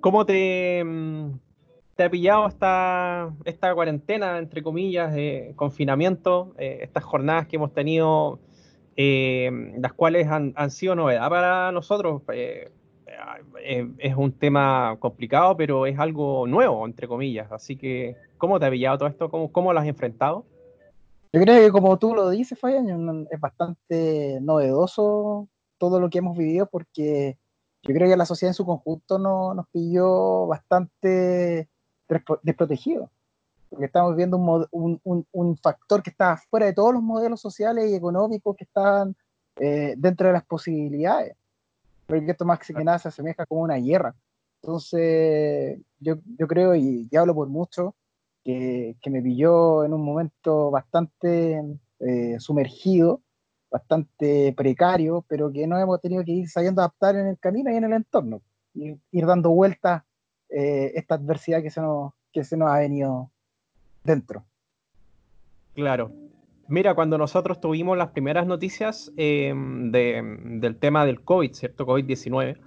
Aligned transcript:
¿cómo 0.00 0.26
te, 0.26 0.82
mm, 0.84 1.38
te 1.96 2.04
ha 2.04 2.10
pillado 2.10 2.46
esta, 2.48 3.74
cuarentena, 3.74 4.38
entre 4.38 4.62
comillas, 4.62 5.12
de 5.12 5.52
confinamiento, 5.56 6.54
eh, 6.58 6.78
estas 6.82 7.04
jornadas 7.04 7.46
que 7.46 7.56
hemos 7.56 7.72
tenido, 7.74 8.38
eh, 8.96 9.50
las 9.78 9.92
cuales 9.92 10.28
han, 10.28 10.70
sido 10.70 10.94
novedad 10.94 11.28
para 11.28 11.72
nosotros? 11.72 12.22
Eh, 12.32 12.70
es 13.98 14.16
un 14.16 14.32
tema 14.32 14.96
complicado, 14.98 15.56
pero 15.56 15.84
es 15.84 15.98
algo 15.98 16.46
nuevo, 16.46 16.86
entre 16.86 17.06
comillas. 17.06 17.52
Así 17.52 17.76
que, 17.76 18.16
¿cómo 18.38 18.58
te 18.58 18.66
ha 18.66 18.70
pillado 18.70 18.96
todo 18.96 19.08
esto? 19.08 19.30
¿Cómo, 19.30 19.52
cómo 19.52 19.72
lo 19.72 19.80
has 19.80 19.86
enfrentado? 19.86 20.46
Yo 21.32 21.40
creo 21.42 21.64
que 21.64 21.70
como 21.70 21.98
tú 21.98 22.14
lo 22.14 22.30
dices, 22.30 22.58
Fabián, 22.58 23.26
es 23.30 23.40
bastante 23.40 24.38
novedoso 24.40 25.48
todo 25.78 26.00
lo 26.00 26.10
que 26.10 26.18
hemos 26.18 26.36
vivido 26.36 26.66
porque 26.66 27.36
yo 27.82 27.94
creo 27.94 28.08
que 28.08 28.16
la 28.16 28.26
sociedad 28.26 28.50
en 28.50 28.54
su 28.54 28.66
conjunto 28.66 29.18
no, 29.18 29.54
nos 29.54 29.66
pilló 29.68 30.46
bastante 30.46 31.68
desprotegido, 32.42 33.10
porque 33.68 33.86
estamos 33.86 34.16
viendo 34.16 34.36
un, 34.36 35.00
un, 35.02 35.26
un, 35.32 35.56
factor 35.56 36.02
que 36.02 36.10
está 36.10 36.36
fuera 36.50 36.66
de 36.66 36.72
todos 36.72 36.92
los 36.92 37.02
modelos 37.02 37.40
sociales 37.40 37.88
y 37.88 37.94
económicos 37.94 38.56
que 38.56 38.64
están 38.64 39.16
eh, 39.56 39.94
dentro 39.96 40.26
de 40.26 40.32
las 40.34 40.44
posibilidades, 40.44 41.36
porque 42.06 42.30
esto 42.30 42.44
más 42.44 42.58
que 42.58 42.72
nada 42.84 42.98
se 42.98 43.08
asemeja 43.08 43.46
como 43.46 43.62
una 43.62 43.76
guerra. 43.76 44.14
Entonces, 44.62 45.80
yo, 46.00 46.16
yo 46.38 46.46
creo, 46.46 46.74
y, 46.74 47.08
hablo 47.16 47.34
por 47.34 47.48
mucho, 47.48 47.94
que, 48.44 48.96
que, 49.00 49.10
me 49.10 49.22
pilló 49.22 49.84
en 49.84 49.94
un 49.94 50.04
momento 50.04 50.70
bastante 50.70 51.62
eh, 52.00 52.36
sumergido 52.40 53.22
bastante 53.70 54.52
precario, 54.56 55.24
pero 55.28 55.52
que 55.52 55.66
no 55.66 55.78
hemos 55.78 56.00
tenido 56.00 56.24
que 56.24 56.32
ir 56.32 56.48
sabiendo 56.48 56.80
adaptar 56.80 57.16
en 57.16 57.26
el 57.26 57.38
camino 57.38 57.70
y 57.70 57.76
en 57.76 57.84
el 57.84 57.92
entorno, 57.92 58.42
ir, 58.74 58.98
ir 59.12 59.26
dando 59.26 59.50
vueltas 59.50 60.02
eh, 60.48 60.92
esta 60.96 61.14
adversidad 61.14 61.62
que 61.62 61.70
se, 61.70 61.80
nos, 61.80 62.12
que 62.32 62.44
se 62.44 62.56
nos 62.56 62.70
ha 62.70 62.78
venido 62.78 63.30
dentro. 64.02 64.44
Claro. 65.74 66.12
Mira, 66.66 66.94
cuando 66.94 67.18
nosotros 67.18 67.60
tuvimos 67.60 67.96
las 67.98 68.10
primeras 68.10 68.46
noticias 68.46 69.12
eh, 69.16 69.52
del 69.54 70.76
tema 70.76 71.04
del 71.04 71.20
COVID, 71.22 71.52
¿cierto? 71.52 71.86
COVID-19, 71.86 72.58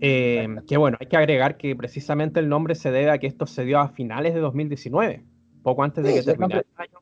eh, 0.00 0.56
que 0.66 0.76
bueno, 0.76 0.96
hay 1.00 1.06
que 1.06 1.16
agregar 1.16 1.56
que 1.56 1.74
precisamente 1.74 2.40
el 2.40 2.48
nombre 2.48 2.74
se 2.74 2.90
debe 2.90 3.10
a 3.10 3.18
que 3.18 3.26
esto 3.26 3.46
se 3.46 3.64
dio 3.64 3.78
a 3.78 3.88
finales 3.88 4.34
de 4.34 4.40
2019, 4.40 5.24
poco 5.62 5.82
antes 5.82 6.04
de 6.04 6.14
que 6.14 6.22
terminara 6.22 6.60
el 6.60 6.82
año 6.82 6.98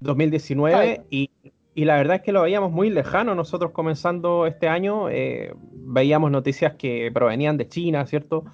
2019, 0.00 1.02
y 1.10 1.30
y 1.74 1.84
la 1.84 1.96
verdad 1.96 2.16
es 2.16 2.22
que 2.22 2.32
lo 2.32 2.42
veíamos 2.42 2.70
muy 2.70 2.90
lejano. 2.90 3.34
Nosotros 3.34 3.72
comenzando 3.72 4.46
este 4.46 4.68
año 4.68 5.08
eh, 5.10 5.54
veíamos 5.72 6.30
noticias 6.30 6.74
que 6.74 7.10
provenían 7.12 7.56
de 7.56 7.68
China, 7.68 8.06
¿cierto? 8.06 8.44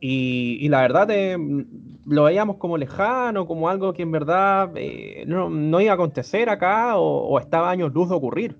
Y, 0.00 0.68
la 0.68 0.82
verdad 0.82 1.10
eh, 1.10 1.36
lo 2.06 2.24
veíamos 2.24 2.56
como 2.56 2.76
lejano, 2.76 3.46
como 3.46 3.70
algo 3.70 3.94
que 3.94 4.02
en 4.02 4.12
verdad 4.12 4.70
eh, 4.76 5.24
no, 5.26 5.80
iba 5.80 5.92
a 5.92 5.94
acontecer 5.94 6.50
acá 6.50 6.98
o, 6.98 7.38
estaba 7.38 7.70
años 7.70 7.92
luz 7.92 8.10
de 8.10 8.14
ocurrir. 8.14 8.58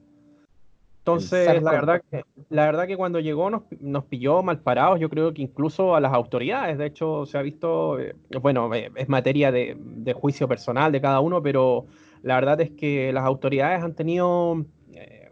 Entonces, 1.05 1.63
la 1.63 1.73
verdad, 1.73 2.03
que, 2.11 2.25
la 2.49 2.65
verdad 2.65 2.87
que 2.87 2.97
cuando 2.97 3.21
llegó 3.21 3.51
nos, 3.51 3.65
nos, 3.79 4.05
pilló 4.07 4.43
mal 4.43 4.61
parados, 4.61 4.99
yo 4.99 5.11
creo 5.11 5.35
que 5.35 5.43
incluso 5.43 5.95
a 5.95 6.01
las 6.01 6.15
autoridades, 6.15 6.79
de 6.79 6.87
hecho 6.87 7.27
se 7.27 7.37
ha 7.37 7.43
visto, 7.43 7.99
bueno, 8.41 8.73
es 8.73 9.09
materia 9.11 9.53
de, 9.53 9.77
de 9.79 10.13
juicio 10.15 10.49
personal 10.49 10.93
de 10.93 11.03
cada 11.03 11.21
uno, 11.21 11.43
pero 11.43 11.85
la 12.25 12.37
verdad 12.37 12.59
es 12.63 12.71
que 12.71 13.13
las 13.13 13.25
autoridades 13.25 13.83
han 13.83 13.95
tenido, 13.95 14.65
eh, 14.95 15.29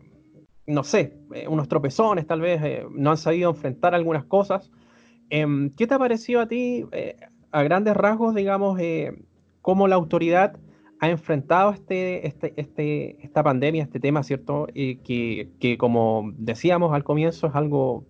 no 0.66 0.84
sé, 0.84 1.16
eh, 1.32 1.48
unos 1.48 1.66
tropezones 1.66 2.26
tal 2.26 2.42
vez, 2.42 2.62
eh, 2.62 2.86
no 2.90 3.10
han 3.10 3.16
sabido 3.16 3.48
enfrentar 3.48 3.94
algunas 3.94 4.26
cosas. 4.26 4.70
Em, 5.30 5.70
¿Qué 5.70 5.86
te 5.86 5.94
ha 5.94 5.98
parecido 5.98 6.42
a 6.42 6.48
ti, 6.48 6.84
a 7.50 7.62
grandes 7.62 7.96
rasgos, 7.96 8.34
digamos, 8.34 8.78
cómo 9.62 9.88
la 9.88 9.94
autoridad 9.94 10.58
ha 11.02 11.08
enfrentado 11.08 11.72
este, 11.72 12.28
este, 12.28 12.54
este, 12.56 13.24
esta 13.24 13.42
pandemia, 13.42 13.82
este 13.82 13.98
tema, 13.98 14.22
¿cierto? 14.22 14.68
Que, 14.72 15.50
que, 15.58 15.76
como 15.76 16.30
decíamos 16.36 16.94
al 16.94 17.02
comienzo 17.02 17.48
es 17.48 17.56
algo 17.56 18.04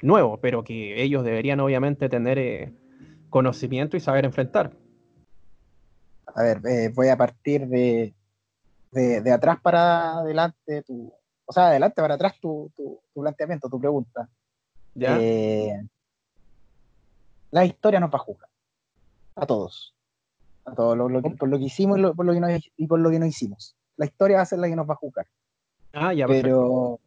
nuevo, 0.00 0.38
pero 0.40 0.64
que 0.64 1.02
ellos 1.02 1.24
deberían 1.24 1.60
obviamente 1.60 2.08
tener 2.08 2.72
conocimiento 3.28 3.98
y 3.98 4.00
saber 4.00 4.24
enfrentar. 4.24 4.72
A 6.34 6.42
ver, 6.42 6.62
voy 6.94 7.08
a 7.08 7.18
partir 7.18 7.68
de, 7.68 8.14
de, 8.92 9.30
atrás 9.30 9.60
para 9.60 10.20
adelante, 10.20 10.82
tu, 10.84 11.12
o 11.44 11.52
sea, 11.52 11.66
adelante 11.66 12.00
para 12.00 12.14
atrás 12.14 12.40
tu, 12.40 12.72
tu, 12.74 12.98
planteamiento, 13.12 13.68
tu 13.68 13.78
pregunta. 13.78 14.26
Eh, 14.98 15.82
la 17.50 17.66
historia 17.66 18.00
nos 18.00 18.10
va 18.10 18.16
a 18.16 18.22
juzgar. 18.22 18.48
A 19.34 19.44
todos. 19.44 19.97
A 20.70 20.74
todos, 20.74 20.98
por 21.38 21.48
lo 21.48 21.58
que 21.58 21.64
hicimos 21.64 21.98
y, 21.98 22.02
por 22.02 22.26
lo 22.26 22.32
que 22.32 22.40
no, 22.40 22.48
y 22.76 22.86
por 22.86 23.00
lo 23.00 23.10
que 23.10 23.18
no 23.18 23.26
hicimos. 23.26 23.76
La 23.96 24.06
historia 24.06 24.36
va 24.36 24.42
a 24.42 24.46
ser 24.46 24.58
la 24.58 24.68
que 24.68 24.76
nos 24.76 24.88
va 24.88 24.94
a 24.94 24.96
juzgar. 24.96 25.26
Ah, 25.92 26.12
ya, 26.12 26.26
pero, 26.26 27.00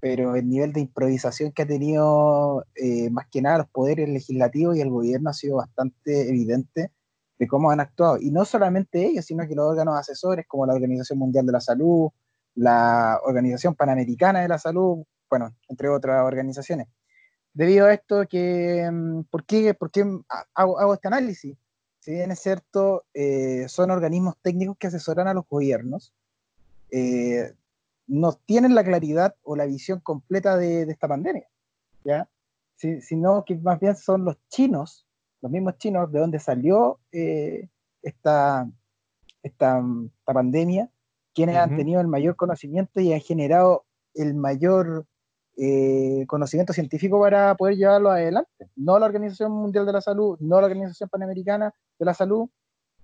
pero 0.00 0.36
el 0.36 0.48
nivel 0.48 0.72
de 0.72 0.80
improvisación 0.80 1.52
que 1.52 1.62
ha 1.62 1.66
tenido 1.66 2.64
eh, 2.74 3.10
más 3.10 3.26
que 3.30 3.42
nada 3.42 3.58
los 3.58 3.68
poderes 3.70 4.08
legislativos 4.08 4.76
y 4.76 4.80
el 4.80 4.90
gobierno 4.90 5.30
ha 5.30 5.34
sido 5.34 5.56
bastante 5.56 6.28
evidente 6.28 6.92
de 7.38 7.46
cómo 7.46 7.70
han 7.70 7.80
actuado. 7.80 8.18
Y 8.20 8.30
no 8.30 8.44
solamente 8.44 9.06
ellos, 9.06 9.24
sino 9.24 9.46
que 9.46 9.54
los 9.54 9.70
órganos 9.70 9.98
asesores 9.98 10.46
como 10.46 10.66
la 10.66 10.74
Organización 10.74 11.18
Mundial 11.18 11.46
de 11.46 11.52
la 11.52 11.60
Salud, 11.60 12.10
la 12.54 13.18
Organización 13.24 13.74
Panamericana 13.74 14.40
de 14.40 14.48
la 14.48 14.58
Salud, 14.58 15.04
bueno, 15.30 15.54
entre 15.68 15.88
otras 15.88 16.22
organizaciones. 16.24 16.88
Debido 17.52 17.86
a 17.86 17.94
esto, 17.94 18.26
que, 18.28 18.88
mm, 18.90 19.22
¿por, 19.30 19.44
qué, 19.44 19.74
por 19.74 19.90
qué 19.90 20.04
hago, 20.54 20.94
este 20.94 21.08
análisis? 21.08 21.56
Si 22.08 22.14
bien 22.14 22.30
es 22.30 22.38
cierto, 22.40 23.04
eh, 23.12 23.66
son 23.68 23.90
organismos 23.90 24.38
técnicos 24.40 24.78
que 24.78 24.86
asesoran 24.86 25.28
a 25.28 25.34
los 25.34 25.46
gobiernos, 25.46 26.14
eh, 26.90 27.52
no 28.06 28.32
tienen 28.32 28.74
la 28.74 28.82
claridad 28.82 29.34
o 29.42 29.56
la 29.56 29.66
visión 29.66 30.00
completa 30.00 30.56
de, 30.56 30.84
esta 30.84 31.06
pandemia, 31.06 31.46
¿ya? 32.04 32.26
sino 32.76 33.44
que 33.44 33.56
más 33.56 33.78
bien 33.78 33.94
son 33.94 34.24
los 34.24 34.38
chinos 34.48 35.06
los 35.42 35.52
mismos 35.52 35.76
chinos, 35.76 36.10
de 36.10 36.18
donde 36.18 36.38
salió 36.38 36.98
eh, 37.12 37.68
esta, 38.00 38.66
esta, 39.42 39.82
pandemia, 40.24 40.88
quienes 41.34 41.56
han 41.56 41.76
tenido 41.76 42.00
el 42.00 42.08
mayor 42.08 42.36
conocimiento 42.36 43.02
y 43.02 43.12
han 43.12 43.20
generado 43.20 43.84
el 44.14 44.34
mayor 44.34 45.04
eh, 45.58 46.24
conocimiento 46.26 46.72
científico 46.72 47.20
para 47.20 47.54
poder 47.54 47.76
llevarlo 47.76 48.10
adelante. 48.10 48.70
No 48.76 48.98
la 48.98 49.04
Organización 49.04 49.52
Mundial 49.52 49.84
de 49.84 49.92
la 49.92 50.00
Salud, 50.00 50.38
no 50.40 50.58
la 50.58 50.68
Organización 50.68 51.08
Panamericana 51.08 51.74
de 51.98 52.04
la 52.04 52.14
Salud, 52.14 52.48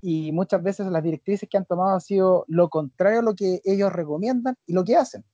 y 0.00 0.32
muchas 0.32 0.62
veces 0.62 0.87
las 0.88 1.03
directrices 1.03 1.49
que 1.49 1.56
han 1.56 1.65
tomado 1.65 1.94
han 1.94 2.00
sido 2.00 2.44
lo 2.49 2.69
contrario 2.69 3.21
a 3.21 3.22
lo 3.22 3.34
que 3.34 3.60
ellos 3.65 3.93
recomiendan 3.93 4.55
y 4.66 4.75
lo 4.75 4.84
que 4.84 4.97
hacen. 4.97 5.25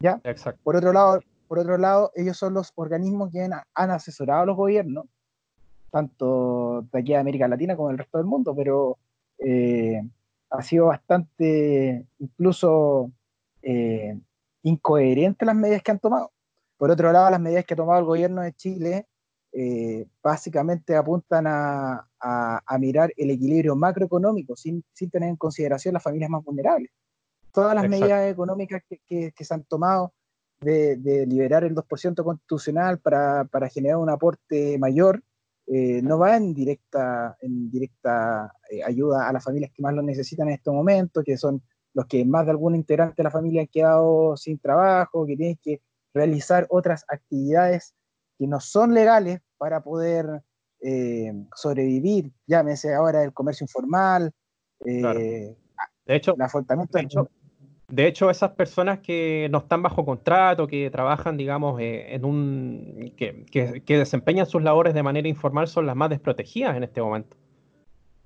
¿ya? 0.00 0.20
Por 0.62 0.76
otro 0.76 0.92
lado, 0.92 1.20
por 1.46 1.58
otro 1.58 1.76
lado, 1.76 2.10
ellos 2.14 2.36
son 2.36 2.54
los 2.54 2.72
organismos 2.74 3.30
que 3.30 3.42
han 3.74 3.90
asesorado 3.90 4.42
a 4.42 4.46
los 4.46 4.56
gobiernos 4.56 5.06
tanto 5.94 6.84
de 6.90 6.98
aquí 6.98 7.14
a 7.14 7.20
América 7.20 7.46
Latina 7.46 7.76
como 7.76 7.88
del 7.88 7.98
resto 7.98 8.18
del 8.18 8.26
mundo, 8.26 8.52
pero 8.52 8.98
eh, 9.38 10.02
ha 10.50 10.60
sido 10.60 10.86
bastante 10.86 12.04
incluso 12.18 13.12
eh, 13.62 14.18
incoherente 14.64 15.46
las 15.46 15.54
medidas 15.54 15.84
que 15.84 15.92
han 15.92 16.00
tomado. 16.00 16.32
Por 16.78 16.90
otro 16.90 17.12
lado, 17.12 17.30
las 17.30 17.40
medidas 17.40 17.64
que 17.64 17.74
ha 17.74 17.76
tomado 17.76 18.00
el 18.00 18.06
gobierno 18.06 18.42
de 18.42 18.52
Chile 18.54 19.06
eh, 19.56 20.06
básicamente 20.22 20.96
apuntan 20.96 21.44
a, 21.46 22.08
mirar 22.78 23.12
el 23.16 23.30
equilibrio 23.30 23.76
macroeconómico 23.76 24.56
sin, 24.56 24.82
tener 25.12 25.28
en 25.28 25.36
consideración 25.36 25.94
las 25.94 26.02
familias 26.02 26.30
más 26.30 26.42
vulnerables. 26.42 26.90
Todas 27.52 27.74
las 27.74 27.88
medidas 27.88 28.30
económicas 28.30 28.82
que, 28.88 29.32
se 29.38 29.54
han 29.54 29.62
tomado 29.64 30.12
de, 30.60 31.24
liberar 31.28 31.62
el 31.64 31.74
2% 31.74 32.24
constitucional 32.24 32.98
para, 32.98 33.44
para 33.44 33.68
generar 33.68 33.98
un 33.98 34.10
aporte 34.10 34.76
mayor 34.78 35.22
eh, 35.66 36.02
no 36.02 36.18
va 36.18 36.36
en 36.36 36.52
directa, 36.52 37.36
en 37.40 37.70
directa 37.70 38.52
eh, 38.70 38.82
ayuda 38.84 39.28
a 39.28 39.32
las 39.32 39.44
familias 39.44 39.70
que 39.74 39.82
más 39.82 39.94
lo 39.94 40.02
necesitan 40.02 40.48
en 40.48 40.54
estos 40.54 40.74
momentos, 40.74 41.24
que 41.24 41.38
son 41.38 41.62
los 41.94 42.06
que 42.06 42.24
más 42.24 42.44
de 42.44 42.50
algún 42.50 42.74
integrante 42.74 43.14
de 43.16 43.22
la 43.22 43.30
familia 43.30 43.62
han 43.62 43.68
quedado 43.68 44.36
sin 44.36 44.58
trabajo, 44.58 45.24
que 45.24 45.36
tienen 45.36 45.58
que 45.62 45.80
realizar 46.12 46.66
otras 46.68 47.04
actividades 47.08 47.94
que 48.38 48.46
no 48.46 48.60
son 48.60 48.92
legales 48.92 49.40
para 49.64 49.82
poder 49.82 50.42
eh, 50.82 51.32
sobrevivir, 51.54 52.30
llámese 52.46 52.94
ahora 52.94 53.24
el 53.24 53.32
comercio 53.32 53.64
informal, 53.64 54.30
de 54.78 55.56
hecho, 56.06 56.34
el 56.34 56.42
afrontamiento 56.42 56.98
de 56.98 57.04
hecho, 57.04 57.30
de 57.88 58.06
hecho, 58.06 58.28
esas 58.28 58.50
personas 58.50 58.98
que 58.98 59.48
no 59.50 59.58
están 59.58 59.82
bajo 59.82 60.04
contrato, 60.04 60.66
que 60.66 60.90
trabajan, 60.90 61.38
digamos, 61.38 61.80
eh, 61.80 62.14
en 62.14 62.26
un. 62.26 63.14
Que, 63.16 63.82
desempeñan 63.86 64.44
sus 64.44 64.62
labores 64.62 64.92
de 64.92 65.02
manera 65.02 65.28
informal 65.28 65.66
son 65.66 65.86
las 65.86 65.96
más 65.96 66.10
desprotegidas 66.10 66.76
en 66.76 66.84
este 66.84 67.00
momento. 67.00 67.38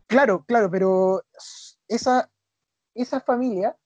Claro, 0.09 0.45
claro, 0.45 0.69
pero 0.73 1.23
esa, 1.87 2.29
esa 2.97 3.21
familia 3.21 3.77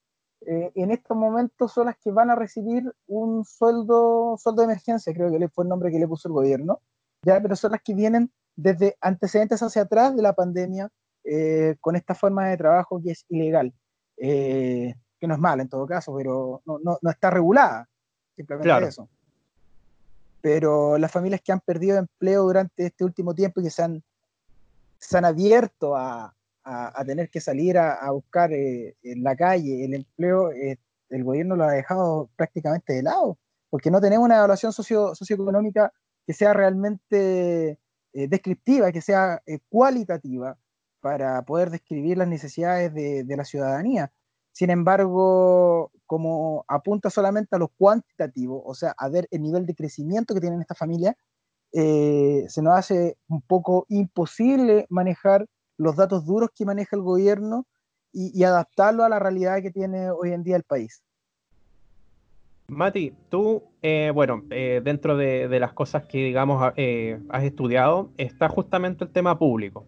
eh, 0.46 0.72
en 0.74 0.90
estos 0.90 1.14
momentos 1.14 1.72
son 1.72 1.86
las 1.86 1.98
que 1.98 2.10
van 2.10 2.30
a 2.30 2.34
recibir 2.34 2.90
un 3.06 3.44
sueldo, 3.44 4.36
sueldo 4.38 4.62
de 4.62 4.72
emergencia, 4.72 5.12
creo 5.12 5.30
que 5.30 5.48
fue 5.48 5.64
el 5.64 5.68
nombre 5.68 5.90
que 5.90 5.98
le 5.98 6.08
puso 6.08 6.28
el 6.28 6.34
gobierno, 6.34 6.80
ya, 7.22 7.40
pero 7.40 7.56
son 7.56 7.72
las 7.72 7.82
que 7.82 7.94
vienen 7.94 8.30
desde 8.56 8.96
antecedentes 9.00 9.62
hacia 9.62 9.82
atrás 9.82 10.14
de 10.16 10.22
la 10.22 10.34
pandemia 10.34 10.90
eh, 11.24 11.76
con 11.80 11.96
esta 11.96 12.14
forma 12.14 12.48
de 12.48 12.56
trabajo 12.56 13.00
que 13.02 13.12
es 13.12 13.24
ilegal, 13.28 13.72
eh, 14.16 14.94
que 15.20 15.26
no 15.26 15.34
es 15.34 15.40
mala 15.40 15.62
en 15.62 15.68
todo 15.68 15.86
caso, 15.86 16.14
pero 16.16 16.62
no, 16.66 16.78
no, 16.82 16.98
no 17.00 17.10
está 17.10 17.30
regulada, 17.30 17.88
simplemente 18.36 18.88
eso. 18.88 19.08
Pero 20.40 20.98
las 20.98 21.12
familias 21.12 21.40
que 21.40 21.52
han 21.52 21.60
perdido 21.60 21.98
empleo 21.98 22.42
durante 22.42 22.86
este 22.86 23.04
último 23.04 23.32
tiempo 23.34 23.60
y 23.60 23.64
que 23.64 23.70
se 23.70 23.82
han, 23.84 24.02
se 24.98 25.16
han 25.16 25.24
abierto 25.24 25.94
a, 25.96 26.34
a, 26.64 27.04
tener 27.04 27.30
que 27.30 27.40
salir 27.40 27.78
a, 27.78 28.10
buscar 28.10 28.52
eh, 28.52 28.96
en 29.04 29.22
la 29.22 29.36
calle 29.36 29.84
el 29.84 29.94
empleo, 29.94 30.50
el 30.50 31.24
gobierno 31.24 31.54
lo 31.54 31.64
ha 31.64 31.70
dejado 31.70 32.28
prácticamente 32.34 32.94
de 32.94 33.04
lado, 33.04 33.38
porque 33.70 33.92
no 33.92 34.00
tenemos 34.00 34.24
una 34.24 34.38
evaluación 34.38 34.72
socio, 34.72 35.14
socioeconómica 35.14 35.92
que 36.26 36.32
sea 36.32 36.52
realmente 36.52 37.78
descriptiva, 38.12 38.92
que 38.92 39.00
sea 39.00 39.42
cualitativa, 39.68 40.58
para 41.02 41.42
poder 41.42 41.70
describir 41.70 42.16
las 42.16 42.28
necesidades 42.28 42.94
de, 42.94 43.36
la 43.36 43.44
ciudadanía. 43.44 44.12
Sin 44.52 44.70
embargo, 44.70 45.90
como 46.06 46.64
apunta 46.68 47.10
solamente 47.10 47.56
a 47.56 47.58
lo 47.58 47.68
cuantitativo, 47.68 48.62
o 48.64 48.74
sea, 48.74 48.94
a 48.96 49.08
ver 49.08 49.26
el 49.32 49.42
nivel 49.42 49.66
de 49.66 49.74
crecimiento 49.74 50.32
que 50.32 50.40
tienen 50.40 50.60
esta 50.60 50.76
familia, 50.76 51.16
eh, 51.72 52.44
se 52.48 52.62
nos 52.62 52.78
hace 52.78 53.18
un 53.28 53.42
poco 53.42 53.84
imposible 53.88 54.86
manejar 54.90 55.48
los 55.76 55.96
datos 55.96 56.24
duros 56.24 56.50
que 56.54 56.64
maneja 56.64 56.94
el 56.94 57.02
gobierno 57.02 57.66
y, 58.12 58.44
adaptarlo 58.44 59.04
a 59.04 59.08
la 59.08 59.18
realidad 59.18 59.60
que 59.62 59.70
tiene 59.70 60.10
hoy 60.10 60.32
en 60.32 60.44
día 60.44 60.54
el 60.54 60.64
país. 60.64 61.02
Mati, 62.72 63.12
tú, 63.28 63.62
eh, 63.82 64.10
bueno, 64.14 64.44
eh, 64.50 64.80
dentro 64.84 65.16
de, 65.16 65.48
de, 65.48 65.60
las 65.60 65.72
cosas 65.72 66.06
que, 66.06 66.18
digamos, 66.18 66.62
has 66.62 67.44
estudiado, 67.44 68.10
está 68.16 68.48
justamente 68.48 69.04
el 69.04 69.10
tema 69.10 69.38
público. 69.38 69.86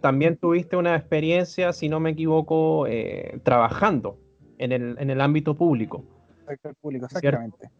También 0.00 0.36
tuviste 0.36 0.76
una 0.76 0.94
experiencia, 0.96 1.72
si 1.72 1.88
no 1.88 2.00
me 2.00 2.10
equivoco, 2.10 2.86
eh, 2.86 3.40
trabajando 3.42 4.18
en 4.58 4.72
el, 4.72 4.96
en 4.98 5.10
el, 5.10 5.20
ámbito 5.20 5.54
público. 5.54 6.04
público, 6.80 7.06
exactamente. 7.06 7.70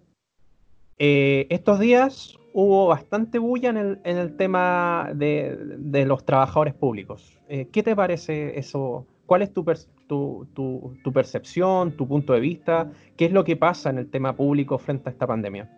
Eh, 0.98 1.46
estos 1.50 1.78
días 1.80 2.38
hubo 2.52 2.86
bastante 2.86 3.38
bulla 3.38 3.70
en 3.70 3.76
el, 3.76 4.00
en 4.04 4.16
el 4.16 4.36
tema 4.36 5.10
de, 5.14 5.56
de, 5.78 6.06
los 6.06 6.24
trabajadores 6.24 6.72
públicos. 6.72 7.38
Eh, 7.48 7.68
¿Qué 7.70 7.82
te 7.82 7.94
parece 7.94 8.58
eso? 8.58 9.06
¿Cuál 9.26 9.42
es 9.42 9.52
tu, 9.52 9.64
tu, 10.06 10.46
tu, 10.54 10.96
tu, 11.02 11.12
percepción, 11.12 11.96
tu 11.96 12.06
punto 12.06 12.32
de 12.32 12.40
vista? 12.40 12.90
¿Qué 13.16 13.26
es 13.26 13.32
lo 13.32 13.44
que 13.44 13.56
pasa 13.56 13.90
en 13.90 13.98
el 13.98 14.10
tema 14.10 14.36
público 14.36 14.78
frente 14.78 15.08
a 15.08 15.12
esta 15.12 15.26
pandemia? 15.26 15.70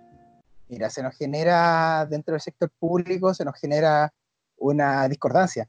Mira, 0.69 0.91
se 0.91 1.03
nos 1.03 1.17
genera, 1.17 2.07
dentro 2.07 2.33
del 2.33 2.41
sector 2.41 2.71
público, 2.79 3.33
se 3.35 3.45
nos 3.45 3.55
genera 3.59 4.13
una 4.57 5.09
discordancia 5.09 5.69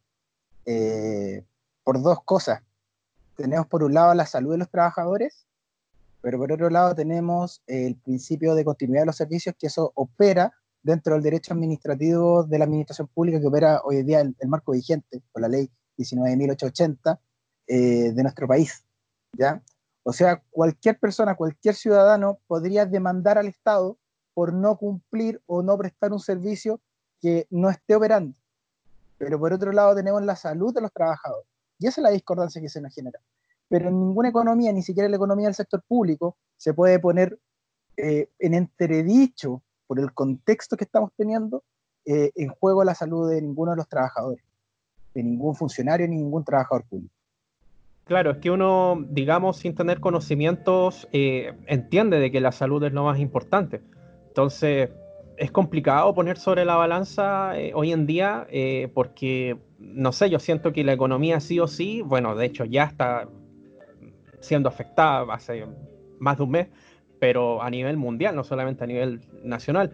eh, 0.66 1.44
por 1.84 2.02
dos 2.02 2.24
cosas. 2.24 2.62
Tenemos 3.36 3.68
por 3.68 3.84
un 3.84 3.94
lado 3.94 4.14
la 4.16 4.26
salud 4.26 4.52
de 4.52 4.58
los 4.58 4.70
trabajadores, 4.70 5.46
pero 6.22 6.40
por 6.40 6.52
otro 6.52 6.70
lado 6.70 6.96
tenemos 6.96 7.62
el 7.68 7.96
principio 7.96 8.56
de 8.56 8.66
continuidad 8.66 9.04
de 9.04 9.08
los 9.08 9.18
servicios, 9.18 9.56
que 9.58 9.68
eso 9.68 9.92
opera 9.94 10.52
dentro 10.82 11.14
del 11.14 11.24
derecho 11.24 11.54
administrativo 11.54 12.44
de 12.44 12.58
la 12.58 12.66
administración 12.66 13.08
pública 13.08 13.40
que 13.40 13.48
opera 13.48 13.82
hoy 13.84 13.98
en 13.98 14.06
día 14.06 14.22
el, 14.22 14.36
marco 14.48 14.72
vigente 14.72 15.22
con 15.32 15.42
la 15.42 15.48
ley 15.48 15.70
19.880 15.98 17.20
eh, 17.68 18.12
de 18.14 18.24
nuestro 18.24 18.48
país. 18.48 18.84
¿ya? 19.34 19.62
O 20.04 20.14
sea, 20.14 20.42
cualquier 20.52 21.00
persona, 21.00 21.36
cualquier 21.36 21.76
ciudadano 21.76 22.40
podría 22.48 22.86
demandar 22.86 23.38
al 23.38 23.48
Estado 23.48 23.98
por 24.34 24.54
no 24.54 24.78
cumplir 24.78 25.42
o 25.46 25.64
no 25.64 25.78
prestar 25.78 26.14
un 26.14 26.20
servicio 26.20 26.80
que 27.20 27.48
no 27.50 27.70
esté 27.70 27.96
operando 27.96 28.36
pero 29.18 29.40
por 29.40 29.54
otro 29.54 29.72
lado 29.72 29.96
tenemos 29.96 30.24
la 30.24 30.36
salud 30.36 30.74
de 30.74 30.82
los 30.82 30.92
trabajadores. 30.92 31.48
Y 31.80 31.88
esa 31.88 32.02
es 32.02 32.04
la 32.04 32.12
discordancia 32.12 32.62
que 32.62 32.70
se 32.70 32.82
nos 32.82 32.94
genera. 32.94 33.20
Pero 33.70 33.90
en 33.90 34.00
ninguna 34.00 34.30
economía, 34.30 34.72
ni 34.72 34.82
siquiera 34.82 35.06
en 35.06 35.12
la 35.12 35.18
economía 35.18 35.48
del 35.48 35.56
sector 35.56 35.84
público, 35.88 36.38
se 36.56 36.74
puede 36.74 37.00
poner 37.00 37.38
eh, 37.98 38.30
en 38.40 38.54
entredicho, 38.54 39.62
por 39.88 40.00
el 40.00 40.14
contexto 40.14 40.76
que 40.78 40.84
estamos 40.84 41.12
teniendo, 41.16 41.64
eh, 42.06 42.32
en 42.36 42.50
juego 42.50 42.84
la 42.84 42.96
salud 42.96 43.30
de 43.30 43.42
ninguno 43.42 43.72
de 43.72 43.78
los 43.78 43.88
trabajadores, 43.88 44.44
de 45.14 45.24
ningún 45.24 45.56
funcionario 45.56 46.08
ni 46.08 46.18
ningún 46.18 46.44
trabajador 46.44 46.86
público. 46.86 47.14
Claro, 48.08 48.32
es 48.32 48.38
que 48.38 48.52
uno, 48.52 49.04
digamos, 49.10 49.58
sin 49.58 49.76
tener 49.76 50.00
conocimientos, 50.00 51.08
eh, 51.12 51.54
entiende 51.66 52.20
de 52.20 52.32
que 52.32 52.40
la 52.40 52.52
salud 52.52 52.84
es 52.84 52.94
lo 52.94 53.04
más 53.04 53.20
importante. 53.20 53.82
Entonces, 54.28 54.90
es 55.38 55.52
complicado 55.52 56.14
poner 56.14 56.38
sobre 56.38 56.66
la 56.66 56.76
balanza 56.76 57.58
eh, 57.60 57.72
hoy 57.76 57.92
en 57.92 58.06
día 58.06 58.48
eh, 58.50 58.90
porque, 58.94 59.58
no 59.78 60.12
sé, 60.12 60.30
yo 60.30 60.40
siento 60.40 60.74
que 60.74 60.84
la 60.84 60.94
economía 60.94 61.40
sí 61.40 61.60
o 61.60 61.68
sí, 61.68 62.02
bueno, 62.02 62.36
de 62.36 62.46
hecho 62.46 62.66
ya 62.66 62.86
está 62.86 63.28
siendo 64.40 64.70
afectada 64.70 65.26
hace 65.34 65.66
más 66.20 66.38
de 66.38 66.44
un 66.44 66.52
mes, 66.52 66.68
pero 67.20 67.62
a 67.62 67.70
nivel 67.70 67.98
mundial, 67.98 68.36
no 68.36 68.44
solamente 68.44 68.84
a 68.84 68.88
nivel 68.88 69.22
nacional. 69.44 69.92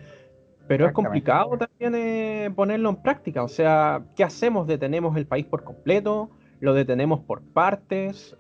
Pero 0.68 0.86
es 0.86 0.94
complicado 0.94 1.58
también 1.58 1.94
eh, 1.96 2.52
ponerlo 2.56 2.90
en 2.90 2.96
práctica. 2.98 3.44
O 3.44 3.50
sea, 3.50 4.04
¿qué 4.16 4.24
hacemos? 4.24 4.66
¿Detenemos 4.66 5.18
el 5.18 5.26
país 5.26 5.46
por 5.46 5.64
completo? 5.64 6.30
¿Lo 6.64 6.74
detenemos 6.74 7.20
por 7.22 7.42
partes? 7.42 8.36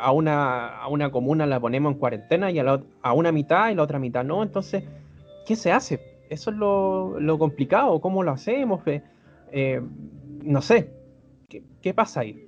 a, 0.00 0.12
una, 0.12 0.78
a 0.78 0.88
una 0.88 1.10
comuna 1.10 1.46
la 1.46 1.60
ponemos 1.60 1.92
en 1.92 1.98
cuarentena 1.98 2.50
y 2.50 2.58
a, 2.58 2.64
la, 2.64 2.82
a 3.02 3.12
una 3.12 3.32
mitad 3.32 3.70
y 3.70 3.74
la 3.74 3.84
otra 3.84 3.98
mitad 3.98 4.24
no. 4.24 4.42
Entonces, 4.42 4.82
¿qué 5.46 5.54
se 5.54 5.70
hace? 5.70 6.18
eso 6.30 6.50
es 6.50 6.56
lo, 6.56 7.38
complicado, 7.38 8.00
¿cómo 8.00 8.22
lo 8.22 8.32
hacemos? 8.32 8.82
Eh, 9.50 9.82
no 10.42 10.62
sé, 10.62 10.92
¿qué, 11.48 11.94
pasa 11.94 12.20
ahí? 12.20 12.44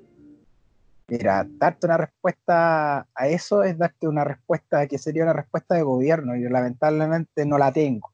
Mira, 1.09 1.47
darte 1.49 1.87
una 1.87 1.97
respuesta 1.97 3.07
a 3.15 3.29
eso 3.29 3.63
es 3.63 3.77
darte 3.77 4.07
una 4.07 4.25
respuesta 4.25 4.87
que 4.87 4.99
sería 4.99 5.25
una 5.25 5.33
respuesta 5.33 5.75
de 5.75 5.83
gobierno 5.83 6.37
y 6.37 6.43
lamentablemente 6.49 7.45
no 7.47 7.59
la 7.59 7.73
tengo. 7.73 8.13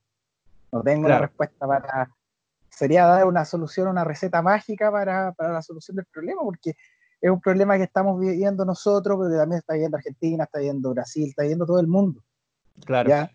No 0.72 0.82
tengo 0.82 1.08
la 1.08 1.18
respuesta 1.18 1.66
para... 1.66 2.10
Sería 2.70 3.06
dar 3.06 3.26
una 3.26 3.44
solución, 3.44 3.88
una 3.88 4.04
receta 4.04 4.42
mágica 4.42 4.90
para, 4.90 5.34
la 5.38 5.62
solución 5.62 5.96
del 5.96 6.04
problema, 6.06 6.42
porque 6.42 6.76
es 7.20 7.30
un 7.30 7.40
problema 7.40 7.76
que 7.76 7.84
estamos 7.84 8.20
viviendo 8.20 8.64
nosotros, 8.64 9.18
pero 9.20 9.36
también 9.36 9.58
está 9.58 9.74
viviendo 9.74 9.96
Argentina, 9.96 10.44
está 10.44 10.58
viviendo 10.58 10.90
Brasil, 10.90 11.28
está 11.28 11.42
viviendo 11.42 11.66
todo 11.66 11.80
el 11.80 11.86
mundo. 11.86 12.22
Claro. 12.84 13.08
¿ya? 13.08 13.30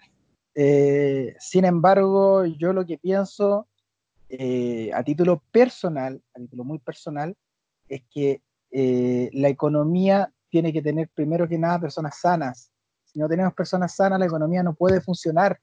Eh, 0.53 1.35
sin 1.39 1.65
embargo, 1.65 2.45
yo 2.45 2.73
lo 2.73 2.85
que 2.85 2.97
pienso 2.97 3.67
eh, 4.29 4.91
a 4.93 5.03
título 5.03 5.41
personal, 5.51 6.21
a 6.33 6.39
título 6.39 6.63
muy 6.63 6.79
personal, 6.79 7.35
es 7.89 8.03
que 8.09 8.41
eh, 8.71 9.29
la 9.33 9.49
economía 9.49 10.31
tiene 10.49 10.71
que 10.71 10.81
tener 10.81 11.09
primero 11.09 11.47
que 11.47 11.57
nada 11.57 11.79
personas 11.79 12.19
sanas. 12.19 12.71
Si 13.05 13.19
no 13.19 13.27
tenemos 13.27 13.53
personas 13.53 13.95
sanas, 13.95 14.19
la 14.19 14.25
economía 14.25 14.63
no 14.63 14.73
puede 14.73 15.01
funcionar. 15.01 15.59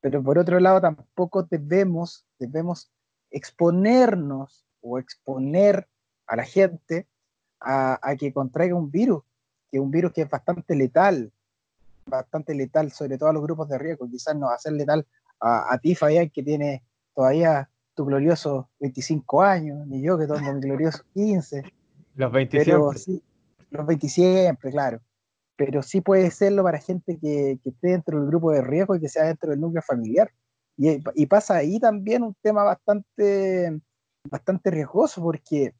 Pero 0.00 0.22
por 0.22 0.38
otro 0.38 0.60
lado, 0.60 0.80
tampoco 0.80 1.42
debemos, 1.42 2.26
debemos 2.38 2.90
exponernos 3.30 4.66
o 4.80 4.98
exponer 4.98 5.88
a 6.26 6.36
la 6.36 6.44
gente 6.44 7.06
a, 7.60 7.98
a 8.02 8.16
que 8.16 8.32
contraiga 8.32 8.74
un 8.74 8.90
virus, 8.90 9.22
que 9.70 9.78
es 9.78 9.82
un 9.82 9.90
virus 9.90 10.12
que 10.12 10.22
es 10.22 10.30
bastante 10.30 10.74
letal, 10.74 11.32
bastante 12.06 12.54
letal, 12.54 12.92
sobre 12.92 13.18
todo 13.18 13.28
a 13.28 13.32
los 13.32 13.42
grupos 13.42 13.68
de 13.68 13.78
riesgo. 13.78 14.08
Quizás 14.08 14.36
no 14.36 14.46
va 14.46 14.54
a 14.54 14.58
ser 14.58 14.72
letal 14.72 15.06
a, 15.40 15.72
a 15.72 15.78
ti, 15.78 15.94
Fabián, 15.94 16.30
que 16.30 16.42
tiene 16.42 16.82
todavía 17.14 17.68
tu 17.94 18.04
glorioso 18.04 18.68
25 18.80 19.42
años, 19.42 19.86
ni 19.86 20.00
yo 20.00 20.16
que 20.16 20.26
tengo 20.26 20.40
mi 20.40 20.60
glorioso 20.60 21.02
15. 21.14 21.64
Los 22.14 22.32
27. 22.32 22.80
Sí, 22.96 23.22
los 23.70 23.86
20 23.86 24.08
siempre, 24.08 24.70
claro. 24.70 25.00
Pero 25.56 25.82
sí 25.82 26.00
puede 26.00 26.30
serlo 26.30 26.62
para 26.62 26.78
gente 26.78 27.18
que, 27.18 27.58
que, 27.62 27.70
esté 27.70 27.88
dentro 27.88 28.20
del 28.20 28.28
grupo 28.28 28.52
de 28.52 28.62
riesgo 28.62 28.94
y 28.94 29.00
que 29.00 29.08
sea 29.08 29.24
dentro 29.24 29.50
del 29.50 29.60
núcleo 29.60 29.82
familiar. 29.82 30.30
Y, 30.76 31.02
y 31.14 31.26
pasa 31.26 31.56
ahí 31.56 31.80
también 31.80 32.22
un 32.22 32.36
tema 32.40 32.62
bastante, 32.62 33.80
bastante 34.30 34.70
riesgoso 34.70 35.20
porque 35.20 35.74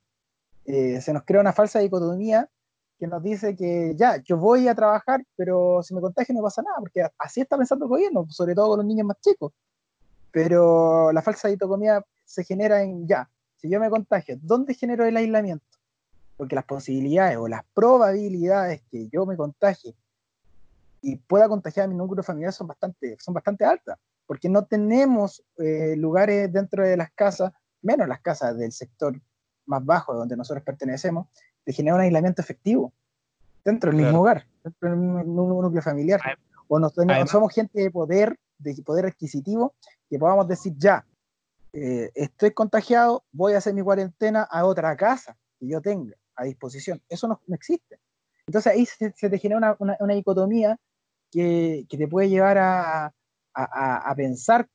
eh, 0.69 1.01
se 1.01 1.15
nos 1.15 1.25
crea 1.25 1.41
una 1.41 1.55
falsa 1.55 1.79
dicotomía 1.79 2.47
que 2.99 3.07
nos 3.07 3.23
dice 3.23 3.57
que 3.57 3.95
ya, 3.97 4.23
yo 4.23 4.37
voy 4.37 4.69
a 4.69 4.75
trabajar, 4.75 5.25
pero 5.35 5.83
si 5.83 5.95
me 5.95 6.01
contagio 6.03 6.35
no 6.35 6.43
pasa 6.43 6.61
nada, 6.61 6.77
porque 6.79 7.07
así 7.17 7.41
está 7.41 7.57
pensando 7.57 7.87
el 7.87 7.89
gobierno, 7.89 8.27
sobre 8.29 8.55
todo 8.55 8.69
con 8.69 8.79
los 8.79 8.87
niños 8.87 9.07
más 9.07 9.19
chicos. 9.21 9.53
Pero 10.31 11.11
la 11.13 11.23
falsa 11.23 11.49
ditocomía 11.49 12.05
se 12.27 12.45
genera 12.45 12.83
en 12.83 13.09
ya, 13.09 13.31
si 13.57 13.71
yo 13.71 13.81
me 13.81 13.89
contagio, 13.89 14.37
¿dónde 14.43 14.75
genero 14.75 15.07
el 15.07 15.17
aislamiento? 15.17 15.65
Porque 16.37 16.55
las 16.55 16.67
posibilidades 16.67 17.39
o 17.39 17.49
las 17.49 17.65
probabilidades 17.73 18.83
que 18.91 19.09
yo 19.09 19.25
me 19.25 19.39
contagie 19.39 19.95
y 21.01 21.17
pueda 21.17 21.49
contagiar 21.49 21.87
a 21.87 21.89
mi 21.89 21.95
núcleo 21.95 22.23
familiar 22.23 22.53
son 22.53 22.67
bastante, 22.67 23.17
son 23.21 23.33
bastante 23.33 23.65
altas, 23.65 23.99
porque 24.27 24.51
no 24.51 24.67
tenemos 24.67 25.43
eh, 25.57 25.95
lugares 25.97 26.53
dentro 26.53 26.87
de 26.87 26.99
las 26.99 27.11
casas, 27.13 27.53
menos 27.81 28.07
las 28.07 28.21
casas 28.21 28.59
del 28.59 28.73
sector 28.73 29.19
más 29.69 29.85
bajo 29.85 30.15
donde 30.15 30.37
nosotros 30.37 30.65
pertenecemos, 30.65 31.29
de 31.65 31.73
generar 31.73 31.99
un 31.99 32.05
aislamiento 32.05 32.43
efectivo 32.43 32.93
dentro 33.65 33.91
del 33.91 34.03
mismo 34.03 34.21
hogar, 34.21 34.47
dentro 34.65 34.91
del 34.91 34.99
mismo 34.99 35.63
núcleo 35.63 35.83
familiar. 35.83 36.21
O 36.67 36.79
no 36.79 36.91
somos 37.27 37.55
gente 37.55 37.81
de 37.81 37.91
poder, 37.91 38.39
de 38.59 38.83
poder 38.83 39.07
adquisitivo, 39.07 39.75
que 40.09 40.19
podamos 40.19 40.49
decir 40.49 40.75
ya, 40.77 41.05
eh, 41.73 42.11
estoy 42.15 42.53
contagiado, 42.53 43.25
voy 43.31 43.53
a 43.53 43.59
hacer 43.59 43.75
mi 43.75 43.83
cuarentena 43.83 44.43
a 44.43 44.65
otra 44.65 44.97
casa 44.97 45.37
que 45.59 45.69
yo 45.69 45.81
tenga 45.81 46.17
a 46.37 46.45
disposición. 46.45 47.03
Eso 47.09 47.29
no, 47.29 47.41
existe. 47.55 48.01
Entonces 48.47 48.73
ahí 48.73 48.87
se, 48.87 49.11
te 49.11 49.39
genera 49.39 49.77
una, 49.79 50.15
dicotomía 50.15 50.79
que, 51.31 51.87
te 51.89 52.09
puede 52.09 52.31
llevar 52.31 52.57
a, 52.59 53.13
pensar, 54.17 54.69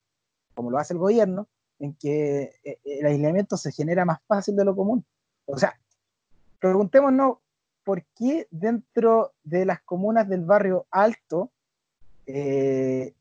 como 0.54 0.70
lo 0.70 0.78
hace 0.78 0.94
el 0.94 1.00
gobierno, 1.00 1.48
en 1.84 1.94
que 1.96 2.56
eh, 2.64 2.80
el 2.86 3.06
aislamiento 3.06 3.58
se 3.58 3.72
genera 3.74 4.06
más 4.06 4.20
fácil 4.26 4.56
de 4.56 4.64
lo 4.64 4.74
común. 4.74 5.06
O 5.46 5.58
sea, 5.58 5.78
preguntémonos 6.60 7.40
por 7.84 8.06
qué 8.16 8.48
dentro 8.52 9.34
de 9.44 9.66
las 9.66 9.82
comunas 9.82 10.30
del 10.30 10.46
barrio 10.46 10.88
alto 10.90 11.52
eh, 12.26 13.14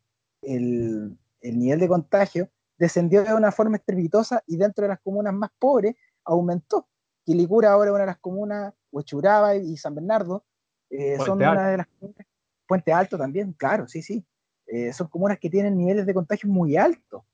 el, 0.43 1.19
el 1.41 1.59
nivel 1.59 1.81
de 1.81 1.89
contagio 1.89 2.49
descendió 2.79 3.25
de 3.25 3.35
una 3.35 3.51
forma 3.51 3.79
estrepitosa 3.79 4.45
y 4.47 4.57
dentro 4.57 4.83
de 4.83 4.91
las 4.91 5.01
comunas 5.01 5.35
más 5.35 5.51
pobres 5.59 5.97
aumentó. 6.25 6.87
Quilicura 7.25 7.73
ahora 7.73 7.91
es 7.91 7.95
una 7.95 8.05
de 8.05 8.07
las 8.07 8.19
comunas, 8.19 8.75
Huechuraba 8.93 9.57
y 9.57 9.77
San 9.77 9.97
Bernardo, 9.97 10.45
eh, 10.89 11.19
son 11.19 11.39
una 11.39 11.69
de 11.69 11.77
las 11.79 11.87
comunas, 11.99 12.27
Puente 12.69 12.93
Alto 12.93 13.19
también, 13.19 13.55
claro, 13.55 13.89
sí, 13.89 14.03
sí, 14.03 14.25
eh, 14.69 14.93
son 14.93 15.09
comunas 15.09 15.41
que 15.41 15.51
tienen 15.51 15.77
niveles 15.77 16.07
de 16.07 16.15
contagio 16.15 16.49
muy 16.49 16.77
altos. 16.77 17.25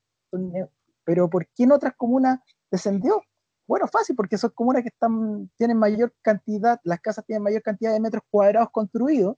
Pero 1.09 1.31
¿por 1.31 1.47
qué 1.47 1.63
en 1.63 1.73
otras 1.73 1.95
comunas 1.97 2.39
descendió? 2.71 3.23
Bueno, 3.67 3.89
fácil, 3.89 4.15
porque 4.15 4.37
son 4.37 4.51
comunas 4.51 4.83
que 4.83 4.91
están, 4.91 5.51
tienen 5.57 5.79
mayor 5.79 6.13
cantidad, 6.21 6.79
las 6.85 7.01
casas 7.01 7.25
tienen 7.25 7.43
mayor 7.43 7.63
cantidad 7.63 7.95
de 7.95 7.99
metros 7.99 8.23
cuadrados 8.31 8.69
construidos 8.71 9.37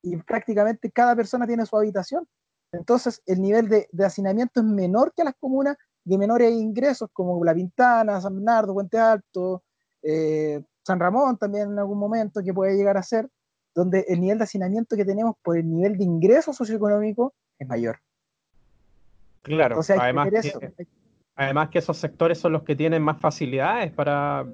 y 0.00 0.16
prácticamente 0.18 0.92
cada 0.92 1.16
persona 1.16 1.44
tiene 1.44 1.66
su 1.66 1.76
habitación. 1.76 2.28
Entonces, 2.70 3.20
el 3.26 3.42
nivel 3.42 3.68
de, 3.68 3.88
hacinamiento 4.04 4.60
es 4.60 4.66
menor 4.66 5.12
que 5.12 5.24
las 5.24 5.34
comunas 5.40 5.76
de 6.04 6.18
menores 6.18 6.52
ingresos, 6.52 7.10
como 7.12 7.44
La 7.44 7.52
Pintana, 7.52 8.20
San 8.20 8.36
Bernardo, 8.36 8.72
Puente 8.72 8.96
Alto, 8.96 9.64
eh, 10.02 10.62
San 10.84 11.00
Ramón 11.00 11.36
también 11.36 11.72
en 11.72 11.80
algún 11.80 11.98
momento, 11.98 12.44
que 12.44 12.54
puede 12.54 12.76
llegar 12.76 12.96
a 12.96 13.02
ser, 13.02 13.28
donde 13.74 14.04
el 14.06 14.20
nivel 14.20 14.38
de 14.38 14.44
hacinamiento 14.44 14.94
que 14.94 15.04
tenemos 15.04 15.34
por 15.42 15.58
el 15.58 15.68
nivel 15.68 15.98
de 15.98 16.04
ingreso 16.04 16.52
socioeconómico 16.52 17.34
es 17.58 17.66
mayor. 17.66 17.98
Claro, 19.46 19.80
además, 19.98 20.28
que, 20.30 20.72
además 21.36 21.68
que 21.70 21.78
esos 21.78 21.96
sectores 21.96 22.38
son 22.38 22.52
los 22.52 22.64
que 22.64 22.74
tienen 22.74 23.02
más 23.02 23.20
facilidades 23.20 23.92
para 23.92 24.44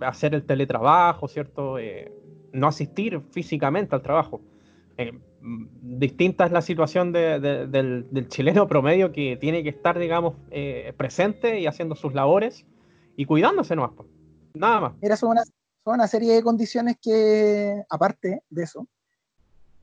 hacer 0.00 0.34
el 0.34 0.44
teletrabajo, 0.44 1.28
¿cierto? 1.28 1.78
Eh, 1.78 2.12
no 2.52 2.66
asistir 2.66 3.20
físicamente 3.30 3.94
al 3.94 4.02
trabajo. 4.02 4.40
Eh, 4.96 5.18
distinta 5.40 6.46
es 6.46 6.52
la 6.52 6.62
situación 6.62 7.12
del, 7.12 8.26
chileno 8.28 8.66
promedio 8.66 9.12
que 9.12 9.36
tiene 9.36 9.62
que 9.62 9.70
estar, 9.70 9.98
digamos, 9.98 10.34
eh, 10.50 10.92
presente 10.96 11.60
y 11.60 11.66
haciendo 11.66 11.94
sus 11.94 12.12
labores 12.12 12.66
y 13.16 13.24
cuidándose 13.24 13.76
nomás. 13.76 13.92
Nada 14.54 14.80
más. 14.80 15.18
Son 15.18 15.30
una, 15.30 15.42
una 15.84 16.08
serie 16.08 16.34
de 16.34 16.42
condiciones 16.42 16.96
que, 17.00 17.82
aparte 17.88 18.42
de 18.50 18.62
eso, 18.62 18.86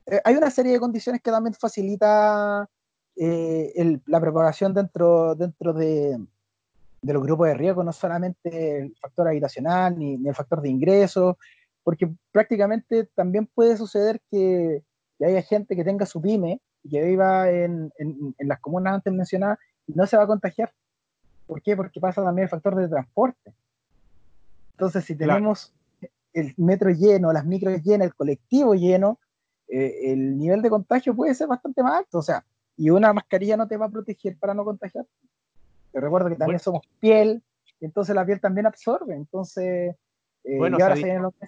eh, 0.06 0.20
hay 0.24 0.36
una 0.36 0.50
serie 0.50 0.72
de 0.72 0.80
condiciones 0.80 1.20
que 1.20 1.30
también 1.30 1.54
facilita 1.54 2.68
la 4.06 4.20
propagación 4.20 4.74
dentro, 4.74 5.34
dentro 5.34 5.72
de, 5.72 6.18
los 7.02 7.22
grupos 7.22 7.48
de 7.48 7.54
riesgo, 7.54 7.82
no 7.82 7.92
solamente 7.92 8.78
el 8.78 8.96
factor 8.96 9.28
habitacional 9.28 9.98
ni, 9.98 10.16
ni 10.16 10.28
el 10.28 10.34
factor 10.34 10.60
de 10.60 10.68
ingresos, 10.68 11.36
porque 11.82 12.10
prácticamente 12.32 13.04
también 13.14 13.46
puede 13.46 13.76
suceder 13.76 14.20
que 14.30 14.82
que 15.18 15.26
haya 15.26 15.42
gente 15.42 15.74
que 15.74 15.84
tenga 15.84 16.06
su 16.06 16.22
pyme 16.22 16.60
y 16.82 16.90
que 16.90 17.02
viva 17.02 17.50
en, 17.50 17.92
en, 17.98 18.34
las 18.38 18.60
comunas 18.60 18.94
antes 18.94 19.12
mencionadas 19.12 19.58
y 19.86 19.92
no 19.92 20.06
se 20.06 20.16
va 20.16 20.22
a 20.22 20.28
contagiar. 20.28 20.72
¿Por 21.46 21.60
qué? 21.60 21.76
Porque 21.76 22.00
pasa 22.00 22.22
también 22.22 22.44
el 22.44 22.50
factor 22.50 22.76
de 22.76 22.88
transporte. 22.88 23.52
Entonces, 24.72 25.04
si 25.04 25.16
tenemos 25.16 25.74
el 26.32 26.54
metro 26.56 26.90
lleno, 26.90 27.32
las 27.32 27.44
micros 27.44 27.82
llenas, 27.82 28.06
el 28.06 28.14
colectivo 28.14 28.74
lleno, 28.74 29.18
eh, 29.66 30.12
el 30.12 30.38
nivel 30.38 30.62
de 30.62 30.70
contagio 30.70 31.16
puede 31.16 31.34
ser 31.34 31.48
bastante 31.48 31.82
más 31.82 31.98
alto. 31.98 32.18
O 32.18 32.22
sea, 32.22 32.44
y 32.78 32.90
una 32.90 33.12
mascarilla 33.12 33.56
no 33.56 33.66
te 33.66 33.76
va 33.76 33.86
a 33.86 33.90
proteger 33.90 34.38
para 34.38 34.54
no 34.54 34.64
contagiar. 34.64 35.04
Te 35.92 36.00
recuerdo 36.00 36.28
que 36.28 36.36
también 36.36 36.60
somos 36.60 36.86
piel, 37.00 37.42
entonces 37.80 38.14
la 38.14 38.24
piel 38.24 38.40
también 38.40 38.66
absorbe. 38.66 39.14
Entonces, 39.14 39.96
eh, 40.44 40.58
y 40.58 40.82
ahora 40.82 40.96
se 40.96 41.18
meses 41.18 41.42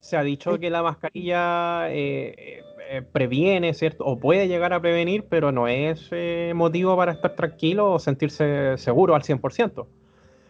se 0.00 0.16
ha 0.16 0.22
dicho 0.22 0.58
que 0.58 0.70
la 0.70 0.82
mascarilla 0.82 1.90
eh, 1.90 2.62
eh, 2.88 3.02
previene, 3.02 3.74
¿cierto? 3.74 4.04
O 4.06 4.18
puede 4.18 4.48
llegar 4.48 4.72
a 4.72 4.80
prevenir, 4.80 5.26
pero 5.28 5.52
no 5.52 5.68
es 5.68 6.10
motivo 6.54 6.96
para 6.96 7.12
estar 7.12 7.34
tranquilo 7.34 7.92
o 7.92 7.98
sentirse 7.98 8.78
seguro 8.78 9.14
al 9.14 9.22
100%. 9.22 9.86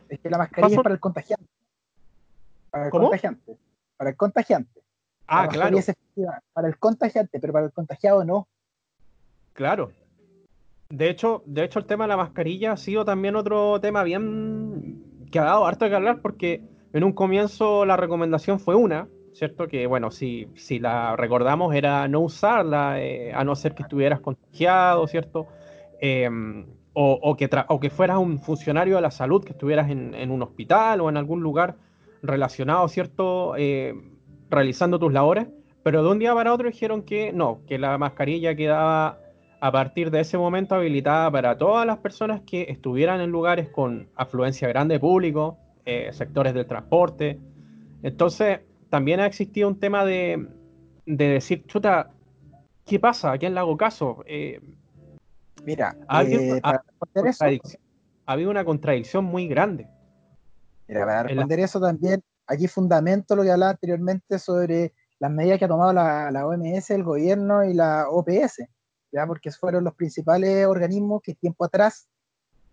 Es 0.08 0.20
que 0.20 0.30
la 0.30 0.38
mascarilla 0.38 0.76
es 0.76 0.82
para 0.82 0.94
el 0.94 1.00
contagiante. 1.00 1.46
Para 2.70 2.84
el 2.86 2.90
contagiante. 2.90 3.58
Para 3.96 4.10
el 4.10 4.16
contagiante. 4.16 4.80
Ah, 5.26 5.48
claro. 5.48 5.78
para 6.52 6.68
el 6.68 6.78
contagiante, 6.78 7.38
pero 7.40 7.52
para 7.52 7.66
el 7.66 7.72
contagiado 7.72 8.24
no. 8.24 8.48
Claro. 9.52 9.92
De 10.88 11.09
hecho, 11.09 11.42
de 11.47 11.64
hecho, 11.64 11.78
el 11.78 11.87
tema 11.87 12.04
de 12.04 12.09
la 12.09 12.16
mascarilla 12.16 12.73
ha 12.73 12.76
sido 12.76 13.04
también 13.04 13.37
otro 13.37 13.80
tema 13.80 14.02
bien 14.02 15.04
que 15.30 15.38
ha 15.38 15.45
dado 15.45 15.66
harto 15.66 15.88
que 15.88 15.95
hablar 15.95 16.21
porque 16.21 16.62
en 16.92 17.04
un 17.04 17.12
comienzo 17.12 17.85
la 17.85 17.97
recomendación 17.97 18.59
fue 18.59 18.75
una, 18.75 19.09
¿cierto? 19.33 19.69
Que 19.69 19.87
bueno, 19.87 20.11
si, 20.11 20.49
si 20.57 20.80
la 20.80 21.14
recordamos 21.16 21.75
era 21.75 22.09
no 22.09 22.21
usarla, 22.21 23.00
eh, 23.00 23.33
a 23.33 23.45
no 23.45 23.54
ser 23.54 23.75
que 23.75 23.85
estuvieras 23.85 24.21
contagiado, 24.21 25.07
¿cierto? 25.07 25.47
Em, 26.00 26.66
o, 26.92 27.37
que 27.37 27.49
o 27.69 27.80
que 27.80 27.90
fueras 27.90 28.19
un 28.19 28.40
funcionario 28.40 28.97
de 28.97 29.02
la 29.02 29.11
salud, 29.11 29.45
que 29.45 29.52
estuvieras 29.52 29.90
en, 29.90 30.30
un 30.30 30.42
hospital 30.42 31.00
o 31.00 31.09
en 31.09 31.16
algún 31.16 31.40
lugar 31.40 31.76
relacionado, 32.23 32.88
¿cierto? 32.88 33.54
Eh, 33.57 33.95
realizando 34.50 34.99
tus 34.99 35.12
labores, 35.12 35.47
pero 35.83 36.02
de 36.02 36.11
un 36.11 36.19
día 36.19 36.35
para 36.35 36.52
otro 36.52 36.69
dijeron 36.69 37.02
que 37.02 37.33
no, 37.33 37.61
que 37.66 37.78
la 37.78 37.97
mascarilla 37.97 38.54
quedaba 38.57 39.19
a 39.60 39.70
partir 39.70 40.10
de 40.10 40.20
ese 40.20 40.38
momento 40.38 40.74
habilitada 40.74 41.30
para 41.30 41.58
todas 41.58 41.86
las 41.86 41.98
personas 41.98 42.40
que 42.46 42.66
estuvieran 42.68 43.20
en 43.20 43.30
lugares 43.30 43.68
con 43.68 44.08
afluencia 44.16 44.68
grande 44.68 44.94
de 44.94 45.00
público, 45.00 45.58
eh, 45.84 46.10
sectores 46.12 46.54
del 46.54 46.66
transporte. 46.66 47.38
Entonces, 48.02 48.60
también 48.88 49.20
ha 49.20 49.26
existido 49.26 49.68
un 49.68 49.78
tema 49.78 50.04
de, 50.04 50.48
decir, 51.04 51.66
chuta, 51.66 52.10
¿qué 52.86 52.98
pasa? 52.98 53.32
¿A 53.32 53.38
quién 53.38 53.54
le 53.54 53.60
hago 53.60 53.76
caso? 53.76 54.24
Eh, 54.26 54.60
Mira, 55.64 55.96
ha 56.08 56.18
habido, 56.18 58.50
una 58.50 58.64
contradicción 58.64 59.24
muy 59.24 59.46
grande. 59.46 59.88
Mira, 60.88 61.04
para 61.04 61.22
responder 61.24 61.60
eso 61.60 61.80
también, 61.80 62.22
aquí 62.46 62.66
fundamento 62.66 63.36
lo 63.36 63.42
que 63.42 63.50
hablaba 63.50 63.72
anteriormente 63.72 64.38
sobre 64.38 64.94
las 65.18 65.30
medidas 65.30 65.58
que 65.58 65.66
ha 65.66 65.68
tomado 65.68 65.92
la, 65.92 66.46
OMS, 66.46 66.90
el 66.90 67.04
gobierno 67.04 67.64
y 67.64 67.74
la 67.74 68.08
OPS, 68.08 68.62
ya 69.12 69.26
porque 69.26 69.50
fueron 69.50 69.84
los 69.84 69.94
principales 69.94 70.66
organismos 70.66 71.22
que 71.22 71.34
tiempo 71.34 71.64
atrás 71.64 72.06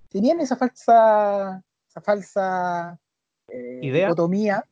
tenían 0.10 0.40
esa 0.40 0.56
falsa, 0.56 1.64
esa 1.90 2.02
falsa 2.02 3.00
eh, 3.50 3.80
¿Idea? 3.82 4.08
dicotomía 4.08 4.64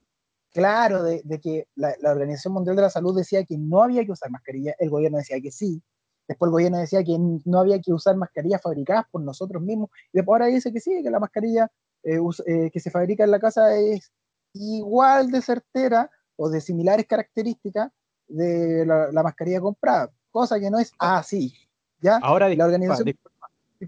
claro 0.55 1.03
de, 1.03 1.22
que 1.41 1.67
la, 1.75 1.93
Organización 2.03 2.53
Mundial 2.53 2.77
de 2.77 2.84
la 2.84 2.89
Salud 2.89 3.15
decía 3.15 3.43
que 3.43 3.57
no 3.57 3.84
había 3.84 4.05
que 4.05 4.13
usar 4.13 4.31
mascarilla, 4.31 4.74
el 4.79 4.89
gobierno 4.89 5.17
decía 5.17 5.41
que 5.41 5.51
sí, 5.51 5.84
después 6.29 6.48
el 6.48 6.53
gobierno 6.53 6.77
decía 6.77 7.03
que 7.03 7.17
no 7.43 7.60
había 7.60 7.81
que 7.81 7.91
usar 7.91 8.15
mascarillas 8.15 8.62
fabricadas 8.62 9.03
por 9.12 9.22
nosotros 9.22 9.62
mismos, 9.62 9.89
y 10.13 10.19
después 10.19 10.36
ahora 10.36 10.45
dice 10.45 10.72
que 10.72 10.79
sí, 10.79 11.03
que 11.03 11.10
la 11.10 11.19
mascarilla 11.19 11.69
eh, 12.03 12.19
eh, 12.45 12.72
que 12.72 12.79
se 12.79 12.89
fabrica 12.89 13.25
en 13.25 13.31
la 13.31 13.39
casa 13.39 13.75
es 13.75 14.13
igual 14.53 15.29
de 15.29 15.41
certera 15.41 16.10
o 16.38 16.50
de 16.50 16.62
similares 16.62 17.05
características 17.05 17.91
de 18.29 18.86
la, 18.86 19.24
mascarilla 19.24 19.60
comprada, 19.60 20.10
cosa 20.36 20.60
que 20.60 20.70
no 20.70 20.80
es 20.80 20.92
así. 21.00 21.54
¿ya? 22.01 22.18
Ahora, 22.22 22.50
la 22.50 22.65
organización... 22.65 23.15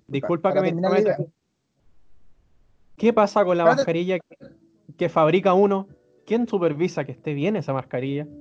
Disculpa, 0.07 0.53
que 0.53 0.61
me 0.61 1.03
¿Qué 2.95 3.11
pasa 3.13 3.43
con 3.43 3.57
la 3.57 3.65
mascarilla 3.65 4.17
que 4.97 5.09
fabrica 5.09 5.53
uno 5.53 5.87
¿Quién 6.25 6.47
supervisa 6.47 7.05
que 7.05 7.13
esté 7.13 7.33
bien 7.33 7.55
esa 7.55 7.73
mascarilla? 7.73 8.27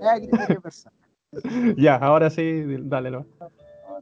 Ah, 0.00 0.16
ya, 1.76 1.96
ahora 1.96 2.30
sí, 2.30 2.64
dale. 2.84 3.10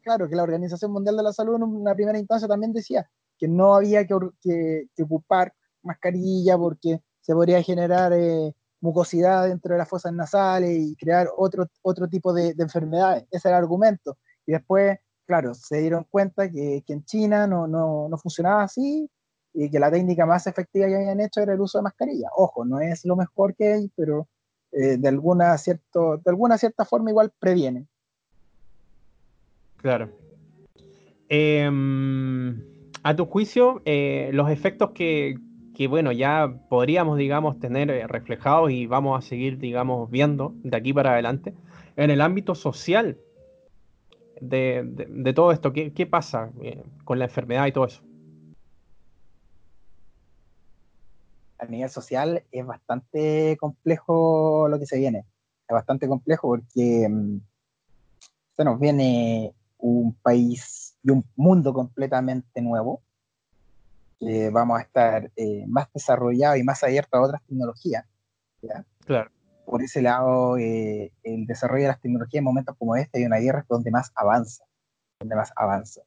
Claro, 0.02 0.28
que 0.28 0.36
la 0.36 0.42
Organización 0.42 0.92
Mundial 0.92 1.16
de 1.16 1.22
la 1.22 1.32
Salud 1.32 1.56
en 1.56 1.62
una 1.62 1.94
primera 1.94 2.18
instancia 2.18 2.46
también 2.46 2.74
decía 2.74 3.08
que 3.38 3.48
no 3.48 3.74
había 3.74 4.06
que, 4.06 4.88
ocupar 5.02 5.54
mascarilla 5.82 6.58
porque 6.58 7.00
se 7.22 7.32
podría 7.32 7.62
generar 7.62 8.12
eh, 8.12 8.54
mucosidad 8.86 9.48
dentro 9.48 9.72
de 9.72 9.78
las 9.78 9.88
fosas 9.88 10.12
nasales 10.12 10.70
y 10.70 10.96
crear 10.96 11.28
otro, 11.36 11.66
otro 11.82 12.08
tipo 12.08 12.32
de, 12.32 12.54
enfermedades. 12.58 13.24
Ese 13.30 13.48
era 13.48 13.58
el 13.58 13.64
argumento. 13.64 14.16
Y 14.46 14.52
después, 14.52 14.98
claro, 15.26 15.54
se 15.54 15.80
dieron 15.80 16.06
cuenta 16.10 16.50
que, 16.50 16.82
en 16.86 17.04
China 17.04 17.46
no, 17.46 17.66
no 17.66 18.18
funcionaba 18.18 18.62
así 18.62 19.10
y 19.58 19.70
que 19.70 19.80
la 19.80 19.90
técnica 19.90 20.26
más 20.26 20.46
efectiva 20.46 20.86
que 20.86 20.96
habían 20.96 21.20
hecho 21.20 21.40
era 21.40 21.54
el 21.54 21.60
uso 21.60 21.78
de 21.78 21.82
mascarilla. 21.82 22.28
Ojo, 22.36 22.66
no 22.66 22.78
es 22.78 23.06
lo 23.06 23.16
mejor 23.16 23.54
que 23.54 23.72
hay, 23.72 23.90
pero 23.96 24.28
eh, 24.70 24.98
de, 24.98 25.08
alguna 25.08 25.56
cierto, 25.56 26.18
de 26.18 26.30
alguna 26.30 26.58
cierta 26.58 26.84
forma 26.84 27.10
igual 27.10 27.32
previene. 27.38 27.86
Claro. 29.78 30.10
Em, 31.30 32.62
a 33.02 33.16
tu 33.16 33.24
juicio, 33.24 33.80
eh, 33.86 34.28
los 34.34 34.50
efectos 34.50 34.90
que, 34.90 35.36
que, 35.76 35.88
bueno, 35.88 36.10
ya 36.10 36.58
podríamos, 36.70 37.18
digamos, 37.18 37.60
tener 37.60 37.90
eh, 37.90 38.06
reflejados 38.06 38.70
y 38.70 38.86
vamos 38.86 39.18
a 39.18 39.28
seguir, 39.28 39.58
digamos, 39.58 40.10
viendo 40.10 40.54
de 40.62 40.74
aquí 40.74 40.94
para 40.94 41.12
adelante, 41.12 41.52
en 41.96 42.10
el 42.10 42.22
ámbito 42.22 42.54
social 42.54 43.18
de, 44.40 45.32
todo 45.34 45.52
esto, 45.52 45.74
¿qué, 45.74 45.92
qué 45.92 46.06
pasa 46.06 46.50
eh, 46.62 46.82
con 47.04 47.18
la 47.18 47.26
enfermedad 47.26 47.66
y 47.66 47.72
todo 47.72 47.84
eso? 47.84 48.02
A 51.58 51.66
nivel 51.66 51.90
social 51.90 52.42
es 52.50 52.64
bastante 52.64 53.58
complejo 53.60 54.68
lo 54.70 54.78
que 54.78 54.86
se 54.86 54.96
viene. 54.96 55.26
Es 55.68 55.74
bastante 55.74 56.08
complejo 56.08 56.48
porque 56.48 57.06
mm, 57.06 57.40
se 58.56 58.64
nos 58.64 58.80
viene 58.80 59.54
un 59.76 60.14
país 60.22 60.96
y 61.02 61.10
un 61.10 61.22
mundo 61.36 61.74
completamente 61.74 62.62
nuevo, 62.62 63.02
que 64.18 64.50
vamos 64.50 64.78
a 64.78 64.82
estar 64.82 65.30
eh, 65.36 65.64
más 65.66 65.88
desarrollados 65.92 66.58
y 66.58 66.62
más 66.62 66.82
abiertos 66.82 67.18
a 67.18 67.22
otras 67.22 67.42
tecnologías. 67.46 68.04
Claro. 69.04 69.30
Por 69.64 69.82
ese 69.82 70.00
lado, 70.00 70.56
eh, 70.58 71.12
el 71.22 71.46
desarrollo 71.46 71.82
de 71.82 71.88
las 71.88 72.00
tecnologías 72.00 72.40
en 72.40 72.44
momentos 72.44 72.76
como 72.78 72.96
este 72.96 73.18
hay 73.18 73.24
una 73.24 73.38
guerra 73.38 73.64
donde 73.68 73.90
más 73.90 74.12
avanza, 74.14 74.64
donde 75.20 75.36
más 75.36 75.52
avanza. 75.56 76.02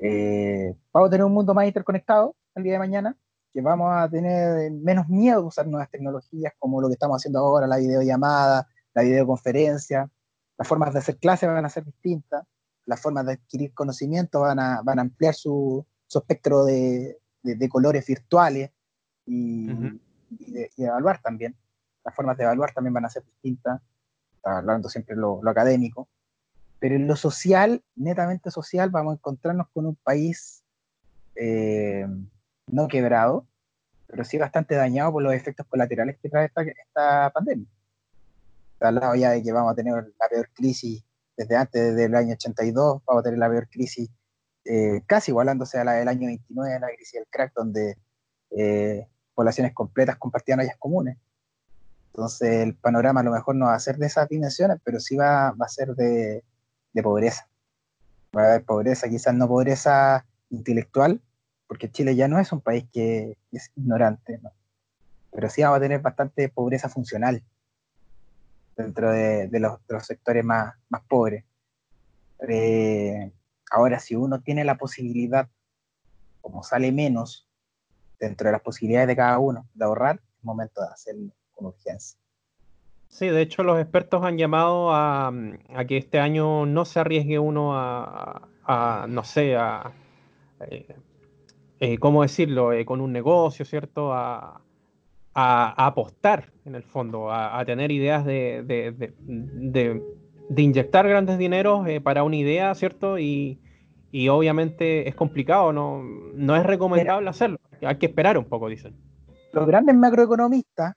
Eh, 0.00 0.74
vamos 0.92 1.08
a 1.08 1.10
tener 1.10 1.24
un 1.24 1.32
mundo 1.32 1.52
más 1.54 1.66
interconectado 1.66 2.34
el 2.54 2.62
día 2.62 2.74
de 2.74 2.78
mañana, 2.78 3.16
que 3.52 3.60
vamos 3.60 3.92
a 3.92 4.08
tener 4.08 4.70
menos 4.70 5.08
miedo 5.08 5.40
a 5.40 5.46
usar 5.46 5.66
nuevas 5.66 5.90
tecnologías 5.90 6.52
como 6.58 6.80
lo 6.80 6.88
que 6.88 6.94
estamos 6.94 7.20
haciendo 7.20 7.40
ahora, 7.40 7.66
la 7.66 7.76
videollamada, 7.76 8.66
la 8.94 9.02
videoconferencia, 9.02 10.10
las 10.56 10.68
formas 10.68 10.92
de 10.92 11.00
hacer 11.00 11.18
clases 11.18 11.48
van 11.48 11.64
a 11.64 11.70
ser 11.70 11.84
distintas, 11.84 12.44
las 12.86 13.00
formas 13.00 13.26
de 13.26 13.34
adquirir 13.34 13.74
conocimiento 13.74 14.40
van 14.40 14.58
a, 14.58 14.80
van 14.82 14.98
a 14.98 15.02
ampliar 15.02 15.34
su, 15.34 15.86
su 16.06 16.18
espectro 16.18 16.64
de, 16.64 17.18
de, 17.42 17.68
colores 17.68 18.06
virtuales 18.06 18.70
y, 19.26 19.66
de, 20.30 20.70
evaluar 20.76 21.20
también. 21.20 21.56
Las 22.04 22.14
formas 22.14 22.36
de 22.36 22.44
evaluar 22.44 22.72
también 22.72 22.94
van 22.94 23.04
a 23.04 23.10
ser 23.10 23.24
distintas, 23.24 23.80
hablando 24.42 24.88
siempre 24.88 25.16
lo, 25.16 25.40
lo 25.42 25.50
académico. 25.50 26.08
Pero 26.78 26.96
en 26.96 27.06
lo 27.06 27.14
social, 27.14 27.82
netamente 27.94 28.50
social, 28.50 28.90
vamos 28.90 29.12
a 29.12 29.16
encontrarnos 29.16 29.68
con 29.72 29.86
un 29.86 29.94
país 29.96 30.64
eh, 31.36 32.06
no 32.66 32.88
quebrado, 32.88 33.46
pero 34.06 34.24
sí 34.24 34.38
bastante 34.38 34.74
dañado 34.74 35.12
por 35.12 35.22
los 35.22 35.32
efectos 35.32 35.66
colaterales 35.66 36.18
que 36.20 36.28
trae 36.28 36.46
esta, 36.46 36.62
esta 36.62 37.30
pandemia. 37.30 37.66
Está 38.74 38.88
hablado 38.88 39.14
ya 39.14 39.30
de 39.30 39.42
que 39.42 39.52
vamos 39.52 39.72
a 39.72 39.76
tener 39.76 39.94
la 39.94 40.28
peor 40.28 40.50
crisis 40.52 41.04
desde 41.36 41.56
antes, 41.56 41.82
desde 41.82 42.04
el 42.04 42.14
año 42.14 42.34
82, 42.34 43.02
vamos 43.06 43.20
a 43.20 43.24
tener 43.24 43.38
la 43.38 43.48
peor 43.48 43.68
crisis 43.68 44.10
eh, 44.64 45.02
casi 45.06 45.30
igualándose 45.30 45.78
a 45.78 45.84
la 45.84 45.92
del 45.92 46.08
año 46.08 46.26
29, 46.26 46.80
la 46.80 46.88
crisis 46.88 47.14
del 47.14 47.26
crack, 47.30 47.52
donde 47.54 47.96
eh, 48.50 49.06
poblaciones 49.34 49.72
completas 49.72 50.16
compartían 50.16 50.60
áreas 50.60 50.76
comunes. 50.78 51.16
Entonces 52.06 52.62
el 52.62 52.74
panorama 52.74 53.20
a 53.20 53.24
lo 53.24 53.32
mejor 53.32 53.54
no 53.56 53.66
va 53.66 53.74
a 53.74 53.80
ser 53.80 53.96
de 53.96 54.06
esas 54.06 54.28
dimensiones, 54.28 54.78
pero 54.84 55.00
sí 55.00 55.16
va, 55.16 55.52
va 55.52 55.66
a 55.66 55.68
ser 55.68 55.94
de, 55.94 56.44
de, 56.92 57.02
pobreza. 57.02 57.48
Va 58.36 58.42
a 58.42 58.46
haber 58.48 58.64
pobreza, 58.64 59.08
quizás 59.08 59.34
no 59.34 59.48
pobreza 59.48 60.26
intelectual, 60.50 61.20
porque 61.66 61.90
Chile 61.90 62.14
ya 62.14 62.28
no 62.28 62.38
es 62.38 62.52
un 62.52 62.60
país 62.60 62.84
que 62.92 63.36
es 63.50 63.70
ignorante, 63.76 64.38
¿no? 64.42 64.52
pero 65.32 65.48
sí 65.48 65.62
vamos 65.62 65.78
a 65.78 65.80
tener 65.80 66.00
bastante 66.00 66.48
pobreza 66.50 66.88
funcional 66.88 67.42
dentro 68.76 69.10
de, 69.10 69.48
de, 69.48 69.60
los, 69.60 69.84
de 69.86 69.94
los, 69.94 70.06
sectores 70.06 70.44
más, 70.44 70.74
más 70.90 71.02
pobres. 71.08 71.44
Eh, 72.48 73.32
ahora, 73.72 73.98
si 73.98 74.14
uno 74.14 74.40
tiene 74.40 74.64
la 74.64 74.76
posibilidad, 74.76 75.48
como 76.40 76.62
sale 76.62 76.92
menos, 76.92 77.48
dentro 78.20 78.46
de 78.46 78.52
las 78.52 78.62
posibilidades 78.62 79.08
de 79.08 79.16
cada 79.16 79.38
uno, 79.38 79.66
de 79.74 79.84
ahorrar, 79.84 80.20
es 80.38 80.44
momento 80.44 80.80
de 80.80 80.88
hacerlo 80.88 81.32
con 81.52 81.66
urgencia. 81.66 82.18
Sí, 83.08 83.28
de 83.28 83.42
hecho 83.42 83.62
los 83.62 83.78
expertos 83.80 84.24
han 84.24 84.38
llamado 84.38 84.90
a, 84.92 85.32
a 85.74 85.84
que 85.86 85.98
este 85.98 86.18
año 86.18 86.64
no 86.66 86.84
se 86.84 87.00
arriesgue 87.00 87.38
uno 87.38 87.72
a, 87.74 89.06
no 89.08 89.24
sé, 89.24 89.56
a, 89.56 89.92
eh, 90.60 90.96
eh, 91.80 91.98
¿cómo 91.98 92.22
decirlo?, 92.22 92.72
eh, 92.72 92.84
con 92.84 93.00
un 93.00 93.12
negocio, 93.12 93.64
¿cierto? 93.64 94.12
A, 94.12 94.60
apostar, 95.34 96.52
en 96.66 96.74
el 96.74 96.82
fondo, 96.82 97.32
a, 97.32 97.64
tener 97.64 97.90
ideas 97.90 98.24
de, 98.24 98.62
de, 98.66 98.92
de, 98.92 100.02
inyectar 100.56 101.08
grandes 101.08 101.38
dineros 101.38 101.86
eh, 101.86 102.00
para 102.00 102.24
una 102.24 102.36
idea, 102.36 102.74
¿cierto? 102.74 103.18
Y, 103.18 103.60
y, 104.10 104.28
obviamente 104.28 105.08
es 105.08 105.14
complicado, 105.14 105.72
no, 105.72 106.02
no 106.02 106.56
es 106.56 106.64
recomendable 106.64 107.28
hacerlo. 107.30 107.58
Hay 107.80 107.96
que 107.98 108.06
esperar 108.06 108.38
un 108.38 108.44
poco, 108.44 108.68
dicen. 108.68 108.94
Los 109.52 109.66
grandes 109.66 109.94
macroeconomistas 109.94 110.94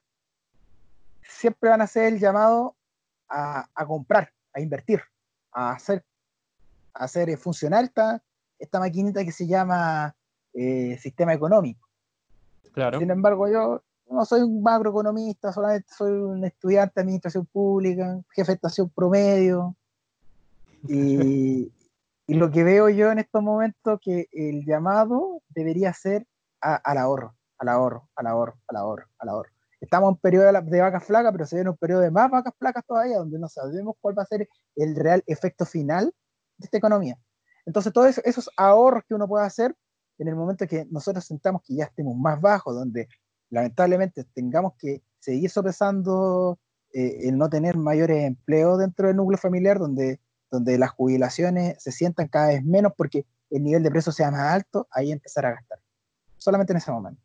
siempre 1.21 1.69
van 1.69 1.81
a 1.81 1.85
hacer 1.85 2.13
el 2.13 2.19
llamado 2.19 2.75
a, 3.29 3.67
a 3.73 3.85
comprar, 3.85 4.31
a 4.53 4.61
invertir, 4.61 5.01
a 5.51 5.71
hacer, 5.71 6.03
a 6.93 7.05
hacer 7.05 7.29
eh, 7.29 7.37
funcionar 7.37 7.83
esta, 7.83 8.21
esta 8.59 8.79
maquinita 8.79 9.23
que 9.23 9.31
se 9.31 9.47
llama 9.47 10.15
eh, 10.53 10.97
sistema 10.99 11.33
económico. 11.33 11.87
Claro. 12.73 12.99
Sin 12.99 13.09
embargo, 13.09 13.49
yo 13.49 13.83
no 14.09 14.25
soy 14.25 14.41
un 14.41 14.61
macroeconomista, 14.61 15.51
solamente 15.51 15.87
soy 15.95 16.11
un 16.11 16.43
estudiante 16.45 16.93
de 16.95 17.01
administración 17.01 17.45
pública, 17.45 18.19
jefe 18.29 18.51
de 18.51 18.55
estación 18.55 18.89
promedio. 18.89 19.75
Y, 20.87 21.71
y 22.27 22.33
lo 22.33 22.51
que 22.51 22.63
veo 22.63 22.89
yo 22.89 23.11
en 23.11 23.19
estos 23.19 23.43
momentos 23.43 23.99
que 24.01 24.27
el 24.31 24.65
llamado 24.65 25.41
debería 25.49 25.93
ser 25.93 26.25
al 26.59 26.97
ahorro, 26.97 27.35
al 27.59 27.69
ahorro, 27.69 28.09
al 28.15 28.27
ahorro, 28.27 28.55
al 28.67 28.75
ahorro, 28.75 29.05
al 29.19 29.29
ahorro. 29.29 29.49
Estamos 29.79 30.07
en 30.07 30.13
un 30.13 30.17
periodo 30.17 30.51
de, 30.51 30.81
vacas 30.81 31.03
flacas, 31.03 31.31
pero 31.31 31.45
se 31.45 31.57
viene 31.57 31.69
un 31.69 31.77
periodo 31.77 32.01
de 32.01 32.09
más 32.09 32.31
vacas 32.31 32.53
flacas 32.57 32.83
todavía, 32.85 33.17
donde 33.17 33.37
no 33.37 33.47
sabemos 33.47 33.95
cuál 34.01 34.17
va 34.17 34.23
a 34.23 34.25
ser 34.25 34.47
el 34.75 34.95
real 34.95 35.23
efecto 35.27 35.65
final 35.65 36.13
de 36.57 36.65
esta 36.65 36.77
economía. 36.77 37.17
Entonces, 37.65 37.93
todos 37.93 38.17
esos 38.19 38.49
ahorros 38.57 39.03
que 39.07 39.13
uno 39.13 39.27
puede 39.27 39.45
hacer 39.45 39.75
en 40.17 40.27
el 40.27 40.35
momento 40.35 40.65
que 40.65 40.85
nosotros 40.89 41.25
sentamos 41.25 41.61
que 41.63 41.75
ya 41.75 41.85
estemos 41.85 42.15
más 42.15 42.39
bajos, 42.41 42.73
donde 42.73 43.07
lamentablemente 43.55 44.25
tengamos 44.33 44.73
que 44.77 45.01
seguir 45.19 45.49
sopesando 45.49 46.59
eh, 46.93 47.29
el 47.29 47.37
no 47.37 47.49
tener 47.49 47.77
mayores 47.77 48.25
empleos 48.25 48.79
dentro 48.79 49.07
del 49.07 49.15
núcleo 49.15 49.37
familiar, 49.37 49.79
donde, 49.79 50.19
donde 50.51 50.77
las 50.77 50.91
jubilaciones 50.91 51.81
se 51.81 51.93
sientan 51.93 52.27
cada 52.27 52.47
vez 52.49 52.65
menos 52.65 52.91
porque 52.97 53.25
el 53.49 53.63
nivel 53.63 53.81
de 53.81 53.91
precio 53.91 54.11
sea 54.11 54.29
más 54.29 54.53
alto, 54.53 54.87
ahí 54.91 55.11
empezar 55.11 55.45
a 55.45 55.51
gastar. 55.51 55.79
Solamente 56.37 56.73
en 56.73 56.77
ese 56.77 56.91
momento. 56.91 57.21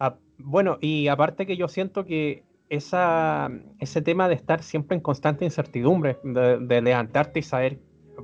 Ah, 0.00 0.16
bueno, 0.38 0.78
y 0.80 1.08
aparte 1.08 1.46
que 1.46 1.58
yo 1.58 1.68
siento 1.68 2.06
que 2.06 2.42
esa, 2.70 3.50
ese 3.78 4.00
tema 4.00 4.28
de 4.28 4.34
estar 4.34 4.62
siempre 4.62 4.96
en 4.96 5.02
constante 5.02 5.44
incertidumbre, 5.44 6.18
de, 6.24 6.80
levantarte 6.80 7.40
y 7.40 7.42
saber, 7.42 7.80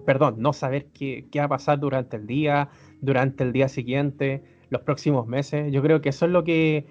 perdón, 0.07 0.37
no 0.39 0.55
saber 0.55 0.87
qué, 0.87 1.29
qué 1.31 1.41
va 1.41 1.45
a 1.45 1.49
pasar 1.49 1.79
durante 1.79 2.17
el 2.17 2.27
día, 2.27 2.71
durante 3.03 3.45
el 3.45 3.53
día 3.53 3.69
siguiente, 3.69 4.43
los 4.71 4.83
próximos 4.83 5.27
meses. 5.27 5.71
Yo 5.73 5.83
creo 5.83 6.01
que 6.01 6.09
eso 6.09 6.27
es 6.27 6.33
lo 6.33 6.45
que 6.45 6.87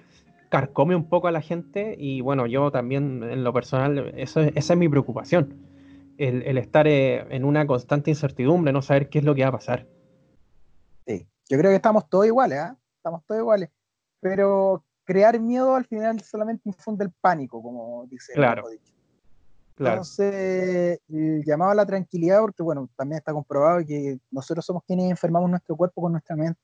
carcome 0.49 0.95
un 0.95 1.07
poco 1.07 1.27
a 1.27 1.31
la 1.31 1.41
gente 1.41 1.95
y 1.97 2.21
bueno, 2.21 2.45
yo 2.45 2.71
también 2.71 3.23
en 3.23 3.43
lo 3.43 3.53
personal, 3.53 4.13
eso, 4.17 4.41
esa 4.41 4.73
es 4.73 4.79
mi 4.79 4.89
preocupación, 4.89 5.55
el, 6.17 6.57
estar 6.57 6.87
eh, 6.87 7.25
en 7.29 7.45
una 7.45 7.65
constante 7.65 8.11
incertidumbre, 8.11 8.73
no 8.73 8.81
saber 8.81 9.09
qué 9.09 9.19
es 9.19 9.25
lo 9.25 9.35
que 9.35 9.43
va 9.43 9.49
a 9.49 9.53
pasar. 9.53 9.87
Sí, 11.07 11.27
yo 11.49 11.57
creo 11.57 11.71
que 11.71 11.75
estamos 11.75 12.09
todos 12.09 12.25
iguales, 12.25 12.59
¿eh? 12.59 12.75
estamos 12.97 13.23
todos 13.25 13.39
iguales, 13.39 13.69
pero 14.19 14.83
crear 15.05 15.39
miedo 15.39 15.75
al 15.75 15.85
final 15.85 16.19
solamente 16.21 16.63
infunde 16.65 17.05
el 17.05 17.11
pánico, 17.21 17.61
como 17.61 18.05
dice. 18.07 18.33
Claro. 18.33 18.63
Claro. 19.75 19.93
Entonces, 19.93 20.99
el 21.07 21.41
llamado 21.45 21.71
a 21.71 21.75
la 21.75 21.85
tranquilidad, 21.85 22.41
porque 22.41 22.61
bueno, 22.61 22.89
también 22.97 23.19
está 23.19 23.31
comprobado 23.31 23.79
que 23.85 24.19
nosotros 24.29 24.65
somos 24.65 24.83
quienes 24.83 25.09
enfermamos 25.09 25.49
nuestro 25.49 25.77
cuerpo 25.77 26.01
con 26.01 26.11
nuestra 26.11 26.35
mente. 26.35 26.59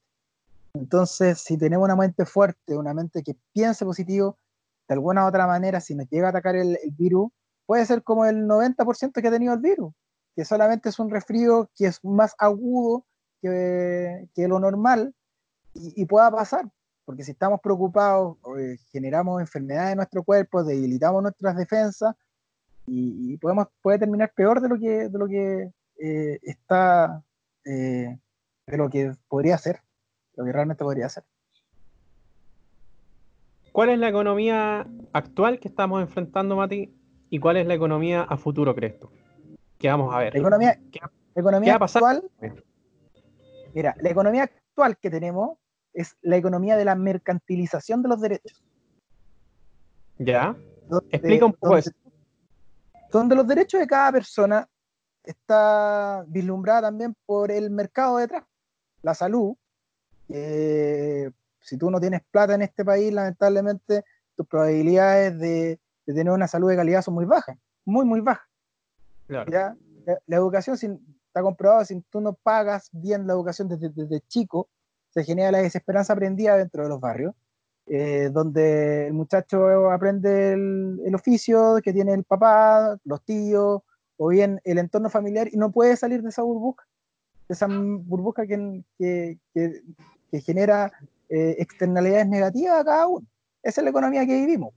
Entonces, 0.78 1.40
si 1.40 1.56
tenemos 1.56 1.84
una 1.84 1.96
mente 1.96 2.26
fuerte, 2.26 2.76
una 2.76 2.94
mente 2.94 3.22
que 3.22 3.36
piense 3.52 3.84
positivo, 3.84 4.38
de 4.88 4.94
alguna 4.94 5.24
u 5.24 5.28
otra 5.28 5.46
manera, 5.46 5.80
si 5.80 5.94
nos 5.94 6.08
llega 6.10 6.28
a 6.28 6.30
atacar 6.30 6.54
el, 6.56 6.78
virus, 6.96 7.30
puede 7.66 7.84
ser 7.86 8.02
como 8.02 8.24
el 8.26 8.46
90% 8.46 9.20
que 9.20 9.28
ha 9.28 9.30
tenido 9.30 9.54
el 9.54 9.60
virus, 9.60 9.92
que 10.34 10.44
solamente 10.44 10.90
es 10.90 10.98
un 10.98 11.10
resfrío 11.10 11.70
que 11.74 11.86
es 11.86 12.04
más 12.04 12.34
agudo 12.38 13.04
que, 13.42 14.28
lo 14.36 14.60
normal 14.60 15.14
y, 15.74 16.04
pueda 16.06 16.30
pasar, 16.30 16.70
porque 17.04 17.24
si 17.24 17.32
estamos 17.32 17.60
preocupados, 17.60 18.36
eh, 18.58 18.76
generamos 18.90 19.40
enfermedades 19.40 19.92
en 19.92 19.96
nuestro 19.98 20.22
cuerpo, 20.24 20.64
debilitamos 20.64 21.22
nuestras 21.22 21.56
defensas 21.56 22.14
y, 22.86 23.36
podemos, 23.38 23.68
puede 23.82 23.98
terminar 23.98 24.32
peor 24.34 24.60
de 24.60 24.68
lo 24.68 24.78
que, 24.78 25.08
de 25.08 25.18
lo 25.18 25.26
que 25.26 25.72
eh, 25.98 26.38
está, 26.42 27.22
eh, 27.64 28.18
de 28.66 28.76
lo 28.76 28.88
que 28.90 29.12
podría 29.28 29.58
ser 29.58 29.85
lo 30.36 30.44
que 30.44 30.52
realmente 30.52 30.84
podría 30.84 31.08
ser. 31.08 31.24
¿Cuál 33.72 33.90
es 33.90 33.98
la 33.98 34.08
economía 34.08 34.86
actual 35.12 35.58
que 35.58 35.68
estamos 35.68 36.00
enfrentando, 36.00 36.56
Mati? 36.56 36.94
¿Y 37.28 37.38
cuál 37.40 37.56
es 37.56 37.66
la 37.66 37.74
economía 37.74 38.22
a 38.22 38.36
futuro, 38.36 38.74
crees 38.74 38.98
tú? 38.98 39.10
¿Qué 39.78 39.88
vamos 39.88 40.14
a 40.14 40.18
ver? 40.18 40.34
La 40.34 40.40
economía, 40.40 40.80
economía 41.34 41.74
actual, 41.74 42.22
Mira, 43.74 43.94
la 44.00 44.08
economía 44.08 44.44
actual 44.44 44.96
que 44.96 45.10
tenemos 45.10 45.58
es 45.92 46.16
la 46.22 46.38
economía 46.38 46.78
de 46.78 46.86
la 46.86 46.94
mercantilización 46.94 48.02
de 48.02 48.08
los 48.08 48.20
derechos. 48.20 48.64
¿Ya? 50.18 50.56
Explica 51.10 51.44
un 51.44 51.52
poco 51.52 51.76
eso. 51.76 51.90
Donde 53.12 53.34
los 53.34 53.46
derechos 53.46 53.80
de 53.80 53.86
cada 53.86 54.12
persona 54.12 54.66
está 55.22 56.24
vislumbrada 56.28 56.82
también 56.82 57.14
por 57.26 57.50
el 57.50 57.70
mercado 57.70 58.16
detrás. 58.16 58.44
La 59.02 59.14
salud. 59.14 59.54
Si 60.28 61.76
tú 61.78 61.90
no 61.90 62.00
tienes 62.00 62.22
plata 62.30 62.54
en 62.54 62.62
este 62.62 62.84
país, 62.84 63.12
lamentablemente 63.12 64.04
tus 64.36 64.46
probabilidades 64.46 65.38
de, 65.38 65.80
tener 66.04 66.30
una 66.30 66.46
salud 66.46 66.68
de 66.68 66.76
calidad 66.76 67.02
son 67.02 67.14
muy 67.14 67.24
bajas, 67.24 67.56
muy, 67.84 68.04
muy 68.04 68.20
bajas. 68.20 68.46
¿Ya? 69.28 69.76
La, 70.26 70.36
educación 70.36 70.76
está 70.76 71.42
comprobado, 71.42 71.84
si 71.84 72.00
tú 72.02 72.20
no 72.20 72.34
pagas 72.34 72.88
bien 72.92 73.26
la 73.26 73.32
educación 73.32 73.68
desde, 73.68 74.20
chico, 74.28 74.68
se 75.10 75.24
genera 75.24 75.50
la 75.50 75.58
desesperanza 75.58 76.12
aprendida 76.12 76.56
dentro 76.56 76.84
de 76.84 76.88
los 76.88 77.00
barrios, 77.00 77.34
eh, 77.86 78.30
donde 78.32 79.08
el 79.08 79.14
muchacho 79.14 79.90
aprende 79.90 80.52
el, 80.52 81.00
el, 81.04 81.14
oficio 81.14 81.78
que 81.82 81.92
tiene 81.92 82.14
el 82.14 82.24
papá, 82.24 82.98
los 83.04 83.24
tíos, 83.24 83.82
o 84.16 84.28
bien 84.28 84.60
el 84.64 84.78
entorno 84.78 85.10
familiar 85.10 85.48
y 85.50 85.56
no 85.56 85.70
puede 85.70 85.96
salir 85.96 86.22
de 86.22 86.30
esa 86.30 86.42
burbuja, 86.42 86.86
de 87.48 87.54
esa 87.54 87.66
burbuja 87.68 88.46
que, 88.46 88.84
que, 88.98 89.38
que, 89.52 89.82
genera 90.44 90.92
eh, 91.28 91.56
externalidades 91.58 92.28
negativas 92.28 92.80
a 92.80 92.84
cada 92.84 93.06
uno. 93.08 93.26
Esa 93.62 93.80
es 93.80 93.84
la 93.84 93.90
economía 93.90 94.26
que 94.26 94.34
vivimos. 94.34 94.74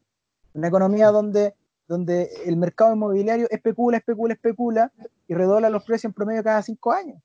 Una 0.53 0.67
economía 0.67 1.07
donde, 1.09 1.53
donde 1.87 2.29
el 2.45 2.57
mercado 2.57 2.93
inmobiliario 2.93 3.47
especula, 3.51 3.97
especula, 3.97 4.33
especula 4.33 4.91
y 5.27 5.33
redobla 5.33 5.69
los 5.69 5.83
precios 5.83 6.05
en 6.05 6.13
promedio 6.13 6.43
cada 6.43 6.61
cinco 6.63 6.91
años 6.91 7.21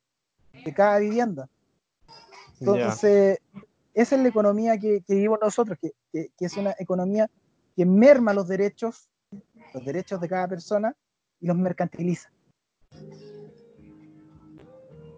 de 0.64 0.74
cada 0.74 0.98
vivienda. 0.98 1.48
Entonces, 2.60 3.38
esa 3.94 4.16
es 4.16 4.22
la 4.22 4.28
economía 4.28 4.78
que, 4.78 5.02
que 5.02 5.14
vivimos 5.14 5.38
nosotros, 5.40 5.78
que, 5.80 5.92
que, 6.12 6.44
es 6.44 6.56
una 6.56 6.74
economía 6.78 7.30
que 7.76 7.86
merma 7.86 8.32
los 8.34 8.46
derechos, 8.46 9.08
los 9.72 9.84
derechos 9.84 10.20
de 10.20 10.28
cada 10.28 10.48
persona 10.48 10.94
y 11.40 11.46
los 11.46 11.56
mercantiliza. 11.56 12.30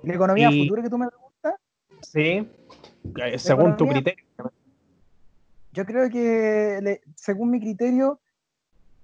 ¿La 0.03 0.15
economía 0.15 0.51
futura 0.51 0.83
que 0.83 0.91
tú 0.91 0.99
me 0.99 1.09
preguntas? 1.09 1.55
Sí, 2.03 2.49
eh, 3.17 3.39
según 3.39 3.77
tu 3.77 3.87
criterio. 3.87 4.25
Yo 5.73 5.85
creo 5.85 6.09
que, 6.09 7.01
según 7.15 7.51
mi 7.51 7.61
criterio, 7.61 8.21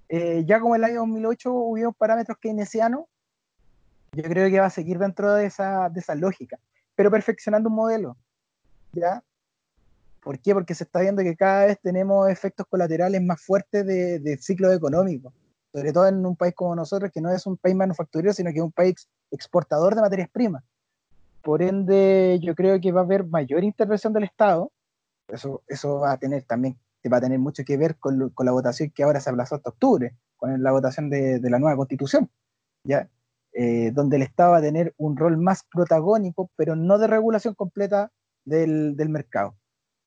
eh, 0.09 0.45
ya 0.47 0.61
como 0.61 0.75
el 0.75 0.85
año 0.85 1.01
2008 1.01 1.53
hubo 1.53 1.93
parámetros 1.93 2.39
keynesianos, 2.39 3.05
yo 4.13 4.23
creo 4.25 4.51
que 4.51 4.61
va 4.61 4.67
a 4.67 4.71
seguir 4.71 4.99
dentro 4.99 5.33
de 5.35 5.47
esa, 5.47 5.89
de 5.89 6.01
esa 6.01 6.15
lógica, 6.15 6.59
pero 6.95 7.11
perfeccionando 7.11 7.69
un 7.69 7.77
modelo. 7.77 8.17
¿Ya? 8.93 9.23
¿Por 10.23 10.39
qué? 10.39 10.55
Porque 10.55 10.75
se 10.75 10.85
está 10.85 11.01
viendo 11.01 11.23
que 11.23 11.37
cada 11.37 11.67
vez 11.67 11.79
tenemos 11.81 12.29
efectos 12.29 12.67
colaterales 12.69 13.23
más 13.23 13.43
fuertes 13.43 13.87
del 13.87 14.23
de 14.23 14.37
ciclo 14.39 14.73
económico 14.73 15.33
sobre 15.73 15.93
todo 15.93 16.07
en 16.07 16.25
un 16.25 16.37
país 16.37 16.55
como 16.55 16.77
nosotros, 16.77 17.11
que 17.13 17.21
no 17.21 17.31
es 17.31 17.47
un 17.47 17.57
país 17.57 17.75
manufacturero, 17.75 18.33
sino 18.33 18.51
que 18.51 18.59
es 18.59 18.65
un 18.65 18.73
país 18.73 19.09
exportador 19.31 19.95
de 19.95 20.03
materias 20.03 20.29
primas. 20.31 20.63
Por 21.43 21.63
ende, 21.63 22.39
yo 22.41 22.55
creo 22.55 22.81
que 22.81 22.93
va 22.93 23.01
a 23.01 23.05
haber 23.05 23.27
mayor 23.27 23.65
intervención 23.65 24.13
del 24.13 24.25
Estado. 24.25 24.73
Eso, 25.29 25.63
eso 25.67 26.01
va 26.01 26.13
a 26.13 26.19
tener 26.19 26.45
también 26.45 26.79
va 27.13 27.17
a 27.17 27.21
tener 27.21 27.39
mucho 27.39 27.65
que 27.65 27.77
ver 27.77 27.99
con, 27.99 28.31
con 28.31 28.47
la 28.47 28.53
votación 28.53 28.91
que 28.91 29.03
ahora 29.03 29.21
se 29.21 29.31
aplazó 29.31 29.57
hasta 29.57 29.71
octubre, 29.71 30.17
con 30.37 30.63
la 30.63 30.71
votación 30.71 31.11
de, 31.11 31.41
de 31.41 31.51
la 31.51 31.59
nueva 31.59 31.77
constitución, 31.77 32.31
¿ya? 32.85 33.09
Eh, 33.55 33.91
donde 33.93 34.17
el 34.17 34.23
Estado 34.23 34.53
va 34.53 34.59
a 34.59 34.63
tener 34.63 34.95
un 34.97 35.17
rol 35.17 35.37
más 35.37 35.65
protagónico, 35.71 36.51
pero 36.57 36.77
no 36.77 36.99
de 36.99 37.07
regulación 37.07 37.55
completa 37.55 38.11
del, 38.45 38.97
del 38.97 39.09
mercado, 39.09 39.57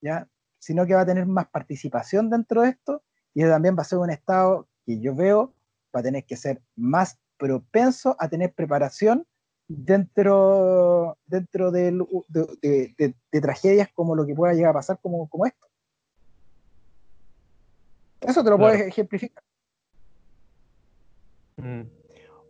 ¿ya? 0.02 0.28
sino 0.58 0.88
que 0.88 0.96
va 0.96 1.02
a 1.02 1.06
tener 1.06 1.28
más 1.28 1.48
participación 1.50 2.30
dentro 2.30 2.64
de 2.64 2.70
esto 2.70 3.04
y 3.36 3.44
también 3.44 3.78
va 3.78 3.84
a 3.84 3.86
ser 3.86 4.00
un 4.00 4.10
Estado 4.10 4.68
que 4.84 5.00
yo 5.00 5.14
veo 5.14 5.54
va 5.96 6.00
a 6.00 6.04
tener 6.04 6.26
que 6.26 6.36
ser 6.36 6.62
más 6.76 7.20
propenso 7.38 8.16
a 8.20 8.28
tener 8.30 8.52
preparación 8.54 9.28
dentro, 9.68 11.18
dentro 11.26 11.72
de, 11.72 11.92
de, 12.30 13.42
tragedias 13.42 13.90
como 13.94 14.16
lo 14.16 14.26
que 14.26 14.36
pueda 14.36 14.54
llegar 14.54 14.72
a 14.72 14.76
pasar 14.76 15.00
como, 15.02 15.28
como 15.28 15.46
esto. 15.46 15.66
Eso 18.22 18.44
te 18.44 18.50
lo 18.50 18.58
puedes 18.58 18.82
ejemplificar. 18.82 19.44
Mm. 21.58 21.82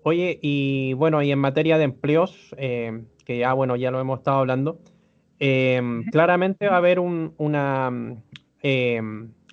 Oye, 0.03 0.39
y 0.41 0.93
bueno, 0.93 1.21
y 1.21 1.31
en 1.31 1.39
materia 1.39 1.77
de 1.77 1.85
empleos, 1.85 2.55
eh, 2.57 3.03
que 3.25 3.39
ya 3.39 3.53
bueno, 3.53 3.75
ya 3.75 3.91
lo 3.91 3.99
hemos 3.99 4.19
estado 4.19 4.39
hablando, 4.39 4.79
eh, 5.39 5.81
claramente 6.11 6.67
va 6.67 6.75
a 6.75 6.77
haber 6.77 6.99
una 6.99 8.21
eh, 8.61 9.01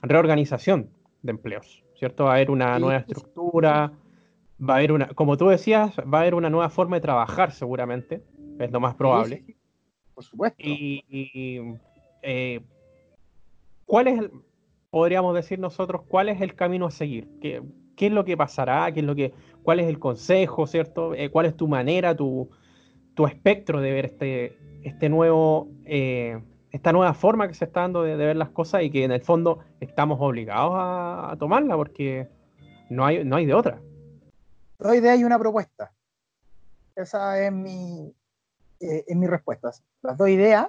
reorganización 0.02 0.90
de 1.22 1.30
empleos. 1.30 1.82
¿cierto? 2.02 2.24
Va 2.24 2.32
a 2.32 2.34
haber 2.34 2.50
una 2.50 2.80
nueva 2.80 2.96
estructura, 2.96 3.92
va 4.68 4.74
a 4.74 4.76
haber 4.78 4.92
una, 4.92 5.08
como 5.08 5.36
tú 5.36 5.48
decías, 5.48 5.96
va 6.00 6.18
a 6.18 6.20
haber 6.22 6.34
una 6.34 6.50
nueva 6.50 6.70
forma 6.70 6.96
de 6.96 7.02
trabajar 7.02 7.52
seguramente, 7.52 8.22
es 8.58 8.70
lo 8.70 8.80
más 8.80 8.94
probable. 8.94 9.44
por 10.14 10.24
supuesto. 10.24 10.58
Y, 10.58 11.74
eh, 12.22 12.60
¿cuál 13.84 14.08
es, 14.08 14.20
podríamos 14.90 15.34
decir 15.34 15.58
nosotros, 15.58 16.02
cuál 16.06 16.28
es 16.28 16.40
el 16.40 16.54
camino 16.54 16.86
a 16.86 16.90
seguir? 16.90 17.28
¿Qué, 17.40 17.62
qué 17.96 18.06
es 18.06 18.12
lo 18.12 18.24
que 18.24 18.36
pasará? 18.36 18.92
¿Qué 18.92 19.00
es 19.00 19.06
lo 19.06 19.14
que, 19.14 19.32
¿Cuál 19.62 19.80
es 19.80 19.88
el 19.88 19.98
consejo, 19.98 20.66
cierto? 20.66 21.14
Eh, 21.14 21.30
¿Cuál 21.30 21.46
es 21.46 21.56
tu 21.56 21.66
manera, 21.66 22.16
tu, 22.16 22.48
tu 23.14 23.26
espectro 23.26 23.80
de 23.80 23.92
ver 23.92 24.04
este, 24.06 24.56
este 24.84 25.08
nuevo... 25.08 25.68
Eh, 25.84 26.40
esta 26.70 26.90
nueva 26.90 27.12
forma 27.12 27.48
que 27.48 27.52
se 27.54 27.66
está 27.66 27.80
dando 27.80 28.02
de, 28.02 28.16
ver 28.16 28.34
las 28.34 28.48
cosas 28.48 28.82
y 28.82 28.88
que 28.88 29.04
en 29.04 29.12
el 29.12 29.20
fondo 29.20 29.58
estamos 29.78 30.18
obligados 30.22 30.72
a, 30.74 31.36
tomarla 31.38 31.76
porque 31.76 32.28
no 32.88 33.04
hay, 33.04 33.24
no 33.24 33.36
hay 33.36 33.44
de 33.44 33.52
otra. 33.52 33.78
Dos 34.82 34.96
ideas 34.96 35.18
y 35.18 35.24
una 35.24 35.38
propuesta. 35.38 35.92
Esa 36.96 37.40
es 37.40 37.52
mi, 37.52 38.14
eh, 38.80 39.04
es 39.06 39.16
mi 39.16 39.26
respuesta. 39.26 39.70
Las 40.02 40.16
dos 40.16 40.28
ideas 40.28 40.68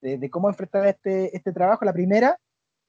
de, 0.00 0.30
cómo 0.30 0.48
enfrentar 0.48 0.86
este, 0.86 1.36
este 1.36 1.52
trabajo. 1.52 1.84
La 1.84 1.92
primera 1.92 2.38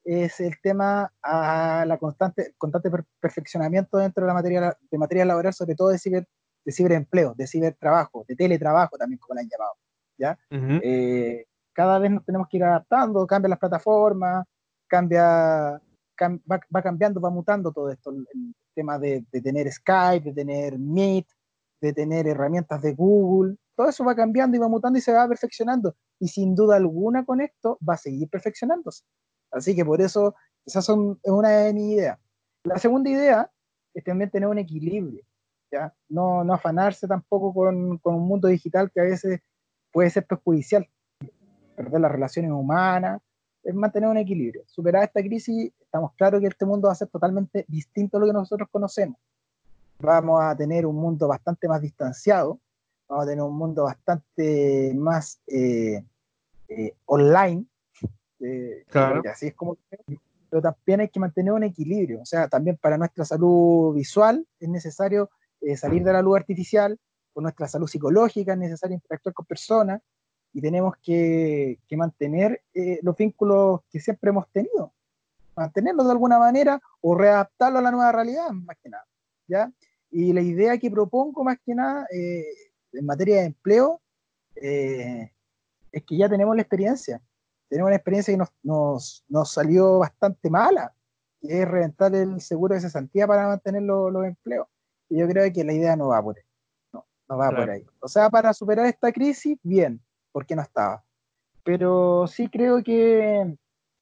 es 0.04 0.40
el 0.40 0.60
tema 0.62 1.12
a 1.22 1.86
la 1.86 1.98
constante, 1.98 2.54
constante 2.58 2.90
perfeccionamiento 3.20 3.98
dentro 3.98 4.24
de 4.24 4.28
la 4.28 4.34
materia 4.34 4.78
de 4.90 4.98
materia 4.98 5.26
laboral, 5.26 5.54
sobre 5.54 5.76
todo 5.76 5.90
de 5.90 6.00
ciber, 6.00 6.28
de 6.66 6.72
ciberempleo, 6.72 7.34
de 7.36 7.48
cibertrabajo, 7.48 8.26
de 8.28 8.36
teletrabajo 8.36 8.98
también, 8.98 9.20
como 9.20 9.36
la 9.36 9.42
han 9.42 9.50
llamado. 9.50 9.74
¿ya? 10.18 10.38
cada 11.74 12.00
vez 12.00 12.12
nos 12.12 12.26
tenemos 12.26 12.48
que 12.50 12.58
ir 12.58 12.64
adaptando, 12.64 13.26
cambian 13.26 13.52
las 13.52 13.60
plataformas, 13.60 14.46
cambia, 14.88 15.80
va, 16.20 16.82
cambiando, 16.82 17.22
va 17.22 17.30
mutando 17.30 17.72
todo 17.72 17.92
esto, 17.92 18.12
el, 18.12 18.26
tema 18.74 18.98
de, 18.98 19.26
tener 19.44 19.72
Skype, 19.72 20.30
de 20.30 20.34
tener 20.34 20.78
Meet, 20.78 21.28
de 21.82 21.94
tener 21.94 22.28
herramientas 22.28 22.82
de 22.82 22.94
Google, 22.94 23.56
todo 23.76 23.90
eso 23.90 24.04
va 24.04 24.16
cambiando 24.16 24.58
y 24.58 24.60
va 24.60 24.68
mutando 24.68 25.00
y 25.00 25.02
se 25.02 25.14
va 25.14 25.28
perfeccionando. 25.28 25.96
Y 26.20 26.28
sin 26.28 26.56
duda 26.56 26.76
alguna 26.76 27.26
con 27.26 27.42
esto 27.42 27.78
va 27.88 27.94
a 27.94 27.98
seguir 27.98 28.30
perfeccionándose. 28.30 29.04
Así 29.52 29.76
que 29.76 29.86
por 29.86 30.02
eso, 30.02 30.36
esa 30.66 30.82
son, 30.82 31.20
es 31.24 31.32
una 31.32 31.50
de 31.50 31.74
mis 31.74 31.94
ideas. 31.96 32.20
La 32.64 32.78
segunda 32.78 33.10
idea 33.10 33.50
es 33.94 34.04
también 34.04 34.30
tener 34.30 34.50
un 34.50 34.58
equilibrio, 34.58 35.24
¿ya? 35.72 35.94
No, 36.10 36.44
no 36.44 36.54
afanarse 36.54 37.08
tampoco 37.08 37.54
con, 37.54 37.98
con 38.00 38.16
un 38.16 38.28
mundo 38.28 38.48
digital 38.50 38.92
que 38.92 39.00
a 39.00 39.06
veces 39.06 39.40
puede 39.92 40.10
ser 40.10 40.26
perjudicial 40.26 40.88
perder 41.80 42.02
las 42.02 42.12
relaciones 42.12 42.52
humanas, 42.52 43.22
es 43.64 43.74
mantener 43.74 44.10
un 44.10 44.18
equilibrio. 44.18 44.64
Superar 44.68 45.04
esta 45.04 45.22
crisis, 45.22 45.72
estamos 45.90 46.14
claros 46.14 46.40
que 46.40 46.48
este 46.48 46.66
mundo 46.66 46.88
va 46.88 46.94
a 46.94 46.96
ser 46.96 47.08
totalmente 47.08 47.66
distinto 47.68 48.18
a 48.18 48.20
lo 48.20 48.28
que 48.28 48.34
nosotros 48.34 48.70
conocemos. 48.72 49.18
Vamos 50.00 50.42
a 50.42 50.56
tener 50.56 50.86
un 50.86 50.96
mundo 50.96 51.28
bastante 51.28 51.68
más 51.68 51.82
distanciado, 51.82 52.60
vamos 53.08 53.26
a 53.26 53.28
tener 53.28 53.44
un 53.44 53.58
mundo 53.58 53.84
bastante 53.84 54.94
más 54.96 55.42
eh, 55.48 56.04
eh, 56.68 56.94
online, 57.06 57.66
eh, 58.40 58.86
claro. 58.88 59.22
así 59.30 59.48
es 59.48 59.56
como 59.56 59.78
pero 60.50 60.62
también 60.64 61.02
hay 61.02 61.10
que 61.10 61.20
mantener 61.20 61.54
un 61.54 61.64
equilibrio, 61.64 62.22
o 62.22 62.26
sea, 62.26 62.48
también 62.48 62.78
para 62.78 62.98
nuestra 62.98 63.24
salud 63.24 63.94
visual 63.94 64.48
es 64.60 64.70
necesario 64.70 65.30
salir 65.76 66.04
de 66.04 66.14
la 66.14 66.24
luz 66.24 66.38
artificial, 66.38 66.98
por 67.34 67.44
nuestra 67.44 67.68
salud 67.68 67.88
psicológica 67.88 68.54
es 68.54 68.60
necesario 68.60 68.96
interactuar 68.96 69.34
con 69.34 69.46
personas, 69.46 70.02
y 70.54 70.62
tenemos 70.62 70.96
que, 70.98 71.80
mantener 71.92 72.62
eh, 72.74 73.00
los 73.02 73.16
vínculos 73.16 73.82
que 73.92 74.00
siempre 74.00 74.30
hemos 74.30 74.48
tenido, 74.50 74.94
mantenerlos 75.56 76.06
de 76.06 76.12
alguna 76.12 76.40
manera 76.40 76.80
o 77.02 77.16
readaptarlos 77.16 77.80
a 77.80 77.84
la 77.84 77.92
nueva 77.92 78.12
realidad, 78.12 78.50
más 78.52 78.78
que 78.82 78.90
nada. 78.90 79.06
¿ya? 79.48 79.72
Y 80.12 80.34
la 80.34 80.42
idea 80.42 80.78
que 80.78 80.90
propongo, 80.90 81.44
más 81.44 81.58
que 81.66 81.76
nada, 81.76 82.06
eh, 82.12 82.46
en 82.94 83.06
materia 83.06 83.38
de 83.38 83.46
empleo, 83.46 84.02
eh, 84.56 85.32
es 85.92 86.04
que 86.04 86.18
ya 86.18 86.30
tenemos 86.30 86.56
la 86.56 86.62
experiencia. 86.62 87.22
Tenemos 87.68 87.90
una 87.90 87.96
experiencia 87.96 88.34
que 88.34 88.38
nos, 88.38 88.50
nos, 88.64 89.26
nos, 89.28 89.52
salió 89.52 90.00
bastante 90.00 90.50
mala, 90.50 90.94
que 91.40 91.62
es 91.62 91.68
reventar 91.68 92.14
el 92.16 92.42
seguro 92.42 92.74
de 92.74 92.82
cesantía 92.82 93.28
para 93.28 93.48
mantener 93.48 93.84
los, 93.84 94.12
los 94.12 94.26
empleos. 94.26 94.68
Y 95.10 95.20
yo 95.20 95.28
creo 95.28 95.52
que 95.54 95.64
la 95.64 95.74
idea 95.74 95.96
no 95.96 96.08
va 96.08 96.22
por 96.22 96.38
ahí. 96.38 96.44
No, 96.94 97.06
no 97.28 97.38
va 97.38 97.50
por 97.50 97.70
ahí. 97.70 97.86
O 98.00 98.08
sea, 98.08 98.30
para 98.30 98.54
superar 98.54 98.86
esta 98.88 99.12
crisis, 99.12 99.58
bien, 99.62 100.02
por 100.32 100.46
qué 100.46 100.56
no 100.56 100.62
estaba. 100.62 101.04
Pero 101.64 102.26
sí 102.28 102.48
creo 102.50 102.84
que, 102.84 103.56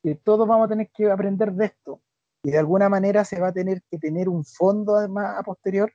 que 0.08 0.16
todos 0.16 0.48
vamos 0.48 0.68
a 0.68 0.70
tener 0.70 0.90
que 0.90 1.12
aprender 1.12 1.52
de 1.52 1.66
esto 1.66 2.02
y 2.42 2.52
de 2.52 2.58
alguna 2.58 2.88
manera 2.88 3.26
se 3.26 3.42
va 3.42 3.50
a 3.50 3.52
tener 3.52 3.84
que 3.92 3.98
tener 3.98 4.30
un 4.30 4.46
fondo 4.46 4.96
además 4.96 5.38
a 5.38 5.44
posterior 5.44 5.92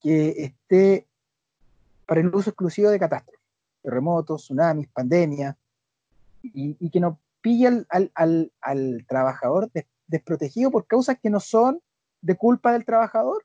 que 0.00 0.44
esté 0.44 1.08
para 2.06 2.20
el 2.20 2.32
uso 2.32 2.50
exclusivo 2.50 2.88
de 2.90 3.00
catástrofes, 3.00 3.40
terremotos, 3.82 4.44
tsunamis, 4.44 4.86
pandemias, 4.90 5.56
y, 6.44 6.88
que 6.88 7.00
no 7.00 7.18
pille 7.40 7.84
al, 7.88 9.04
trabajador 9.08 9.72
desprotegido 10.06 10.70
por 10.70 10.86
causas 10.86 11.18
que 11.20 11.30
no 11.30 11.40
son 11.40 11.80
de 12.20 12.36
culpa 12.36 12.72
del 12.72 12.84
trabajador. 12.84 13.44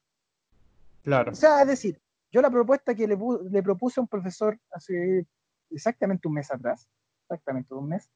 Claro. 1.01 1.31
O 1.31 1.35
sea, 1.35 1.61
es 1.61 1.67
decir, 1.67 1.99
yo 2.31 2.43
la 2.43 2.51
propuesta 2.51 2.93
que 2.93 3.07
le, 3.07 3.17
le 3.49 3.63
propuse 3.63 3.99
a 3.99 4.03
un 4.03 4.07
profesor 4.07 4.59
hace 4.69 5.25
exactamente 5.71 6.27
un 6.27 6.35
mes 6.35 6.51
atrás, 6.51 6.87
exactamente 7.23 7.73
un 7.73 7.89
mes, 7.89 8.07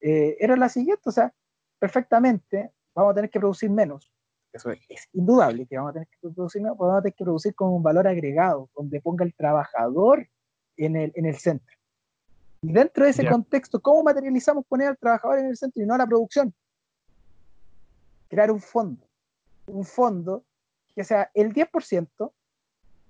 eh, 0.00 0.36
era 0.40 0.56
la 0.56 0.68
siguiente, 0.68 1.02
o 1.06 1.12
sea, 1.12 1.32
perfectamente 1.78 2.72
vamos 2.94 3.12
a 3.12 3.14
tener 3.14 3.30
que 3.30 3.38
producir 3.38 3.70
menos, 3.70 4.12
eso 4.52 4.70
es, 4.70 5.08
indudable 5.12 5.66
que 5.66 5.76
vamos 5.76 5.90
a 5.90 5.92
tener 5.94 6.08
que 6.08 6.18
producir 6.20 6.62
menos, 6.62 6.78
vamos 6.78 6.98
a 6.98 7.02
tener 7.02 7.14
que 7.14 7.24
producir 7.24 7.54
con 7.54 7.72
un 7.72 7.82
valor 7.82 8.06
agregado, 8.06 8.70
donde 8.74 9.00
ponga 9.00 9.24
el 9.24 9.34
trabajador 9.34 10.28
en 10.76 10.96
el, 10.96 11.12
en 11.14 11.26
el 11.26 11.36
centro. 11.36 11.76
Y 12.60 12.72
dentro 12.72 13.04
de 13.04 13.10
ese 13.10 13.28
contexto, 13.28 13.80
¿cómo 13.80 14.02
materializamos 14.02 14.64
poner 14.66 14.88
al 14.88 14.98
trabajador 14.98 15.38
en 15.38 15.46
el 15.46 15.56
centro 15.56 15.82
y 15.82 15.86
no 15.86 15.94
a 15.94 15.98
la 15.98 16.06
producción? 16.06 16.52
Crear 18.28 18.50
un 18.50 18.60
fondo, 18.60 19.06
un 19.66 19.84
fondo 19.84 20.44
que 20.94 21.04
sea 21.04 21.30
el 21.34 21.52
10% 21.54 22.32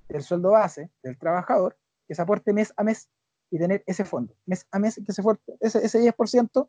del 0.08 0.22
sueldo 0.22 0.50
base 0.50 0.90
del 1.02 1.16
trabajador, 1.18 1.78
que 2.06 2.14
se 2.14 2.22
aporte 2.22 2.52
mes 2.52 2.72
a 2.76 2.82
mes 2.82 3.08
y 3.50 3.58
tener 3.58 3.82
ese 3.86 4.04
fondo, 4.04 4.34
mes 4.44 4.66
a 4.70 4.78
mes, 4.78 5.00
que 5.04 5.12
se 5.12 5.22
aporte 5.22 5.56
ese, 5.60 5.84
ese 5.84 6.00
10%, 6.00 6.68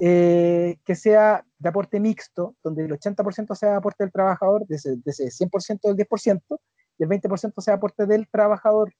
eh, 0.00 0.78
que 0.84 0.94
sea 0.94 1.44
de 1.58 1.68
aporte 1.68 1.98
mixto, 1.98 2.54
donde 2.62 2.84
el 2.84 2.92
80% 2.92 3.54
sea 3.56 3.76
aporte 3.76 4.04
del 4.04 4.12
trabajador, 4.12 4.64
de 4.66 4.76
ese, 4.76 4.90
de 4.96 5.10
ese 5.10 5.24
100% 5.24 5.80
del 5.82 5.96
10%, 5.96 6.58
y 6.98 7.02
el 7.02 7.08
20% 7.08 7.60
sea 7.60 7.74
aporte 7.74 8.06
del 8.06 8.28
trabajador. 8.28 8.94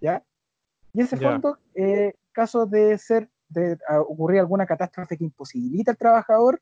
¿Ya? 0.00 0.24
Y 0.92 1.02
ese 1.02 1.16
fondo, 1.16 1.58
eh, 1.74 2.14
caso 2.32 2.66
de 2.66 2.98
ser, 2.98 3.30
de 3.48 3.78
ocurrir 4.08 4.40
alguna 4.40 4.66
catástrofe 4.66 5.16
que 5.16 5.24
imposibilita 5.24 5.92
al 5.92 5.96
trabajador, 5.96 6.60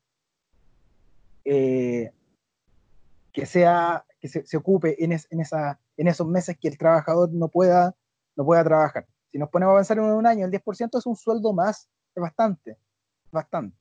eh, 1.43 2.11
que 3.31 3.45
sea, 3.45 4.05
que 4.19 4.27
se, 4.27 4.57
ocupe 4.57 5.03
en, 5.03 5.11
en, 5.11 5.39
esa, 5.39 5.79
en 5.97 6.07
esos 6.07 6.27
meses 6.27 6.57
que 6.59 6.67
el 6.67 6.77
trabajador 6.77 7.31
no 7.31 7.47
pueda, 7.47 7.95
no 8.35 8.45
pueda 8.45 8.63
trabajar. 8.63 9.07
Si 9.31 9.37
nos 9.37 9.49
ponemos 9.49 9.73
a 9.73 9.77
pensar 9.77 9.97
en 9.97 10.03
un 10.03 10.27
año, 10.27 10.45
el 10.45 10.51
10% 10.51 10.97
es 10.97 11.05
un 11.05 11.15
sueldo 11.15 11.51
más, 11.53 11.89
es 12.15 12.21
bastante, 12.21 12.77
bastante. 13.35 13.77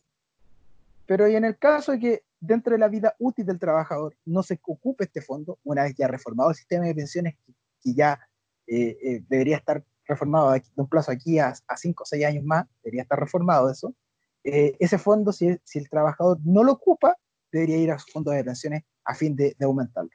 Pero 1.07 1.29
y 1.29 1.37
en 1.37 1.45
el 1.45 1.59
caso 1.59 1.93
de 1.93 1.99
que 1.99 2.23
dentro 2.41 2.73
de 2.73 2.79
la 2.79 2.89
vida 2.89 3.15
útil 3.19 3.47
del 3.47 3.59
trabajador 3.59 4.17
no 4.25 4.43
se 4.43 4.61
ocupe 4.67 5.05
este 5.05 5.23
fondo, 5.23 5.59
una 5.65 5.85
vez 5.85 5.95
ya 5.97 6.09
reformado 6.09 6.51
el 6.51 6.57
sistema 6.57 6.85
de 6.85 6.95
pensiones 6.95 7.37
que, 7.83 7.95
ya 7.95 8.19
eh, 8.67 8.97
eh, 9.03 9.25
debería 9.29 9.57
estar 9.57 9.85
reformado 10.07 10.53
de 10.53 10.63
un 10.77 10.89
plazo 10.89 11.11
aquí 11.11 11.39
a, 11.39 11.55
a 11.67 11.77
cinco 11.77 12.03
o 12.03 12.07
seis 12.07 12.25
años 12.25 12.45
más, 12.45 12.67
debería 12.83 13.03
estar 13.03 13.19
reformado 13.19 13.71
eso. 13.71 13.95
Eh, 14.43 14.77
ese 14.79 14.99
fondo, 14.99 15.33
si, 15.33 15.57
si, 15.65 15.79
el 15.79 15.89
trabajador 15.89 16.39
no 16.45 16.63
lo 16.65 16.73
ocupa, 16.73 17.17
debería 17.51 17.79
ir 17.79 17.91
a 17.91 17.99
su 17.99 18.11
fondo 18.11 18.31
de 18.31 18.45
pensiones 18.45 18.85
a 19.05 19.15
fin 19.15 19.35
de, 19.35 19.57
aumentarlo. 19.61 20.11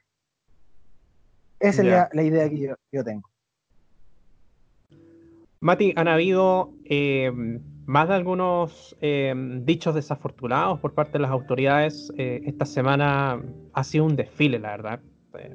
Esa 1.58 1.82
es 1.82 2.14
la, 2.14 2.22
idea 2.22 2.48
que 2.48 2.74
yo, 2.92 3.04
tengo. 3.04 3.28
Mati, 5.60 5.92
han 5.96 6.08
habido 6.08 6.72
más 7.90 8.08
de 8.08 8.14
algunos 8.14 8.96
eh, 9.00 9.34
dichos 9.62 9.94
desafortunados 9.94 10.78
por 10.78 10.94
parte 10.94 11.12
de 11.12 11.20
las 11.20 11.30
autoridades. 11.30 12.12
esta 12.16 12.64
semana 12.64 13.42
ha 13.72 13.84
sido 13.84 14.04
un 14.04 14.16
desfile, 14.16 14.58
la 14.58 14.70
verdad. 14.70 15.00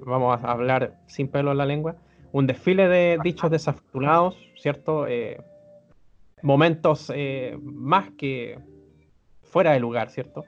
vamos 0.06 0.44
a 0.44 0.52
hablar 0.52 1.00
sin 1.08 1.28
pelo 1.30 1.52
en 1.52 1.58
la 1.58 1.66
lengua 1.66 1.96
un 2.36 2.48
desfile 2.48 2.90
de 2.90 3.18
dichos 3.24 3.50
desafortunados, 3.50 4.36
¿cierto? 4.58 5.08
Eh, 5.08 5.42
momentos 6.42 7.10
eh, 7.16 7.58
más 7.64 8.12
que 8.18 8.60
fuera 9.42 9.72
de 9.72 9.80
lugar, 9.80 10.10
¿cierto? 10.10 10.44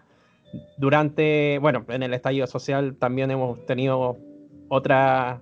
Durante, 0.77 1.59
bueno, 1.59 1.85
en 1.87 2.03
el 2.03 2.13
estallido 2.13 2.45
social 2.45 2.97
también 2.97 3.31
hemos 3.31 3.65
tenido 3.65 4.17
otra, 4.67 5.41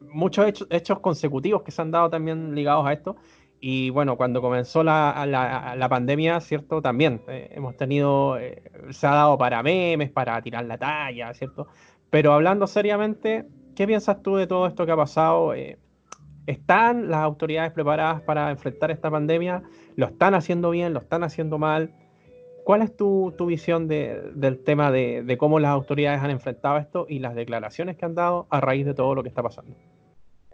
muchos 0.00 0.64
hechos, 0.70 1.00
consecutivos 1.00 1.62
que 1.62 1.72
se 1.72 1.82
han 1.82 1.90
dado 1.90 2.08
también 2.08 2.54
ligados 2.54 2.86
a 2.86 2.92
esto. 2.92 3.16
Y 3.60 3.90
bueno, 3.90 4.16
cuando 4.16 4.40
comenzó 4.40 4.82
la, 4.82 5.86
pandemia, 5.90 6.40
¿cierto? 6.40 6.80
También 6.80 7.22
eh, 7.28 7.50
hemos 7.52 7.76
tenido, 7.76 8.38
se 8.90 9.06
ha 9.06 9.10
dado 9.10 9.36
para 9.36 9.62
memes, 9.62 10.10
para 10.10 10.40
tirar 10.40 10.64
la 10.64 10.78
talla, 10.78 11.34
¿cierto? 11.34 11.66
Pero 12.10 12.32
hablando 12.32 12.66
seriamente, 12.66 13.46
¿Qué 13.80 13.86
piensas 13.86 14.22
tú 14.22 14.36
de 14.36 14.46
todo 14.46 14.66
esto 14.66 14.84
que 14.84 14.92
ha 14.92 14.96
pasado? 14.96 15.54
Eh, 15.54 15.78
¿Están 16.46 17.08
las 17.08 17.20
autoridades 17.20 17.72
preparadas 17.72 18.20
para 18.20 18.50
enfrentar 18.50 18.90
esta 18.90 19.10
pandemia? 19.10 19.62
¿Lo 19.96 20.04
están 20.04 20.34
haciendo 20.34 20.68
bien? 20.68 20.92
¿Lo 20.92 21.00
están 21.00 21.24
haciendo 21.24 21.58
mal? 21.58 21.94
¿Cuál 22.64 22.82
es 22.82 22.94
tu, 22.94 23.34
visión 23.46 23.88
del 23.88 24.58
tema 24.64 24.90
de, 24.90 25.34
cómo 25.38 25.60
las 25.60 25.70
autoridades 25.70 26.20
han 26.20 26.30
enfrentado 26.30 26.76
esto 26.76 27.06
y 27.08 27.20
las 27.20 27.34
declaraciones 27.34 27.96
que 27.96 28.04
han 28.04 28.14
dado 28.14 28.46
a 28.50 28.60
raíz 28.60 28.84
de 28.84 28.92
todo 28.92 29.14
lo 29.14 29.22
que 29.22 29.30
está 29.30 29.42
pasando? 29.42 29.74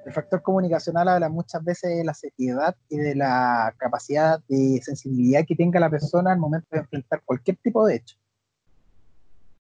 El 0.07 0.13
factor 0.15 0.41
comunicacional 0.41 1.09
habla 1.09 1.29
muchas 1.29 1.63
veces 1.63 1.99
de 1.99 2.05
la 2.05 2.15
seriedad 2.15 2.75
y 2.89 2.97
de 2.97 3.15
la 3.15 3.75
capacidad 3.77 4.41
de 4.49 4.81
sensibilidad 4.83 5.45
que 5.47 5.57
tenga 5.57 5.79
la 5.81 5.91
persona 5.91 6.33
al 6.33 6.39
momento 6.39 6.69
de 6.71 6.79
enfrentar 6.79 7.21
cualquier 7.25 7.59
tipo 7.59 7.87
de 7.87 7.97
hecho. 7.97 8.17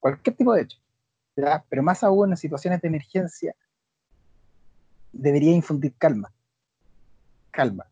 Cualquier 0.00 0.36
tipo 0.36 0.54
de 0.54 0.62
hecho 0.62 0.78
pero 1.68 1.82
más 1.82 2.02
aún 2.02 2.30
en 2.30 2.36
situaciones 2.36 2.80
de 2.80 2.88
emergencia, 2.88 3.54
debería 5.12 5.54
infundir 5.54 5.94
calma. 5.96 6.32
Calma. 7.50 7.86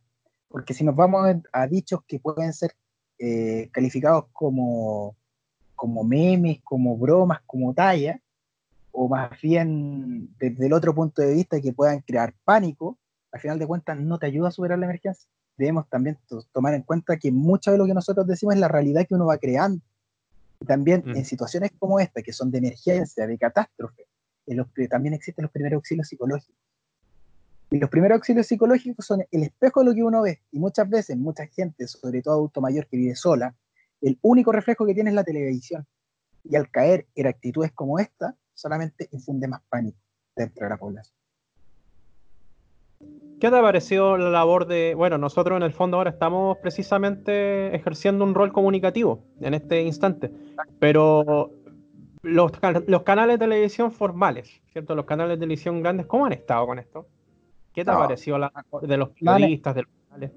Porque 0.49 0.75
si 0.75 0.85
nos 0.85 0.97
vamos 0.97 1.37
a 1.53 1.67
dichos 1.67 2.01
que 2.07 2.21
pueden 2.21 2.53
ser 2.53 2.75
eh, 3.19 3.69
calificados 3.73 4.27
como, 4.33 5.17
como 5.75 6.05
memes, 6.05 6.61
como 6.63 6.97
bromas, 6.97 7.41
como 7.47 7.75
talla, 7.75 8.21
o 8.97 9.09
más 9.09 9.31
bien 9.41 10.35
desde 10.39 10.67
el 10.67 10.73
otro 10.73 10.95
punto 10.95 11.21
de 11.21 11.35
vista 11.35 11.61
que 11.61 11.73
puedan 11.73 12.01
crear 12.01 12.35
pánico, 12.45 12.99
al 13.33 13.41
final 13.41 13.59
de 13.59 13.67
cuentas 13.67 13.99
no 13.99 14.19
te 14.19 14.27
ayuda 14.27 14.49
a 14.49 14.53
superar 14.53 14.79
la 14.79 14.87
emergencia. 14.87 15.29
Debemos 15.57 15.89
también 15.89 16.19
tomar 16.53 16.75
en 16.75 16.83
cuenta 16.83 17.17
que 17.17 17.31
mucho 17.33 17.71
de 17.73 17.79
lo 17.79 17.87
que 17.87 17.95
nosotros 17.95 18.27
decimos 18.27 18.55
es 18.55 18.61
la 18.61 18.69
realidad 18.69 19.07
que 19.07 19.15
uno 19.15 19.27
va 19.27 19.39
creando 19.39 19.81
también 20.65 21.03
mm. 21.05 21.17
en 21.17 21.25
situaciones 21.25 21.73
como 21.79 22.01
esta, 22.01 22.23
que 22.23 22.33
son 22.33 22.51
de 22.51 22.59
emergencia, 22.59 23.27
de 23.27 23.39
catástrofe, 23.39 24.07
en 24.47 24.59
los 24.59 24.71
que 24.73 24.89
también 24.89 25.15
existen 25.15 25.43
los 25.43 25.53
primeros 25.53 25.77
auxilios 25.77 26.09
psicológicos. 26.09 26.57
Y 27.71 27.79
los 27.79 27.91
primeros 27.91 28.17
auxilios 28.17 28.47
psicológicos 28.47 29.05
son 29.05 29.25
el 29.31 29.43
espejo 29.43 29.81
de 29.81 29.87
lo 29.87 29.95
que 29.95 30.05
uno 30.05 30.23
ve. 30.23 30.41
Y 30.53 30.59
muchas 30.59 30.89
veces, 30.89 31.17
mucha 31.17 31.47
gente, 31.47 31.89
sobre 31.89 32.23
todo 32.23 32.35
adulto 32.35 32.61
mayor 32.61 32.87
que 32.87 32.97
vive 32.97 33.17
sola, 33.17 33.55
el 34.01 34.19
único 34.23 34.53
reflejo 34.53 34.87
que 34.87 34.95
tiene 34.95 35.11
es 35.11 35.17
la 35.17 35.25
televisión. 35.25 35.87
Y 36.45 36.57
al 36.57 36.71
caer 36.71 37.07
en 37.15 37.27
actitudes 37.27 37.73
como 37.73 37.99
esta, 37.99 38.37
solamente 38.55 39.09
infunde 39.13 39.49
más 39.49 39.63
pánico 39.69 39.99
dentro 40.35 40.65
de 40.65 40.71
la 40.71 40.77
población. 40.77 41.17
¿Qué 43.41 43.51
te 43.51 43.57
ha 43.59 43.63
parecido 43.63 44.17
la 44.17 44.31
labor 44.31 44.67
de, 44.67 44.95
bueno, 44.95 45.19
nosotros 45.19 45.57
en 45.57 45.65
el 45.65 45.73
fondo 45.73 45.99
ahora 45.99 46.11
estamos 46.11 46.57
precisamente 46.59 47.75
ejerciendo 47.75 48.25
un 48.25 48.35
rol 48.35 48.53
comunicativo 48.53 49.25
en 49.41 49.55
este 49.55 49.83
instante, 49.83 50.31
pero 50.79 51.51
los, 52.23 52.53
canales 52.53 53.39
de 53.39 53.45
televisión 53.45 53.93
formales, 53.93 54.63
¿cierto? 54.73 54.95
Los 54.95 55.05
canales 55.05 55.37
de 55.37 55.41
televisión 55.41 55.83
grandes, 55.83 56.07
¿cómo 56.07 56.27
han 56.27 56.33
estado 56.33 56.67
con 56.67 56.79
esto? 56.79 57.07
¿Qué 57.75 57.85
te 57.85 57.91
ha 57.91 57.99
parecido 57.99 58.39
la 58.39 58.53
labor 58.55 58.87
de 58.87 58.97
los 58.97 59.11
periodistas, 59.11 59.75
de 59.75 59.83
los 59.83 59.91
canales? 60.09 60.33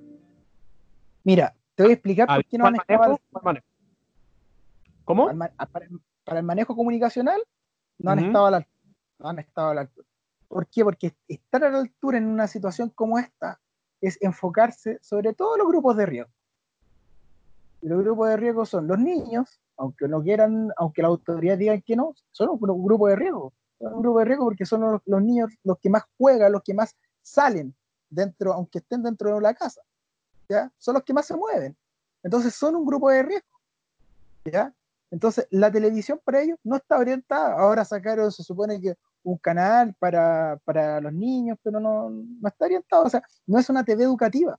Mira, 1.23 1.55
te 1.75 1.83
voy 1.83 1.91
a 1.91 1.93
explicar 1.93 2.27
por 2.27 2.45
qué 2.45 2.57
no 2.57 2.65
han 2.65 2.75
estado... 2.75 3.19
¿Cómo? 5.05 5.31
Para, 6.25 6.39
el 6.39 6.43
manejo 6.43 6.75
comunicacional 6.75 7.41
no 7.99 8.11
han 8.11 8.19
estado 8.19 8.45
a 8.45 8.51
la 8.51 8.67
No 9.19 9.29
han 9.29 9.39
estado 9.39 9.69
a 9.69 9.75
la 9.75 9.81
altura. 9.81 10.07
¿Por 10.47 10.67
qué? 10.67 10.83
Porque 10.83 11.15
estar 11.27 11.63
a 11.63 11.69
la 11.69 11.79
altura 11.79 12.17
en 12.17 12.27
una 12.27 12.47
situación 12.47 12.89
como 12.89 13.19
esta 13.19 13.59
es 14.01 14.17
enfocarse 14.21 14.99
sobre 15.01 15.33
todo 15.33 15.57
los 15.57 15.67
grupos 15.67 15.97
de 15.97 16.05
riesgo. 16.05 16.31
Los 17.81 17.99
grupos 17.99 18.29
de 18.29 18.37
riesgo 18.37 18.65
son 18.65 18.87
los 18.87 18.99
niños, 18.99 19.59
aunque 19.77 20.07
no 20.07 20.21
quieran, 20.21 20.69
aunque 20.77 21.01
la 21.01 21.09
autoridad 21.09 21.57
digan 21.57 21.81
que 21.81 21.95
no, 21.95 22.13
son 22.31 22.49
un 22.49 22.83
grupo 22.83 23.07
de 23.07 23.15
riesgo. 23.15 23.53
Son 23.79 23.93
un 23.93 24.01
grupo 24.01 24.19
de 24.19 24.25
riesgo 24.25 24.45
porque 24.45 24.65
son 24.65 25.01
los, 25.05 25.21
niños 25.21 25.51
los 25.63 25.77
que 25.79 25.89
más 25.89 26.03
juegan, 26.17 26.51
los 26.51 26.63
que 26.63 26.73
más 26.73 26.95
salen 27.21 27.75
dentro, 28.09 28.53
aunque 28.53 28.79
estén 28.79 29.03
dentro 29.03 29.35
de 29.35 29.41
la 29.41 29.53
casa. 29.53 29.81
¿ya? 30.49 30.71
Son 30.77 30.95
los 30.95 31.03
que 31.03 31.13
más 31.13 31.27
se 31.27 31.35
mueven. 31.35 31.77
Entonces 32.23 32.55
son 32.55 32.75
un 32.75 32.85
grupo 32.85 33.09
de 33.09 33.23
riesgo. 33.23 33.59
¿ya? 34.45 34.73
Entonces 35.11 35.47
la 35.51 35.71
televisión 35.71 36.19
para 36.23 36.41
ellos 36.41 36.59
no 36.63 36.75
está 36.75 36.97
orientada. 36.97 37.53
Ahora 37.53 37.85
sacaron, 37.85 38.31
se 38.31 38.43
supone 38.43 38.81
que 38.81 38.95
un 39.23 39.37
canal 39.37 39.93
para, 39.99 40.59
para 40.63 41.01
los 41.01 41.13
niños, 41.13 41.57
pero 41.61 41.79
no, 41.79 42.09
no, 42.09 42.47
está 42.47 42.65
orientado, 42.65 43.03
o 43.03 43.09
sea, 43.09 43.23
no 43.45 43.59
es 43.59 43.69
una 43.69 43.83
TV 43.83 44.03
educativa, 44.03 44.57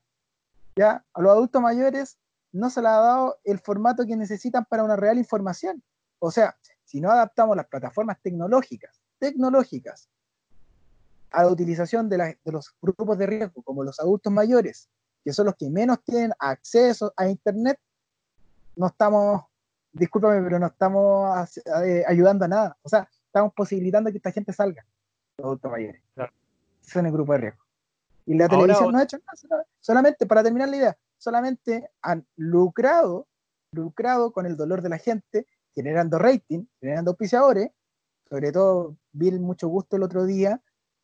¿ya? 0.77 1.05
A 1.15 1.23
los 1.23 1.33
adultos 1.33 1.63
mayores 1.63 2.19
no 2.53 2.69
se 2.71 2.81
les 2.83 2.91
ha 2.91 3.01
dado 3.01 3.39
el 3.45 3.59
formato 3.59 4.05
que 4.05 4.17
necesitan 4.17 4.65
para 4.65 4.85
una 4.85 4.97
real 4.97 5.19
información. 5.19 5.83
O 6.19 6.31
sea, 6.31 6.57
si 6.85 7.01
no 7.01 7.11
adaptamos 7.11 7.57
las 7.57 7.67
plataformas 7.67 8.21
tecnológicas, 8.23 9.01
tecnológicas, 9.19 10.09
a 11.31 11.43
la 11.43 11.51
utilización 11.51 12.09
de, 12.09 12.39
de 12.43 12.53
los 12.53 12.75
grupos 12.81 13.19
de 13.19 13.27
riesgo, 13.27 13.63
como 13.63 13.85
los 13.85 14.01
adultos 14.01 14.33
mayores, 14.33 14.89
que 15.25 15.33
son 15.33 15.47
los 15.47 15.57
que 15.57 15.69
menos 15.69 16.03
tienen 16.03 16.33
acceso 16.39 17.13
a 17.17 17.29
Internet, 17.29 17.79
no 18.77 18.87
estamos, 18.87 19.43
discúlpame, 19.93 20.43
pero 20.43 20.59
no 20.59 20.67
estamos 20.67 21.59
eh, 21.85 22.05
ayudando 22.07 22.45
a 22.45 22.49
nada. 22.49 22.77
O 22.83 22.89
sea, 22.89 23.09
estamos 23.27 23.53
posibilitando 23.55 24.11
que 24.11 24.19
esta 24.19 24.33
gente 24.33 24.53
salga, 24.53 24.85
los 25.39 25.47
adultos 25.47 25.71
mayores. 25.71 26.03
Son 26.81 27.07
el 27.07 27.13
grupo 27.13 27.33
de 27.33 27.39
riesgo. 27.39 27.63
Y 28.27 28.35
la 28.35 28.49
televisión 28.49 28.93
no 28.93 28.99
ha 28.99 29.05
hecho 29.05 29.19
nada, 29.19 29.65
solamente, 29.81 30.27
para 30.27 30.43
terminar 30.43 30.69
la 30.69 30.77
idea, 30.77 30.99
solamente 31.17 31.91
han 32.03 32.27
lucrado, 32.37 33.27
lucrado 33.73 34.33
con 34.33 34.45
el 34.45 34.57
dolor 34.57 34.83
de 34.83 34.91
la 34.91 34.99
gente, 34.99 35.47
generando 35.75 36.19
rating, 36.19 36.67
generando 36.81 37.13
auspiciadores. 37.13 37.71
Sobre 38.29 38.53
todo, 38.53 38.97
vi 39.13 39.31
mucho 39.33 39.69
gusto 39.69 39.97
el 39.97 40.03
otro 40.03 40.27
día 40.27 40.61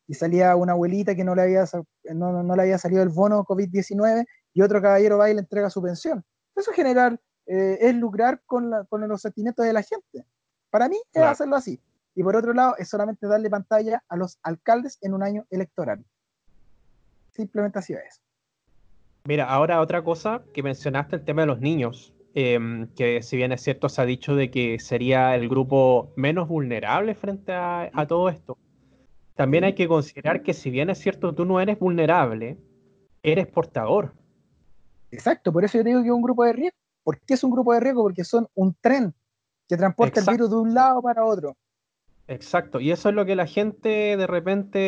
y 0.07 0.13
salía 0.13 0.55
una 0.55 0.73
abuelita 0.73 1.15
que 1.15 1.23
no 1.23 1.33
le 1.33 1.41
había, 1.41 1.65
no, 2.13 2.43
no 2.43 2.55
le 2.55 2.61
había 2.61 2.77
salido 2.77 3.01
el 3.01 3.09
bono 3.09 3.43
COVID-19 3.43 4.25
y 4.53 4.61
otro 4.61 4.81
caballero 4.81 5.17
va 5.17 5.29
y 5.29 5.33
le 5.33 5.39
entrega 5.39 5.71
su 5.71 5.81
pensión. 5.81 6.23
Eso 6.55 6.71
general 6.71 7.19
eh, 7.45 7.77
es 7.81 7.95
lucrar 7.95 8.41
con, 8.45 8.71
con, 8.89 9.07
los 9.07 9.21
sentimientos 9.21 9.65
de 9.65 9.73
la 9.73 9.83
gente. 9.83 10.25
Para 10.69 10.89
mí 10.89 10.97
es 11.13 11.21
hacerlo 11.21 11.55
así. 11.55 11.79
Y 12.15 12.23
por 12.23 12.35
otro 12.35 12.53
lado, 12.53 12.75
es 12.77 12.89
solamente 12.89 13.27
darle 13.27 13.49
pantalla 13.49 14.03
a 14.07 14.15
los 14.15 14.39
alcaldes 14.41 14.97
en 15.01 15.13
un 15.13 15.23
año 15.23 15.45
electoral. 15.49 16.03
Simplemente 17.31 17.79
así 17.79 17.93
es. 17.93 18.21
Mira, 19.25 19.45
ahora 19.45 19.81
otra 19.81 20.03
cosa 20.03 20.43
que 20.53 20.63
mencionaste, 20.63 21.17
el 21.17 21.25
tema 21.25 21.41
de 21.41 21.47
los 21.47 21.59
niños, 21.59 22.13
em, 22.33 22.87
que 22.95 23.21
si 23.21 23.37
bien 23.37 23.51
es 23.51 23.61
cierto, 23.61 23.89
se 23.89 24.01
ha 24.01 24.05
dicho 24.05 24.35
de 24.35 24.49
que 24.49 24.79
sería 24.79 25.35
el 25.35 25.49
grupo 25.49 26.13
menos 26.15 26.47
vulnerable 26.47 27.15
frente 27.15 27.51
a, 27.51 27.89
a 27.93 28.07
todo 28.07 28.29
esto. 28.29 28.57
También 29.35 29.65
hay 29.65 29.73
que 29.73 29.87
considerar 29.87 30.43
que 30.43 30.53
si 30.53 30.69
bien 30.69 30.89
es 30.89 30.99
cierto, 30.99 31.35
tú 31.35 31.43
no 31.43 31.59
eres 31.59 31.77
vulnerable, 31.77 32.57
eres 33.23 33.47
portador. 33.47 34.13
Exacto, 35.11 35.51
por 35.51 35.65
eso 35.65 35.77
yo 35.79 35.83
digo 35.83 36.01
que 36.01 36.07
es 36.07 36.13
un 36.13 36.21
grupo 36.21 36.43
de 36.45 36.53
riesgo. 36.53 36.84
¿Por 37.05 37.19
qué 37.21 37.35
es 37.35 37.43
un 37.43 37.51
grupo 37.51 37.71
de 37.71 37.79
riesgo? 37.79 38.01
Porque 38.01 38.23
son 38.23 38.47
un 38.55 38.75
tren 38.81 39.13
que 39.69 39.77
transporta 39.77 40.19
el 40.19 40.25
virus 40.25 40.49
de 40.49 40.55
un 40.55 40.73
lado 40.73 41.01
para 41.03 41.23
otro. 41.23 41.55
Exacto, 42.27 42.79
y 42.79 42.91
eso 42.91 43.09
es 43.09 43.15
lo 43.15 43.23
que 43.25 43.35
la 43.35 43.45
gente 43.45 44.17
de 44.17 44.25
repente, 44.25 44.79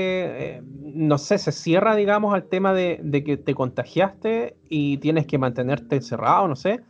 eh, 0.56 0.64
no 0.66 1.20
sé, 1.20 1.38
se 1.38 1.52
cierra, 1.52 1.96
digamos, 1.96 2.34
al 2.34 2.46
tema 2.46 2.74
de, 2.74 3.00
que 3.24 3.38
te 3.38 3.54
contagiaste 3.54 4.58
y 4.68 4.98
tienes 4.98 5.28
que 5.28 5.38
mantenerte 5.38 5.98
encerrado, 5.98 6.48
no 6.48 6.56
sé, 6.56 6.82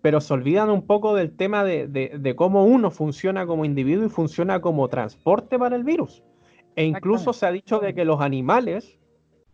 pero 0.00 0.22
se 0.22 0.32
olvidan 0.32 0.70
un 0.70 0.86
poco 0.86 1.14
del 1.14 1.36
tema 1.36 1.62
de, 1.62 1.86
de 1.86 2.34
cómo 2.34 2.64
uno 2.64 2.90
funciona 2.90 3.44
como 3.44 3.66
individuo 3.66 4.06
y 4.06 4.08
funciona 4.08 4.62
como 4.62 4.88
transporte 4.88 5.58
para 5.58 5.76
el 5.76 5.84
virus. 5.84 6.22
E 6.74 6.84
incluso 6.84 7.34
se 7.34 7.44
ha 7.44 7.52
dicho 7.52 7.80
de 7.80 7.94
que 7.94 8.06
los 8.06 8.22
animales 8.22 8.98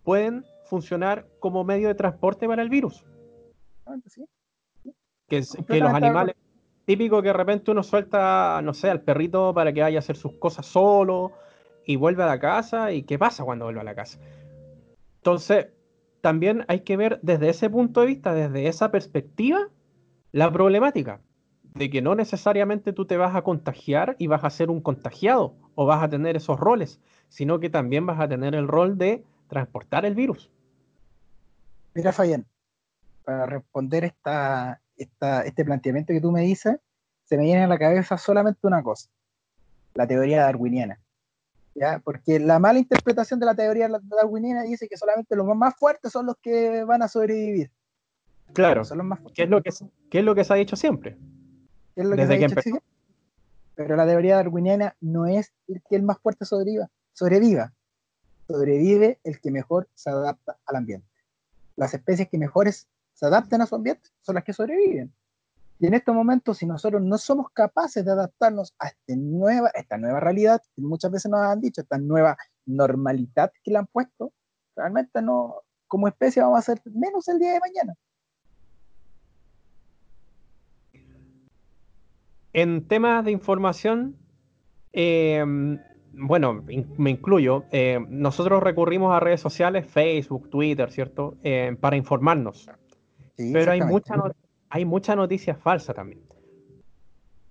pueden 0.04 0.44
funcionar 0.66 1.26
como 1.40 1.64
medio 1.64 1.88
de 1.88 1.96
transporte 1.96 2.46
para 2.46 2.62
el 2.62 2.68
virus. 2.68 3.04
Que, 5.28 5.42
que 5.66 5.80
los 5.80 5.92
animales, 5.92 6.36
típico 6.84 7.20
que 7.20 7.28
de 7.28 7.34
repente 7.34 7.70
uno 7.70 7.82
suelta, 7.82 8.60
no 8.62 8.72
sé, 8.74 8.90
al 8.90 9.00
perrito 9.00 9.52
para 9.52 9.72
que 9.72 9.82
vaya 9.82 9.98
a 9.98 10.00
hacer 10.00 10.16
sus 10.16 10.32
cosas 10.34 10.66
solo 10.66 11.32
y 11.84 11.96
vuelve 11.96 12.22
a 12.22 12.26
la 12.26 12.38
casa. 12.38 12.92
¿Y 12.92 13.02
qué 13.02 13.18
pasa 13.18 13.44
cuando 13.44 13.64
vuelve 13.64 13.80
a 13.80 13.84
la 13.84 13.94
casa? 13.94 14.18
Entonces, 15.16 15.68
también 16.20 16.64
hay 16.68 16.80
que 16.80 16.96
ver 16.96 17.18
desde 17.22 17.48
ese 17.48 17.68
punto 17.68 18.00
de 18.00 18.06
vista, 18.06 18.34
desde 18.34 18.68
esa 18.68 18.90
perspectiva, 18.90 19.68
la 20.32 20.52
problemática 20.52 21.20
de 21.74 21.90
que 21.90 22.00
no 22.00 22.14
necesariamente 22.14 22.92
tú 22.92 23.04
te 23.04 23.16
vas 23.16 23.34
a 23.34 23.42
contagiar 23.42 24.16
y 24.18 24.28
vas 24.28 24.44
a 24.44 24.50
ser 24.50 24.70
un 24.70 24.80
contagiado 24.80 25.54
o 25.74 25.86
vas 25.86 26.02
a 26.02 26.08
tener 26.08 26.36
esos 26.36 26.58
roles, 26.58 27.00
sino 27.28 27.60
que 27.60 27.68
también 27.68 28.06
vas 28.06 28.18
a 28.18 28.28
tener 28.28 28.54
el 28.54 28.66
rol 28.66 28.96
de 28.96 29.24
transportar 29.48 30.06
el 30.06 30.14
virus. 30.14 30.50
Mira, 31.94 32.12
Fabián, 32.12 32.46
para 33.24 33.46
responder 33.46 34.04
esta, 34.04 34.80
este 34.96 35.64
planteamiento 35.64 36.12
que 36.12 36.20
tú 36.20 36.32
me 36.32 36.42
dices, 36.42 36.78
se 37.24 37.36
me 37.36 37.44
viene 37.44 37.64
a 37.64 37.68
la 37.68 37.78
cabeza 37.78 38.18
solamente 38.18 38.66
una 38.66 38.82
cosa, 38.82 39.08
la 39.94 40.06
teoría 40.06 40.42
darwiniana. 40.42 41.00
¿ya? 41.74 42.00
Porque 42.02 42.40
la 42.40 42.58
mala 42.58 42.78
interpretación 42.78 43.38
de 43.38 43.46
la 43.46 43.54
teoría 43.54 43.88
darwiniana 43.88 44.62
dice 44.62 44.88
que 44.88 44.96
solamente 44.96 45.36
los 45.36 45.46
más 45.56 45.74
fuertes 45.76 46.12
son 46.12 46.26
los 46.26 46.36
que 46.38 46.84
van 46.84 47.02
a 47.02 47.08
sobrevivir. 47.08 47.70
Claro, 48.52 48.82
¿Qué, 49.34 49.42
es 49.42 49.50
lo 49.50 49.62
que, 49.62 49.70
¿qué 50.10 50.20
es 50.20 50.24
lo 50.24 50.34
que 50.34 50.44
se 50.44 50.52
ha 50.52 50.56
dicho 50.56 50.76
siempre? 50.76 51.18
Desde 51.94 52.38
que 52.38 52.80
Pero 53.74 53.96
la 53.96 54.06
teoría 54.06 54.36
darwiniana 54.36 54.96
no 55.00 55.26
es 55.26 55.52
el 55.68 55.82
que 55.88 55.96
el 55.96 56.02
más 56.02 56.18
fuerte 56.18 56.44
sobreviva. 56.44 56.88
sobreviva. 57.12 57.72
Sobrevive 58.46 59.18
el 59.24 59.40
que 59.40 59.50
mejor 59.50 59.88
se 59.94 60.10
adapta 60.10 60.56
al 60.66 60.76
ambiente. 60.76 61.08
Las 61.74 61.92
especies 61.92 62.28
que 62.28 62.38
mejores 62.38 62.86
se 63.16 63.26
adaptan 63.26 63.62
a 63.62 63.66
su 63.66 63.74
ambiente 63.74 64.10
son 64.20 64.34
las 64.34 64.44
que 64.44 64.52
sobreviven. 64.52 65.12
Y 65.78 65.86
en 65.86 65.94
estos 65.94 66.14
momentos, 66.14 66.58
si 66.58 66.66
nosotros 66.66 67.02
no 67.02 67.18
somos 67.18 67.50
capaces 67.50 68.04
de 68.04 68.12
adaptarnos 68.12 68.74
a 68.78 68.88
este 68.88 69.16
nueva, 69.16 69.70
esta 69.74 69.96
nueva 69.96 70.20
realidad, 70.20 70.62
que 70.74 70.82
muchas 70.82 71.10
veces 71.10 71.30
nos 71.30 71.40
han 71.40 71.60
dicho, 71.60 71.80
esta 71.80 71.98
nueva 71.98 72.36
normalidad 72.66 73.52
que 73.62 73.70
le 73.70 73.78
han 73.78 73.86
puesto, 73.86 74.32
realmente 74.74 75.20
no, 75.22 75.62
como 75.86 76.08
especie 76.08 76.42
vamos 76.42 76.58
a 76.58 76.62
ser 76.62 76.80
menos 76.84 77.26
el 77.28 77.38
día 77.38 77.52
de 77.54 77.60
mañana. 77.60 77.94
En 82.52 82.86
temas 82.86 83.24
de 83.24 83.30
información, 83.32 84.16
eh, 84.92 85.44
bueno, 86.12 86.64
me 86.96 87.10
incluyo, 87.10 87.64
eh, 87.70 87.98
nosotros 88.08 88.62
recurrimos 88.62 89.14
a 89.14 89.20
redes 89.20 89.40
sociales, 89.40 89.86
Facebook, 89.86 90.48
Twitter, 90.48 90.90
¿cierto? 90.90 91.36
Eh, 91.42 91.76
para 91.78 91.96
informarnos. 91.96 92.70
Pero 93.36 93.72
hay 93.72 93.80
mucha, 93.82 94.14
hay 94.70 94.84
mucha 94.84 95.16
noticia 95.16 95.54
falsa 95.54 95.94
también. 95.94 96.20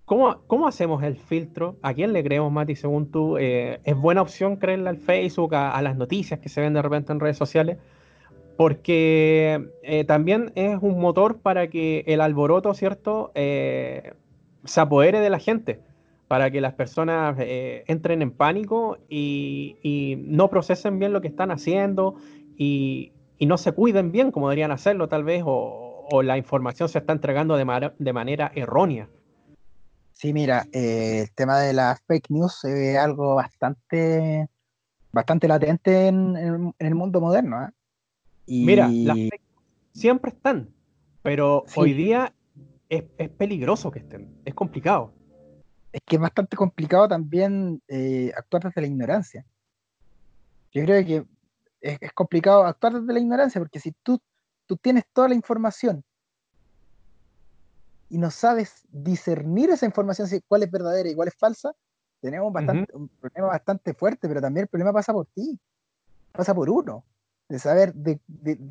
¿Cómo, 0.05 0.41
¿Cómo, 0.45 0.67
hacemos 0.67 1.01
el 1.03 1.17
filtro? 1.17 1.77
¿A 1.81 1.93
quién 1.93 2.13
le 2.13 2.23
creemos, 2.23 2.51
Mati, 2.51 2.75
según 2.75 3.09
tú? 3.09 3.37
¿Es 3.37 3.95
buena 3.95 4.21
opción 4.21 4.57
creerle 4.57 4.89
al 4.89 4.97
Facebook, 4.97 5.55
a, 5.55 5.81
las 5.81 5.97
noticias 5.97 6.39
que 6.39 6.49
se 6.49 6.61
ven 6.61 6.73
de 6.73 6.81
repente 6.81 7.11
en 7.11 7.19
redes 7.19 7.37
sociales? 7.37 7.77
Porque 8.55 9.67
también 10.07 10.51
es 10.53 10.77
un 10.79 10.99
motor 10.99 11.39
para 11.39 11.69
que 11.69 12.03
el 12.05 12.21
alboroto, 12.21 12.73
¿cierto? 12.75 13.31
se 14.65 14.81
apodere 14.81 15.19
de 15.19 15.29
la 15.29 15.39
gente, 15.39 15.79
para 16.27 16.51
que 16.51 16.61
las 16.61 16.73
personas 16.73 17.37
eh, 17.39 17.83
entren 17.87 18.21
en 18.21 18.31
pánico 18.31 18.97
y, 19.07 20.17
no 20.25 20.49
procesen 20.49 20.99
bien 20.99 21.13
lo 21.13 21.21
que 21.21 21.27
están 21.27 21.51
haciendo 21.51 22.15
y, 22.57 23.11
no 23.39 23.57
se 23.57 23.73
cuiden 23.73 24.11
bien 24.11 24.31
como 24.31 24.49
deberían 24.49 24.71
hacerlo 24.71 25.09
tal 25.09 25.23
vez, 25.23 25.43
o, 25.45 26.21
la 26.23 26.37
información 26.37 26.87
se 26.87 26.99
está 26.99 27.13
entregando 27.13 27.57
de, 27.57 27.91
de 27.97 28.13
manera 28.13 28.51
errónea. 28.55 29.09
Sí, 30.13 30.31
mira, 30.31 30.65
eh, 30.71 31.23
el 31.23 31.31
tema 31.33 31.59
de 31.59 31.73
las 31.73 32.01
fake 32.07 32.29
news 32.29 32.61
ve 32.63 32.97
algo 32.97 33.35
bastante, 33.35 34.47
bastante 35.11 35.47
latente 35.47 36.07
en, 36.07 36.73
el 36.79 36.95
mundo 36.95 37.19
moderno. 37.19 37.65
¿eh? 37.65 37.69
Y... 38.45 38.65
Mira, 38.65 38.87
las 38.87 39.17
fake 39.17 39.41
siempre 39.91 40.31
están, 40.31 40.69
pero 41.21 41.65
hoy 41.75 41.93
día 41.93 42.33
es, 42.87 43.03
peligroso 43.37 43.91
que 43.91 43.99
estén, 43.99 44.33
es 44.45 44.53
complicado. 44.53 45.13
Es 45.91 46.01
que 46.05 46.15
es 46.15 46.21
bastante 46.21 46.55
complicado 46.55 47.07
también 47.09 47.81
eh, 47.87 48.31
actuar 48.37 48.63
desde 48.63 48.81
la 48.81 48.87
ignorancia. 48.87 49.45
Yo 50.71 50.83
creo 50.83 51.05
que 51.05 51.25
es, 51.86 52.13
complicado 52.13 52.65
actuar 52.65 52.93
desde 52.93 53.13
la 53.13 53.19
ignorancia, 53.19 53.61
porque 53.61 53.79
si 53.79 53.91
tú, 54.03 54.19
tú 54.65 54.75
tienes 54.77 55.05
toda 55.13 55.29
la 55.29 55.36
información 55.36 56.03
y 58.09 58.17
no 58.17 58.31
sabes 58.31 58.83
discernir 58.89 59.69
esa 59.69 59.86
información, 59.86 60.27
si 60.27 60.41
cuál 60.41 60.63
es 60.63 60.71
verdadera 60.71 61.09
y 61.09 61.15
cuál 61.15 61.27
es 61.27 61.36
falsa, 61.36 61.73
tenemos 62.21 62.51
bastante, 62.51 62.95
un 62.95 63.07
problema 63.07 63.49
bastante 63.49 63.93
fuerte, 63.93 64.27
pero 64.27 64.41
también 64.41 64.63
el 64.63 64.67
problema 64.67 64.93
pasa 64.93 65.13
por 65.13 65.27
ti, 65.27 65.59
pasa 66.31 66.55
por 66.55 66.69
uno, 66.69 67.03
de 67.47 67.59
saber 67.59 67.93
de, 67.93 68.19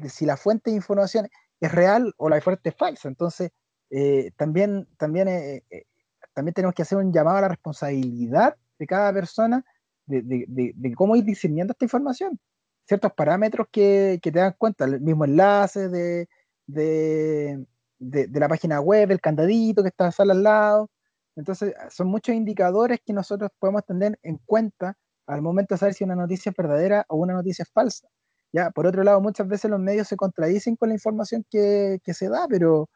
si 0.09 0.27
la 0.27 0.37
fuente 0.37 0.71
de 0.71 0.77
información 0.77 1.29
es 1.61 1.73
real 1.73 2.13
o 2.17 2.29
la 2.29 2.41
fuente 2.41 2.71
es 2.71 2.75
falsa. 2.75 3.09
Entonces, 3.09 3.53
eh, 3.91 4.33
también, 4.37 4.89
también, 4.97 5.29
eh, 5.29 5.63
eh, 5.71 5.85
también 6.33 6.55
tenemos 6.55 6.75
que 6.75 6.83
hacer 6.83 6.99
un 6.99 7.13
llamado 7.13 7.39
a 7.39 7.43
la 7.43 7.49
responsabilidad 7.49 8.57
de 8.79 8.87
cada 8.87 9.13
persona 9.13 9.65
de, 10.07 10.95
cómo 10.97 11.15
ir 11.15 11.25
diseñando 11.25 11.73
esta 11.73 11.85
información. 11.85 12.39
Ciertos 12.87 13.13
parámetros 13.13 13.69
que, 13.71 14.19
te 14.23 14.31
dan 14.31 14.55
cuenta, 14.59 14.85
el 14.85 15.01
mismo 15.01 15.25
enlace 15.25 15.89
de, 15.89 17.67
la 17.99 18.49
página 18.49 18.81
web, 18.81 19.11
el 19.11 19.21
candadito 19.21 19.83
que 19.83 19.89
está 19.89 20.11
al 20.17 20.43
lado. 20.43 20.91
Entonces, 21.37 21.75
son 21.91 22.09
muchos 22.09 22.35
indicadores 22.35 23.01
que 23.05 23.13
nosotros 23.13 23.51
podemos 23.59 23.85
tener 23.85 24.19
en 24.23 24.39
cuenta 24.45 24.97
al 25.27 25.43
momento 25.43 25.75
de 25.75 25.79
saber 25.79 25.95
si 25.95 26.05
una 26.05 26.15
noticia 26.17 26.51
es 26.51 26.57
verdadera 26.57 27.05
o 27.09 27.17
una 27.17 27.35
noticia 27.35 27.63
es 27.65 27.71
falsa. 27.73 28.09
Ya, 28.53 28.71
por 28.71 28.87
otro 28.87 29.03
lado, 29.03 29.21
muchas 29.21 29.49
veces 29.49 29.71
los 29.71 29.81
medios 29.81 30.07
se 30.09 30.17
contradicen 30.17 30.77
con 30.77 30.91
la 30.91 30.95
información 30.95 31.45
que, 31.51 31.99
que 32.05 32.15
se 32.15 32.29
da, 32.29 32.47
pero, 32.49 32.89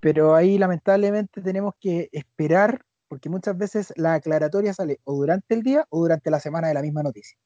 pero 0.00 0.34
ahí 0.34 0.58
lamentablemente 0.58 1.42
tenemos 1.42 1.74
que 1.80 2.08
esperar, 2.12 2.82
porque 3.08 3.28
muchas 3.28 3.56
veces 3.56 3.92
la 3.96 4.14
aclaratoria 4.14 4.74
sale 4.74 5.00
o 5.04 5.14
durante 5.14 5.54
el 5.54 5.62
día 5.62 5.86
o 5.90 6.00
durante 6.00 6.30
la 6.30 6.40
semana 6.40 6.68
de 6.68 6.74
la 6.74 6.82
misma 6.82 7.02
noticia. 7.02 7.38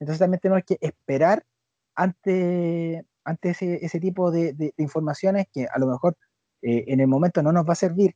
Entonces 0.00 0.18
también 0.18 0.40
tenemos 0.40 0.64
que 0.64 0.78
esperar 0.80 1.44
ante, 1.94 3.04
ante 3.24 3.50
ese, 3.50 3.84
ese 3.84 4.00
tipo 4.00 4.30
de, 4.30 4.52
de, 4.52 4.74
informaciones 4.78 5.46
que 5.52 5.66
a 5.66 5.78
lo 5.78 5.86
mejor 5.86 6.16
eh, 6.62 6.84
en 6.88 7.00
el 7.00 7.06
momento 7.08 7.42
no 7.42 7.52
nos 7.52 7.66
va 7.66 7.72
a 7.72 7.76
servir, 7.76 8.14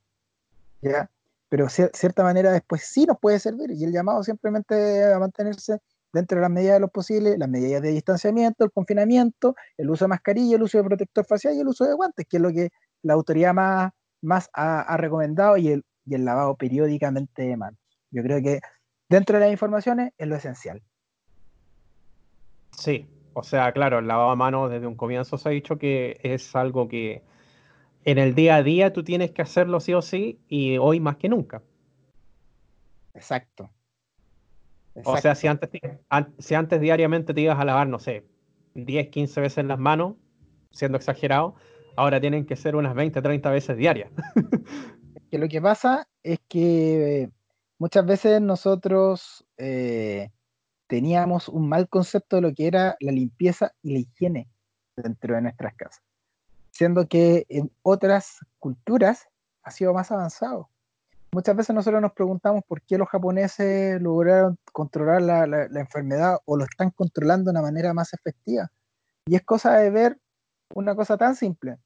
¿ya? 0.83 1.11
pero 1.49 1.67
de 1.67 1.91
cierta 1.93 2.23
manera 2.23 2.53
después 2.53 2.83
sí 2.85 3.07
nos 3.07 3.19
puede 3.19 3.39
servir 3.41 3.71
y 3.73 3.85
el 3.85 3.93
llamado 3.93 4.23
simplemente 4.23 5.13
a 5.13 5.19
mantenerse 5.19 5.79
dentro 6.13 6.37
de 6.37 6.43
las 6.43 6.51
medidas 6.51 6.75
de 6.75 6.81
lo 6.81 6.89
posible, 6.89 7.37
las 7.39 7.49
medidas 7.49 7.83
de 7.83 7.91
distanciamiento, 7.91 8.65
el 8.65 8.73
confinamiento, 8.73 9.55
el 9.77 9.91
uso 9.91 10.05
de 10.05 10.11
mascarilla, 10.11 10.57
el 10.57 10.63
uso 10.63 10.79
de 10.79 10.85
protector 10.85 11.25
facial 11.27 11.55
y 11.55 11.61
el 11.61 11.69
uso 11.69 11.85
de 11.85 11.95
guantes, 11.95 12.27
que 12.29 12.37
es 12.37 12.43
lo 12.43 12.51
que 12.51 12.71
la 13.03 13.15
autoridad 13.15 13.55
más, 13.55 13.93
más 14.23 14.49
ha, 14.53 14.83
ha 14.83 14.97
recomendado 14.97 15.57
y 15.57 15.69
el, 15.69 15.85
y 16.05 16.15
el 16.15 16.25
lavado 16.25 16.57
periódicamente 16.57 17.43
de 17.43 17.57
manos. 17.57 17.79
Yo 18.11 18.23
creo 18.23 18.43
que 18.43 18.61
dentro 19.09 19.39
de 19.39 19.45
las 19.45 19.53
informaciones 19.53 20.13
es 20.19 20.29
lo 20.29 20.37
esencial. 20.37 20.83
Sí, 22.73 23.07
o 23.35 23.43
sea, 23.43 23.73
claro, 23.73 23.99
el 23.99 24.07
lavado 24.07 24.31
de 24.31 24.37
manos 24.37 24.71
desde 24.71 24.87
un 24.87 24.95
comienzo 24.95 25.39
se 25.39 25.49
ha 25.49 25.53
dicho 25.53 25.79
que 25.79 26.19
es 26.23 26.55
algo 26.57 26.89
que 26.89 27.23
en 28.05 28.19
el 28.19 28.35
día 28.35 28.57
a 28.57 28.63
día 28.63 28.93
tú 28.93 29.05
tienes 29.05 29.31
que 29.31 29.43
hacerlo 29.43 29.81
sí 29.81 29.95
o 29.95 30.03
sí 30.03 30.39
y 30.49 30.79
hoy 30.79 31.01
más 31.01 31.17
que 31.17 31.29
nunca. 31.29 31.63
Exacto. 33.15 33.71
Exacto. 34.95 35.11
O 35.11 35.17
sea, 35.19 35.35
si 35.35 35.47
antes, 35.47 35.71
si 36.39 36.55
antes 36.55 36.81
diariamente 36.81 37.33
te 37.33 37.41
ibas 37.41 37.59
a 37.59 37.65
lavar, 37.65 37.87
no 37.87 37.99
sé, 37.99 38.25
10, 38.75 39.09
15 39.09 39.41
veces 39.41 39.65
las 39.65 39.79
manos, 39.79 40.17
siendo 40.71 40.99
exagerado, 40.99 41.55
ahora 41.97 42.21
tienen 42.21 42.47
que 42.47 42.57
ser 42.57 42.77
unas 42.77 42.95
20, 42.95 43.23
30 43.23 43.51
veces 43.51 43.77
diarias. 43.77 44.11
que 45.31 45.39
lo 45.39 45.49
que 45.49 45.61
pasa 45.61 46.09
es 46.23 46.41
que 46.49 47.31
muchas 47.79 48.05
veces 48.05 48.41
nosotros 48.41 49.47
eh, 49.57 50.31
teníamos 50.91 51.49
un 51.49 51.69
mal 51.69 51.89
concepto 51.89 52.37
de 52.37 52.43
lo 52.43 52.53
que 52.53 52.67
era 52.67 52.97
la 52.99 53.13
limpieza 53.13 53.73
y 53.81 53.93
la 53.93 54.01
higiene 54.01 54.51
dentro 54.97 55.37
de 55.37 55.43
nuestras 55.43 55.73
casas, 55.77 56.03
siendo 56.73 57.07
que 57.07 57.47
en 57.49 57.71
otras 57.83 58.39
culturas 58.59 59.29
ha 59.63 59.71
sido 59.71 59.95
más 59.95 60.11
avanzado. 60.11 60.69
Muchas 61.31 61.55
veces 61.55 61.77
nosotros 61.77 62.03
nos 62.03 62.13
preguntamos 62.13 62.65
por 62.67 62.83
qué 62.83 62.99
los 62.99 63.09
japoneses 63.09 64.03
lograron 64.03 64.59
controlar 64.73 65.23
la, 65.23 65.47
la, 65.47 65.69
la 65.69 65.81
enfermedad 65.81 66.39
o 66.45 66.57
lo 66.57 66.65
están 66.65 66.91
controlando 66.91 67.53
de 67.53 67.59
una 67.59 67.63
manera 67.63 67.95
más 67.95 68.13
efectiva. 68.13 68.69
Y 69.27 69.37
es 69.37 69.43
cosa 69.45 69.77
de 69.77 69.91
ver 69.91 70.19
una 70.75 70.97
cosa 70.97 71.17
tan 71.17 71.37
simple. 71.37 71.79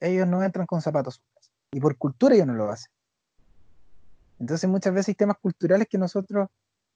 Ellos 0.00 0.26
no 0.26 0.42
entran 0.42 0.66
con 0.66 0.82
zapatos 0.82 1.22
y 1.70 1.78
por 1.78 1.96
cultura 1.96 2.34
ellos 2.34 2.48
no 2.48 2.54
lo 2.54 2.68
hacen. 2.68 2.90
Entonces 4.40 4.68
muchas 4.68 4.92
veces 4.92 5.10
hay 5.10 5.14
temas 5.14 5.38
culturales 5.38 5.86
que 5.88 5.96
nosotros 5.96 6.48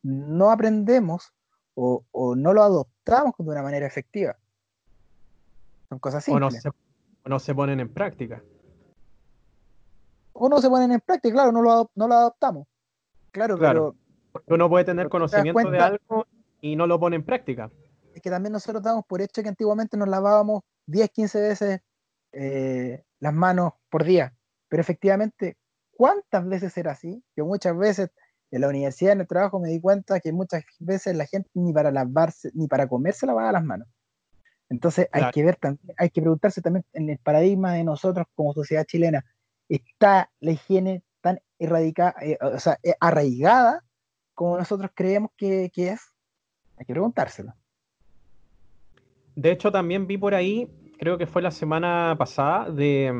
no 0.02 0.50
aprendemos 0.50 1.32
o, 1.74 2.04
o 2.12 2.36
no 2.36 2.52
lo 2.52 2.62
adoptamos 2.62 3.34
de 3.38 3.50
una 3.50 3.62
manera 3.62 3.86
efectiva. 3.86 4.36
Son 5.88 5.98
cosas 5.98 6.24
simples. 6.24 6.42
O 6.42 6.56
no, 6.56 6.60
se, 6.60 6.68
o 6.68 7.28
no 7.28 7.38
se 7.38 7.54
ponen 7.54 7.80
en 7.80 7.92
práctica. 7.92 8.42
O 10.32 10.48
no 10.48 10.60
se 10.60 10.68
ponen 10.68 10.92
en 10.92 11.00
práctica, 11.00 11.34
claro, 11.34 11.52
no 11.52 11.62
lo, 11.62 11.90
no 11.94 12.08
lo 12.08 12.14
adoptamos. 12.14 12.66
Claro, 13.30 13.58
claro. 13.58 13.92
pero... 13.92 14.02
Porque 14.32 14.54
uno 14.54 14.68
puede 14.70 14.86
tener 14.86 15.10
conocimiento 15.10 15.52
cuenta, 15.52 15.70
de 15.72 15.78
algo 15.78 16.26
y 16.62 16.74
no 16.74 16.86
lo 16.86 16.98
pone 16.98 17.16
en 17.16 17.22
práctica. 17.22 17.70
Es 18.14 18.22
que 18.22 18.30
también 18.30 18.54
nosotros 18.54 18.82
damos 18.82 19.04
por 19.04 19.20
hecho 19.20 19.42
que 19.42 19.48
antiguamente 19.50 19.98
nos 19.98 20.08
lavábamos 20.08 20.62
10, 20.86 21.10
15 21.10 21.40
veces 21.40 21.80
eh, 22.32 23.04
las 23.20 23.34
manos 23.34 23.74
por 23.90 24.04
día. 24.04 24.34
Pero 24.68 24.80
efectivamente, 24.80 25.58
¿cuántas 25.90 26.46
veces 26.46 26.74
era 26.78 26.92
así? 26.92 27.22
Yo 27.36 27.44
muchas 27.44 27.76
veces 27.76 28.10
en 28.52 28.60
la 28.60 28.68
universidad, 28.68 29.14
en 29.14 29.22
el 29.22 29.26
trabajo, 29.26 29.58
me 29.58 29.70
di 29.70 29.80
cuenta 29.80 30.20
que 30.20 30.32
muchas 30.32 30.62
veces 30.78 31.16
la 31.16 31.26
gente 31.26 31.50
ni 31.54 31.72
para 31.72 31.90
lavarse, 31.90 32.50
ni 32.54 32.68
para 32.68 32.86
comer 32.86 33.14
se 33.14 33.26
lavaba 33.26 33.50
las 33.50 33.64
manos. 33.64 33.88
Entonces 34.68 35.08
claro. 35.10 35.26
hay 35.26 35.32
que 35.32 35.42
ver 35.42 35.56
también, 35.56 35.94
hay 35.98 36.10
que 36.10 36.20
preguntarse 36.20 36.60
también 36.60 36.84
en 36.92 37.10
el 37.10 37.18
paradigma 37.18 37.72
de 37.74 37.84
nosotros 37.84 38.26
como 38.34 38.52
sociedad 38.52 38.84
chilena, 38.84 39.24
¿está 39.68 40.30
la 40.40 40.52
higiene 40.52 41.02
tan 41.20 41.40
erradicada, 41.58 42.14
eh, 42.20 42.38
o 42.40 42.58
sea, 42.58 42.78
eh, 42.82 42.94
arraigada 43.00 43.82
como 44.34 44.58
nosotros 44.58 44.90
creemos 44.94 45.30
que, 45.36 45.70
que, 45.72 45.88
es? 45.88 46.00
Hay 46.76 46.86
que 46.86 46.92
preguntárselo. 46.92 47.54
De 49.34 49.50
hecho, 49.50 49.72
también 49.72 50.06
vi 50.06 50.18
por 50.18 50.34
ahí, 50.34 50.70
creo 50.98 51.16
que 51.16 51.26
fue 51.26 51.42
la 51.42 51.50
semana 51.50 52.14
pasada, 52.18 52.70
de 52.70 53.10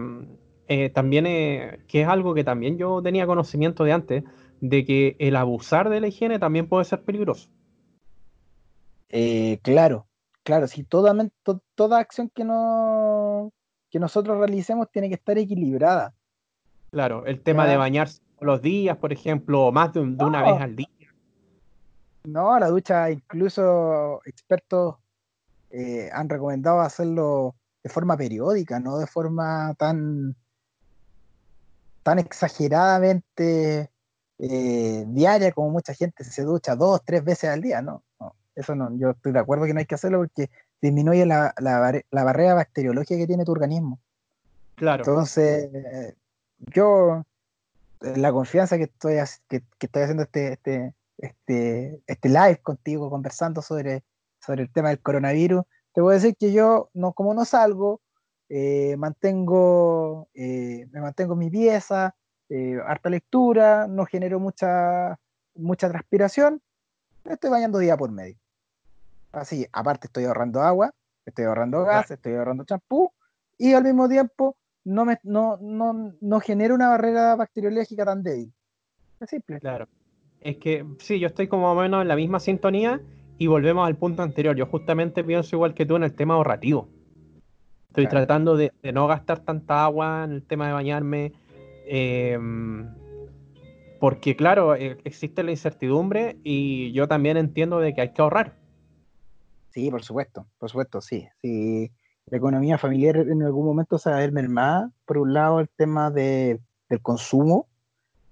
eh, 0.69 0.89
también 0.91 1.27
eh, 1.27 1.81
que 1.87 2.03
es 2.03 2.09
algo 2.09 2.35
que 2.35 2.45
también 2.45 2.79
yo 2.79 3.03
tenía 3.03 3.27
conocimiento 3.27 3.85
de 3.85 3.93
antes, 3.93 4.25
de 4.63 4.85
que 4.85 5.17
el 5.19 5.35
abusar 5.35 5.91
de 5.91 6.01
la 6.01 6.07
higiene 6.07 6.39
también 6.39 6.69
puede 6.69 6.85
ser 6.85 7.03
peligroso. 7.03 7.49
Eh, 9.09 9.59
claro, 9.63 10.07
claro, 10.45 10.69
si 10.69 10.85
toda, 10.85 11.13
to, 11.43 11.61
toda 11.75 11.99
acción 11.99 12.31
que, 12.33 12.45
no, 12.45 13.53
que 13.91 13.99
nosotros 13.99 14.39
realicemos 14.39 14.89
tiene 14.91 15.09
que 15.09 15.17
estar 15.17 15.37
equilibrada. 15.37 16.15
Claro, 16.93 17.27
el 17.27 17.43
tema 17.43 17.67
de 17.67 17.77
bañarse 17.77 18.23
los 18.41 18.63
días, 18.63 18.97
por 18.99 19.13
ejemplo, 19.13 19.67
o 19.67 19.73
más 19.73 19.93
de, 19.95 20.01
un, 20.01 20.17
de 20.17 20.25
una 20.25 20.43
no. 20.43 20.53
vez 20.53 20.63
al 20.63 20.77
día. 20.77 20.89
No, 22.23 22.57
la 22.57 22.69
ducha, 22.69 23.11
incluso 23.11 24.21
expertos 24.25 24.95
eh, 25.71 26.09
han 26.13 26.29
recomendado 26.29 26.81
hacerlo 26.81 27.57
de 27.83 27.91
forma 27.91 28.17
periódica, 28.17 28.79
no 28.79 28.99
de 28.99 29.09
forma 29.09 29.75
tan, 29.77 30.37
tan 32.05 32.21
exageradamente 32.21 33.91
eh, 34.39 35.05
diaria 35.09 35.53
como 35.53 35.71
mucha 35.71 35.95
gente 35.95 36.25
se 36.25 36.43
ducha 36.43 36.77
dos, 36.77 37.03
tres 37.05 37.25
veces 37.25 37.51
al 37.51 37.61
día, 37.61 37.83
no, 37.83 38.03
no, 38.19 38.35
eso 38.55 38.75
no, 38.75 38.97
yo 38.97 39.11
estoy 39.11 39.33
de 39.33 39.39
acuerdo 39.39 39.67
que 39.67 39.75
no 39.75 39.81
hay 39.81 39.87
que 39.87 39.95
hacerlo 39.95 40.19
porque 40.19 40.51
disminuye 40.81 41.25
la, 41.27 41.55
la, 41.59 42.03
la 42.11 42.25
barrera 42.25 42.55
bacteriológica 42.55 43.17
que 43.17 43.27
tiene 43.27 43.45
tu 43.45 43.53
organismo. 43.53 44.01
Claro. 44.75 45.05
Entonces, 45.05 45.71
eh, 45.73 46.15
yo, 46.59 47.25
la 48.01 48.33
confianza 48.33 48.77
que 48.77 48.85
estoy, 48.85 49.17
que, 49.49 49.63
que 49.79 49.87
estoy 49.87 50.03
haciendo 50.03 50.25
este, 50.25 50.55
este, 50.55 50.95
este, 51.19 52.03
este 52.07 52.29
live 52.29 52.59
contigo, 52.63 53.11
conversando 53.11 53.63
sobre, 53.63 54.03
sobre 54.41 54.63
el 54.63 54.73
tema 54.73 54.89
del 54.89 55.01
coronavirus, 55.01 55.65
te 55.95 56.01
voy 56.01 56.13
a 56.13 56.15
decir 56.17 56.37
que 56.37 56.53
yo, 56.53 56.91
no, 56.95 57.13
como 57.13 57.33
no 57.35 57.45
salgo, 57.45 58.01
eh, 58.49 58.97
mantengo, 58.97 60.29
eh, 60.35 60.89
me 60.91 61.01
mantengo 61.01 61.35
en 61.35 61.39
mi 61.39 61.51
pieza, 61.51 62.15
eh, 62.55 62.79
harta 62.87 63.09
lectura, 63.09 63.87
no 63.89 64.05
genero 64.05 64.39
mucha, 64.39 65.19
mucha 65.55 65.89
transpiración, 65.89 66.61
me 67.25 67.33
estoy 67.33 67.49
bañando 67.49 67.79
día 67.79 67.97
por 67.97 68.13
medio. 68.13 68.37
Así, 69.33 69.67
aparte 69.73 70.09
estoy 70.09 70.25
ahorrando 70.25 70.61
agua, 70.61 70.93
estoy 71.25 71.47
ahorrando 71.47 71.83
gas, 71.85 72.11
estoy 72.11 72.35
ahorrando 72.35 72.65
champú 72.65 73.11
y 73.57 73.73
al 73.73 73.85
mismo 73.85 74.07
tiempo 74.07 74.57
no, 74.85 75.07
me, 75.07 75.19
no, 75.23 75.57
no, 75.63 76.13
no 76.21 76.41
genero 76.41 76.75
una 76.75 76.91
barrera 76.91 77.37
bacteriológica 77.37 78.05
tan 78.05 78.23
débil. 78.23 78.53
Es 79.19 79.31
simple. 79.31 79.59
Claro. 79.59 79.89
Es 80.43 80.59
que 80.59 80.85
sí, 80.99 81.19
yo 81.19 81.29
estoy 81.29 81.49
como 81.49 81.69
más 81.69 81.79
o 81.79 81.83
menos 81.83 82.03
en 82.03 82.09
la 82.09 82.17
misma 82.17 82.39
sintonía 82.39 83.01
y 83.39 83.47
volvemos 83.47 83.87
al 83.87 83.97
punto 83.97 84.23
anterior. 84.23 84.57
Yo 84.57 84.67
justamente 84.67 85.25
pienso 85.25 85.57
igual 85.57 85.73
que 85.73 85.87
tú 85.87 85.97
en 85.97 86.03
el 86.03 86.15
tema 86.15 86.35
ahorrativo. 86.35 86.89
Estoy 87.89 88.09
claro. 88.09 88.27
tratando 88.27 88.57
de, 88.57 88.73
de, 88.83 88.93
no 88.93 89.07
gastar 89.07 89.39
tanta 89.41 89.85
agua 89.85 90.25
en 90.25 90.33
el 90.33 90.43
tema 90.43 90.67
de 90.67 90.73
bañarme. 90.75 91.33
Eh, 91.87 92.39
porque, 94.03 94.35
claro, 94.35 94.75
eh, 94.75 94.99
existe 95.05 95.45
la 95.45 95.53
incertidumbre 95.53 96.37
y 96.43 96.93
yo 96.93 97.07
también 97.07 97.37
entiendo 97.37 97.79
de 97.79 97.95
que 97.95 98.01
hay 98.01 98.13
que 98.13 98.21
ahorrar. 98.21 98.57
Sí, 99.71 99.91
por 99.93 100.03
supuesto, 100.03 100.47
por 100.59 100.71
supuesto, 100.71 101.01
sí. 101.01 101.29
sí. 101.41 101.93
La 102.27 102.39
economía 102.39 102.79
familiar 102.79 103.17
en 103.17 103.43
algún 103.43 103.65
momento 103.65 103.99
se 103.99 104.11
va 104.11 104.17
a 104.17 104.19
ver 104.19 104.33
mermada. 104.33 104.91
Por 105.05 105.19
un 105.19 105.33
lado, 105.33 105.61
el 105.61 105.69
tema 105.69 106.11
de, 106.11 106.61
del 106.89 107.01
consumo. 107.01 107.69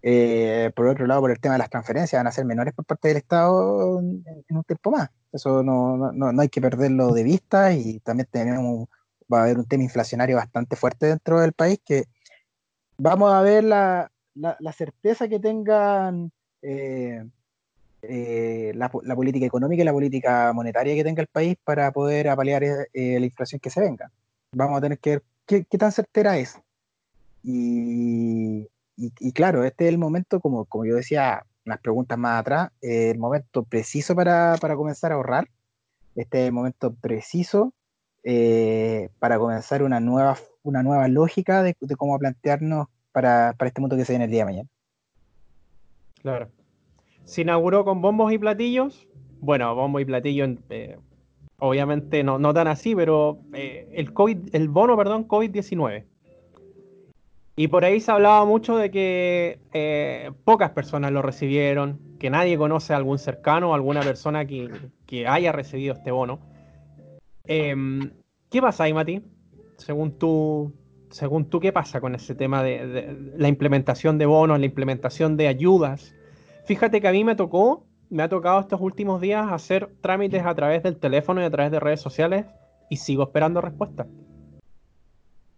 Eh, 0.03 0.73
por 0.75 0.89
otro 0.89 1.07
lado, 1.07 1.21
por 1.21 1.31
el 1.31 1.39
tema 1.39 1.55
de 1.55 1.59
las 1.59 1.71
transferencias, 1.71 2.19
van 2.19 2.27
a 2.27 2.33
ser 2.33 2.47
menores 2.47 2.75
por 2.75 2.85
parte 2.85 3.07
del 3.07 3.19
Estado 3.19 4.01
en, 4.01 4.25
en 4.49 4.57
un 4.57 4.65
tiempo 4.65 4.91
más. 4.91 5.09
Eso 5.33 5.63
no, 5.63 5.97
no, 5.97 6.33
no 6.33 6.43
hay 6.43 6.49
que 6.49 6.61
perderlo 6.61 7.13
de 7.13 7.23
vista 7.23 7.73
y 7.75 8.01
también 8.01 8.27
tenemos 8.31 8.89
va 9.33 9.41
a 9.41 9.43
haber 9.45 9.59
un 9.59 9.67
tema 9.67 9.85
inflacionario 9.85 10.37
bastante 10.37 10.77
fuerte 10.77 11.07
dentro 11.07 11.41
del 11.41 11.53
país, 11.53 11.81
que 11.85 12.05
vamos 13.01 13.33
a 13.33 13.41
ver 13.43 13.65
la, 13.65 14.11
la, 14.35 14.73
certeza 14.73 15.27
que 15.29 15.41
tengan 15.41 16.31
eh, 16.63 17.25
eh, 18.03 18.73
la, 18.75 18.91
la, 19.03 19.17
política 19.17 19.47
económica 19.47 19.83
y 19.83 19.87
la 19.87 19.93
política 19.93 20.53
monetaria 20.53 20.95
que 20.95 21.05
tenga 21.05 21.23
el 21.23 21.29
país 21.29 21.57
para 21.65 21.91
poder 21.93 22.29
apalear 22.29 22.63
eh, 22.63 23.19
la 23.19 23.27
inflación 23.27 23.61
que 23.61 23.71
se 23.71 23.81
venga. 23.81 24.11
Vamos 24.53 24.79
a 24.79 24.81
tener 24.83 24.99
que 24.99 25.11
ver 25.11 25.23
qué, 25.47 25.79
tan 25.79 25.93
certera 25.93 26.39
es. 26.39 26.59
Y, 27.43 28.69
y, 28.97 29.33
claro, 29.33 29.65
este 29.65 29.85
es 29.87 29.89
el 29.91 29.99
momento, 29.99 30.41
como, 30.41 30.67
como 30.67 30.85
yo 30.85 30.97
decía 30.97 31.47
unas 31.65 31.81
preguntas 31.81 32.19
más 32.19 32.41
atrás, 32.41 32.71
el 32.83 33.19
momento 33.19 33.63
preciso 33.63 34.15
para, 34.15 34.57
para 34.61 34.77
comenzar 34.77 35.13
a 35.13 35.15
ahorrar. 35.15 35.49
Este 36.17 36.43
es 36.43 36.47
el 36.49 36.53
momento 36.53 36.93
preciso 36.95 37.73
para 39.19 39.39
comenzar 39.39 39.83
una 39.83 40.01
nueva, 40.01 40.37
una 40.63 40.83
nueva 40.83 41.09
lógica 41.09 41.63
de, 41.63 41.75
cómo 41.97 42.19
plantearnos 42.19 42.89
para, 43.13 43.55
este 43.61 43.81
mundo 43.81 43.97
que 43.97 44.05
se 44.05 44.13
viene 44.13 44.27
el 44.27 44.31
día 44.31 44.41
de 44.41 44.45
mañana. 44.45 44.69
Claro. 46.23 46.49
Se 47.25 47.43
inauguró 47.43 47.85
con 47.85 48.01
bombos 48.01 48.33
y 48.33 48.39
platillos. 48.39 49.09
Bueno, 49.41 49.75
bombos 49.75 50.03
y 50.03 50.05
platillos, 50.05 50.51
eh, 50.69 50.99
obviamente 51.59 52.23
no, 52.23 52.39
no 52.39 52.53
tan 52.53 52.69
así, 52.69 52.95
pero 52.95 53.39
eh, 53.55 53.89
el 53.95 54.13
COVID, 54.13 54.55
el 54.55 54.69
bono, 54.69 54.97
perdón, 54.97 55.27
COVID-19. 55.27 56.05
Y 57.57 57.69
por 57.69 57.85
ahí 57.85 58.01
se 58.01 58.11
hablaba 58.11 58.45
mucho 58.45 58.77
de 58.77 58.91
que 58.91 60.33
pocas 60.45 60.71
personas 60.71 61.13
lo 61.13 61.21
recibieron, 61.21 61.99
que 62.19 62.31
nadie 62.31 62.57
conoce 62.57 62.93
a 62.93 62.97
algún 62.97 63.19
cercano 63.19 63.71
o 63.71 63.75
alguna 63.75 64.01
persona 64.01 64.47
que, 64.47 64.71
que 65.07 65.27
haya 65.27 65.53
recibido 65.53 65.95
este 65.95 66.11
bono. 66.11 66.39
Em, 67.45 68.13
¿Qué 68.49 68.61
pasa 68.61 68.85
ahí, 68.85 68.95
Mati? 68.95 69.23
Según 69.81 70.12
tú, 70.12 70.72
según 71.11 71.47
tú, 71.47 71.59
¿qué 71.59 71.72
pasa 71.72 72.01
con 72.01 72.14
ese 72.14 72.35
tema 72.35 72.62
de, 72.62 73.33
la 73.37 73.49
implementación 73.49 74.18
de 74.18 74.26
bonos, 74.26 74.61
la 74.61 74.66
implementación 74.66 75.37
de 75.37 75.49
ayudas? 75.49 76.14
Fíjate 76.66 77.01
que 77.01 77.09
a 77.09 77.12
mí 77.12 77.24
me 77.24 77.35
tocó, 77.35 77.87
me 78.11 78.22
ha 78.22 78.28
tocado 78.28 78.61
estos 78.61 78.81
últimos 78.81 79.20
días 79.22 79.51
hacer 79.51 79.91
trámites 80.03 80.45
a 80.45 80.55
través 80.55 80.83
del 80.83 80.99
teléfono 80.99 81.41
y 81.41 81.45
a 81.45 81.51
través 81.51 81.72
de 81.72 81.81
redes 81.81 82.01
sociales 82.01 82.45
y 82.91 82.97
sigo 82.97 83.22
esperando 83.22 83.62
respuesta. 83.62 84.07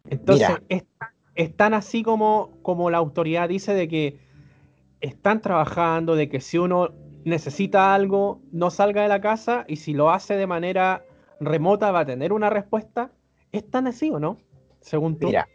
Entonces, 0.09 0.49
es, 0.69 1.57
tan 1.57 1.75
así 1.75 2.05
como, 2.05 2.53
como 2.63 2.91
la 2.91 2.99
autoridad 2.99 3.49
dice 3.49 3.75
de 3.75 3.89
que 3.89 4.21
están 5.01 5.41
trabajando, 5.41 6.15
de 6.15 6.29
que 6.29 6.41
si 6.41 6.59
uno 6.59 6.91
necesita 7.25 7.93
algo, 7.93 8.41
no 8.53 8.71
salga 8.71 9.03
de 9.03 9.09
la 9.09 9.21
casa 9.21 9.65
y 9.67 9.77
si 9.77 9.95
lo 9.95 10.11
hace 10.11 10.37
de 10.37 10.47
manera 10.47 11.05
remota 11.41 11.91
va 11.91 12.01
a 12.01 12.07
tener 12.07 12.33
una 12.33 12.51
respuesta, 12.51 13.11
¿es 13.53 13.71
tan 13.71 13.87
así 13.87 14.11
o 14.11 14.19
no? 14.19 14.39
Según 14.81 15.19
tú. 15.19 15.29
Mira, 15.29 15.47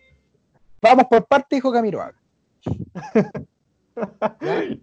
vamos 0.81 1.05
por 1.09 1.25
parte, 1.25 1.57
hijo 1.57 1.71
Camiroaga. 1.71 2.15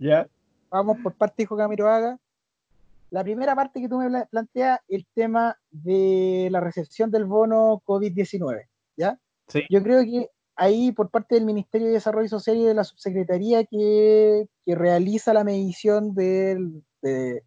¿Ya? 0.01 0.29
Vamos 0.71 0.99
por 1.03 1.15
parte, 1.15 1.45
hijo 1.45 1.57
Camiroaga. 1.57 2.19
La 3.11 3.23
primera 3.23 3.55
parte 3.55 3.81
que 3.81 3.89
tú 3.89 3.99
me 3.99 4.27
planteas, 4.27 4.81
el 4.89 5.07
tema 5.15 5.57
de 5.71 6.49
la 6.51 6.61
recepción 6.61 7.11
del 7.11 7.25
bono 7.25 7.81
COVID-19, 7.87 8.67
¿ya? 8.97 9.19
Sí. 9.47 9.63
Yo 9.71 9.83
creo 9.83 10.03
que 10.03 10.31
ahí 10.57 10.91
por 10.93 11.11
parte 11.11 11.37
del 11.37 11.45
Ministerio 11.45 11.87
de 11.87 11.95
Desarrollo 11.95 12.29
Social 12.29 12.57
y 12.57 12.65
de 12.65 12.75
la 12.75 12.85
Subsecretaría 12.85 13.65
que, 13.65 14.49
que 14.65 14.75
realiza 14.75 15.33
la 15.33 15.45
medición 15.45 16.15
del, 16.15 16.83
de, 17.03 17.45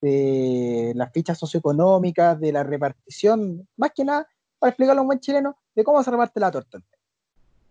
de 0.00 0.92
las 0.94 1.12
fichas 1.12 1.38
socioeconómicas, 1.38 2.40
de 2.40 2.52
la 2.52 2.62
repartición, 2.62 3.68
más 3.76 3.92
que 3.94 4.04
nada, 4.04 4.26
para 4.64 4.70
explicarlo 4.70 5.00
a 5.00 5.02
un 5.02 5.08
buen 5.08 5.20
chileno, 5.20 5.58
de 5.74 5.84
cómo 5.84 6.02
se 6.02 6.10
reparte 6.10 6.40
la 6.40 6.50
torta. 6.50 6.78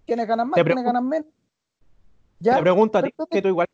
¿Quiénes 0.05 0.27
ganan 0.27 0.47
más? 0.47 0.61
¿Quiénes 0.61 0.83
ganan 0.83 1.09
menos? 1.09 1.27
¿Ya? 2.37 2.57
Te 2.57 2.61
pregunto 2.61 2.99
a 2.99 3.01
ti, 3.01 3.09
que 3.31 3.41
tú 3.41 3.47
igual 3.47 3.67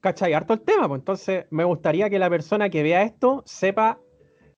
cachai, 0.00 0.32
harto 0.34 0.52
el 0.52 0.60
tema, 0.60 0.86
pues 0.86 1.00
entonces 1.00 1.46
me 1.50 1.64
gustaría 1.64 2.08
que 2.08 2.16
la 2.20 2.30
persona 2.30 2.70
que 2.70 2.84
vea 2.84 3.02
esto 3.02 3.42
sepa 3.44 3.98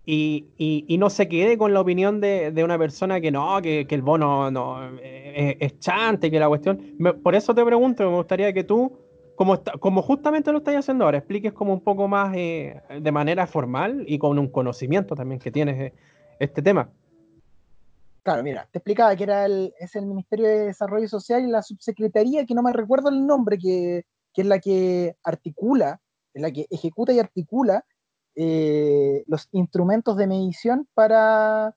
y, 0.05 0.95
no 0.99 1.09
se 1.09 1.27
quede 1.27 1.57
con 1.57 1.73
la 1.73 1.81
opinión 1.81 2.21
de, 2.21 2.53
una 2.63 2.77
persona 2.77 3.19
que 3.19 3.31
no, 3.31 3.63
que, 3.63 3.87
el 3.89 4.03
bono 4.03 4.51
no, 4.51 4.99
eh, 5.01 5.57
es, 5.59 5.79
chante, 5.79 6.31
que 6.31 6.39
la 6.39 6.49
cuestión. 6.49 6.99
por 7.23 7.35
eso 7.35 7.55
te 7.55 7.65
pregunto, 7.65 8.11
me 8.11 8.15
gustaría 8.15 8.53
que 8.53 8.63
tú 8.63 8.95
como, 9.37 10.03
justamente 10.03 10.53
lo 10.53 10.59
estáis 10.59 10.81
haciendo 10.81 11.07
ahora, 11.07 11.17
expliques 11.17 11.55
como 11.55 11.73
un 11.73 11.81
poco 11.81 12.09
más 12.09 12.37
eh, 12.37 12.83
de 13.01 13.11
manera 13.11 13.47
formal 13.47 14.05
y 14.07 14.19
con 14.19 14.39
un 14.39 14.49
conocimiento 14.49 15.15
también 15.15 15.41
que 15.41 15.51
tienes 15.51 15.81
eh, 15.81 15.95
este 16.39 16.61
tema. 16.61 16.91
Claro, 18.23 18.43
mira, 18.43 18.69
te 18.71 18.79
explicaba 18.79 19.17
que 19.17 19.25
era 19.25 19.47
el, 19.47 19.73
es 19.79 19.97
el 19.97 20.05
Ministerio 20.07 20.47
de 20.47 20.67
Desarrollo 20.67 21.09
Social 21.09 21.43
y 21.43 21.51
la 21.51 21.63
subsecretaría, 21.63 22.45
que 22.45 22.55
no 22.55 22.63
me 22.63 22.73
recuerdo 22.73 23.09
el 23.09 23.27
nombre, 23.27 23.59
que, 23.59 24.05
es 24.35 24.47
la 24.47 24.59
que 24.59 25.17
articula, 25.23 26.01
es 26.35 26.43
la 26.43 26.51
que 26.51 26.67
ejecuta 26.71 27.13
y 27.13 27.19
articula 27.19 27.85
eh, 28.35 29.25
los 29.27 29.49
instrumentos 29.53 30.17
de 30.17 30.27
medición 30.27 30.87
para, 30.95 31.75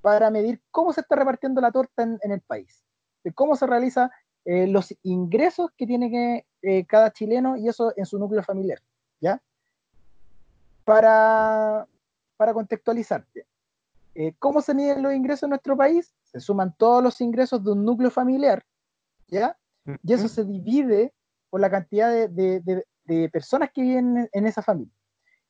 para 0.00 0.30
medir 0.30 0.60
cómo 0.70 0.92
se 0.92 1.00
está 1.00 1.16
repartiendo 1.16 1.60
la 1.60 1.72
torta 1.72 2.02
en, 2.02 2.32
el 2.32 2.40
país, 2.40 2.84
de 3.22 3.32
cómo 3.32 3.54
se 3.54 3.66
realiza 3.66 4.10
eh, 4.44 4.66
los 4.66 4.92
ingresos 5.02 5.70
que 5.76 5.86
tiene 5.86 6.10
que, 6.10 6.46
eh, 6.62 6.86
cada 6.86 7.12
chileno 7.12 7.56
y 7.56 7.68
eso 7.68 7.92
en 7.96 8.06
su 8.06 8.18
núcleo 8.18 8.42
familiar, 8.42 8.80
¿ya? 9.20 9.40
Para, 10.84 11.86
para 12.36 12.52
contextualizarte, 12.52 13.46
eh, 14.14 14.34
¿cómo 14.38 14.60
se 14.60 14.74
miden 14.74 15.02
los 15.02 15.14
ingresos 15.14 15.44
en 15.44 15.50
nuestro 15.50 15.76
país? 15.76 16.14
Se 16.24 16.40
suman 16.40 16.74
todos 16.76 17.02
los 17.02 17.20
ingresos 17.20 17.62
de 17.62 17.72
un 17.72 17.84
núcleo 17.84 18.10
familiar, 18.10 18.64
¿ya? 19.28 19.56
Y 20.02 20.12
eso 20.12 20.28
se 20.28 20.44
divide 20.44 21.14
por 21.48 21.60
la 21.60 21.70
cantidad 21.70 22.28
de, 22.28 22.84
de, 23.04 23.28
personas 23.30 23.70
que 23.72 23.80
viven 23.80 24.28
en, 24.32 24.46
esa 24.46 24.60
familia. 24.60 24.92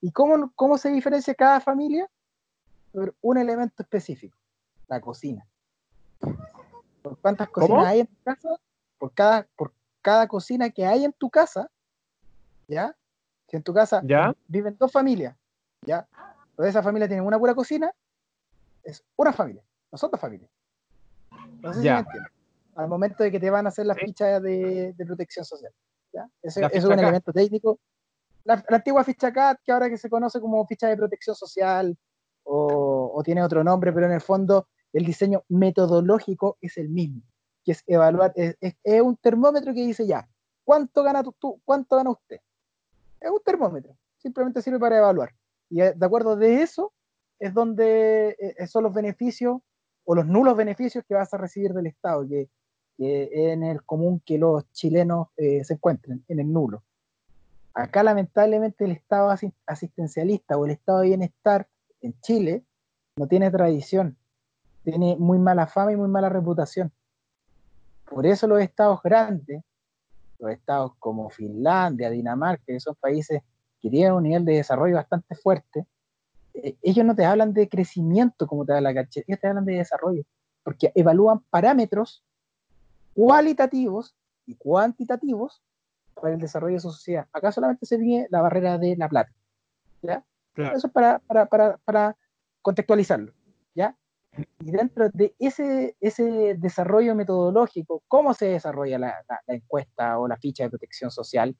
¿Y 0.00 0.12
cómo, 0.12 0.52
cómo 0.54 0.78
se 0.78 0.90
diferencia 0.90 1.34
cada 1.34 1.60
familia? 1.60 2.08
Por 2.92 3.16
un 3.20 3.38
elemento 3.38 3.82
específico, 3.82 4.38
la 4.86 5.00
cocina. 5.00 5.44
¿Por 7.02 7.18
cuántas 7.18 7.48
cocinas 7.48 7.86
hay 7.86 8.00
en 8.00 8.06
tu 8.06 8.22
casa? 8.22 8.60
por 8.98 9.12
cada, 9.14 9.46
por 9.56 9.72
cada 10.02 10.26
cocina 10.28 10.70
que 10.70 10.84
hay 10.84 11.04
en 11.04 11.12
tu 11.12 11.30
casa, 11.30 11.70
¿ya? 12.66 12.94
Si 13.48 13.56
en 13.56 13.62
tu 13.62 13.72
casa 13.72 14.02
viven 14.46 14.76
dos 14.78 14.92
familias, 14.92 15.36
¿ya? 15.86 16.06
Toda 16.56 16.68
esa 16.68 16.82
familia 16.82 17.08
tiene 17.08 17.22
una 17.22 17.38
pura 17.38 17.54
cocina, 17.54 17.92
es 18.90 19.04
una 19.16 19.32
familia, 19.32 19.62
no 19.90 19.98
son 19.98 20.10
dos 20.10 20.20
familias. 20.20 20.50
No 21.60 21.72
sé 21.72 21.80
si 21.80 21.88
me 21.88 21.98
entiendes. 21.98 22.32
Al 22.74 22.88
momento 22.88 23.24
de 23.24 23.30
que 23.30 23.40
te 23.40 23.50
van 23.50 23.66
a 23.66 23.70
hacer 23.70 23.86
las 23.86 23.98
fichas 23.98 24.42
de, 24.42 24.94
protección 25.06 25.44
social. 25.44 25.72
¿ya? 26.12 26.28
Eso, 26.42 26.60
es 26.60 26.84
un 26.84 26.92
elemento 26.98 27.32
técnico. 27.32 27.80
La, 28.44 28.64
antigua 28.68 29.02
ficha 29.04 29.32
CAT, 29.32 29.60
que 29.64 29.72
ahora 29.72 29.88
que 29.88 29.98
se 29.98 30.08
conoce 30.08 30.40
como 30.40 30.64
ficha 30.66 30.88
de 30.88 30.96
protección 30.96 31.34
social, 31.34 31.96
o, 32.44 33.12
o 33.14 33.22
tiene 33.22 33.42
otro 33.42 33.64
nombre, 33.64 33.92
pero 33.92 34.06
en 34.06 34.12
el 34.12 34.20
fondo 34.20 34.68
el 34.92 35.04
diseño 35.04 35.44
metodológico 35.48 36.56
es 36.60 36.78
el 36.78 36.88
mismo 36.88 37.22
que 37.68 37.72
es 37.72 37.84
evaluar, 37.86 38.32
es, 38.34 38.56
un 39.02 39.14
termómetro 39.18 39.74
que 39.74 39.84
dice 39.84 40.06
ya, 40.06 40.26
¿cuánto 40.64 41.02
gana 41.02 41.22
tú, 41.22 41.60
cuánto 41.66 41.96
gana 41.96 42.08
usted? 42.08 42.40
Es 43.20 43.30
un 43.30 43.42
termómetro, 43.44 43.94
simplemente 44.16 44.62
sirve 44.62 44.78
para 44.78 44.96
evaluar. 44.96 45.34
Y 45.68 45.82
eh, 45.82 45.92
de 45.94 46.06
acuerdo 46.06 46.34
de 46.34 46.62
eso 46.62 46.94
es 47.38 47.54
donde 47.54 48.36
eh, 48.38 48.66
son 48.66 48.84
los 48.84 48.94
beneficios 48.94 49.60
o 50.04 50.14
los 50.14 50.26
nulos 50.26 50.56
beneficios 50.56 51.04
que 51.06 51.14
vas 51.14 51.32
a 51.34 51.36
recibir 51.36 51.72
del 51.72 51.86
Estado, 51.86 52.26
que, 52.26 52.48
en 52.98 53.62
el 53.62 53.84
común 53.84 54.20
que 54.24 54.38
los 54.38 54.70
chilenos 54.72 55.28
eh, 55.36 55.62
se 55.64 55.74
encuentren, 55.74 56.24
en 56.28 56.40
el 56.40 56.52
nulo. 56.52 56.82
Acá 57.74 58.02
lamentablemente 58.02 58.84
el 58.84 58.90
Estado 58.90 59.30
asistencialista 59.66 60.56
o 60.56 60.64
el 60.64 60.72
Estado 60.72 61.00
de 61.00 61.08
bienestar 61.08 61.68
en 62.00 62.18
Chile 62.22 62.64
no 63.16 63.28
tiene 63.28 63.50
tradición, 63.50 64.16
tiene 64.82 65.16
muy 65.16 65.38
mala 65.38 65.66
fama 65.66 65.92
y 65.92 65.96
muy 65.96 66.08
mala 66.08 66.28
reputación. 66.28 66.90
Por 68.10 68.26
eso 68.26 68.46
los 68.46 68.60
estados 68.60 69.00
grandes, 69.02 69.62
los 70.38 70.50
estados 70.50 70.92
como 70.98 71.30
Finlandia, 71.30 72.10
Dinamarca, 72.10 72.64
que 72.66 72.80
son 72.80 72.96
países 72.96 73.42
que 73.80 73.90
tienen 73.90 74.12
un 74.12 74.22
nivel 74.22 74.44
de 74.44 74.54
desarrollo 74.54 74.96
bastante 74.96 75.34
fuerte, 75.34 75.80
eh, 75.80 75.84
ellos 76.82 77.04
no 77.04 77.14
te 77.14 77.24
hablan 77.24 77.52
de 77.52 77.68
crecimiento 77.68 78.46
como 78.46 78.64
te 78.64 78.72
da 78.72 78.80
la 78.80 78.94
caché, 78.94 79.24
ellos 79.26 79.40
te 79.40 79.48
hablan 79.48 79.64
de 79.64 79.74
desarrollo, 79.74 80.22
porque 80.62 80.92
evalúan 80.94 81.40
parámetros 81.50 82.24
cualitativos 83.14 84.14
y 84.46 84.54
cuantitativos 84.54 85.62
para 86.14 86.34
el 86.34 86.40
desarrollo 86.40 86.74
de 86.74 86.80
su 86.80 86.90
sociedad. 86.90 87.26
Acá 87.32 87.52
solamente 87.52 87.86
se 87.86 87.96
viene 87.96 88.26
la 88.30 88.40
barrera 88.40 88.78
de 88.78 88.96
la 88.96 89.08
plata. 89.08 89.32
¿ya? 90.02 90.24
Eso 90.56 90.86
es 90.86 90.92
para, 90.92 91.18
para, 91.20 91.46
para, 91.46 91.76
para 91.78 92.16
contextualizarlo. 92.62 93.32
¿ya? 93.74 93.96
Y 94.60 94.70
dentro 94.70 95.08
de 95.10 95.34
ese, 95.38 95.96
ese 96.00 96.54
desarrollo 96.58 97.14
metodológico, 97.14 98.02
cómo 98.08 98.34
se 98.34 98.46
desarrolla 98.46 98.98
la, 98.98 99.24
encuesta 99.46 100.18
o 100.18 100.28
la 100.28 100.36
ficha 100.36 100.64
de 100.64 100.70
protección 100.70 101.10
social, 101.10 101.56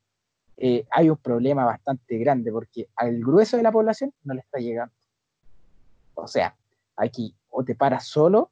eh, 0.58 0.86
hay 0.90 1.08
un 1.08 1.16
problema 1.16 1.64
bastante 1.64 2.18
grande 2.18 2.52
porque 2.52 2.88
al 2.96 3.18
grueso 3.20 3.56
de 3.56 3.62
la 3.62 3.72
población 3.72 4.12
no 4.24 4.34
le 4.34 4.40
está 4.40 4.58
llegando. 4.58 4.94
O 6.14 6.26
sea, 6.26 6.56
aquí 6.96 7.34
o 7.48 7.64
te 7.64 7.74
paras 7.74 8.06
solo 8.06 8.50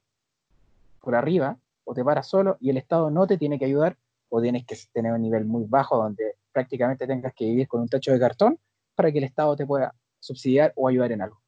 por 1.01 1.15
arriba, 1.15 1.59
o 1.85 1.95
te 1.95 2.05
paras 2.05 2.27
solo 2.27 2.57
y 2.61 2.71
el 2.71 2.79
Estado 2.79 3.11
no 3.11 3.27
te 3.27 3.37
tiene 3.37 3.59
que 3.59 3.65
ayudar, 3.67 3.97
o 4.29 4.41
tienes 4.41 4.65
que 4.65 4.77
tener 4.93 5.13
un 5.13 5.23
nivel 5.23 5.45
muy 5.45 5.65
bajo 5.65 5.97
donde 5.97 6.35
prácticamente 6.53 7.07
tengas 7.07 7.33
que 7.35 7.45
vivir 7.45 7.69
con 7.69 7.81
un 7.83 7.89
techo 7.89 8.13
de 8.13 8.19
cartón 8.19 8.59
para 8.95 9.13
que 9.13 9.19
el 9.19 9.25
Estado 9.25 9.55
te 9.55 9.67
pueda 9.67 9.95
subsidiar 10.19 10.73
o 10.75 10.89
ayudar 10.89 11.13
en 11.13 11.23
algo. 11.23 11.41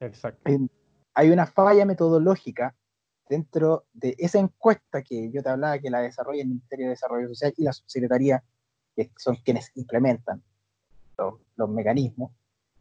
Exacto 0.00 0.50
hay 1.18 1.30
una 1.30 1.46
falla 1.46 1.84
metodológica 1.84 2.76
dentro 3.28 3.86
de 3.92 4.14
esa 4.18 4.38
encuesta 4.38 5.02
que 5.02 5.32
yo 5.32 5.42
te 5.42 5.48
hablaba 5.48 5.80
que 5.80 5.90
la 5.90 6.00
desarrolla 6.00 6.42
el 6.42 6.48
Ministerio 6.48 6.86
de 6.86 6.90
Desarrollo 6.90 7.26
Social 7.26 7.52
y 7.56 7.64
la 7.64 7.72
subsecretaría, 7.72 8.44
que 9.06 9.12
son 9.16 9.36
quienes 9.36 9.70
implementan 9.76 10.42
los, 11.56 11.68
mecanismos, 11.68 12.32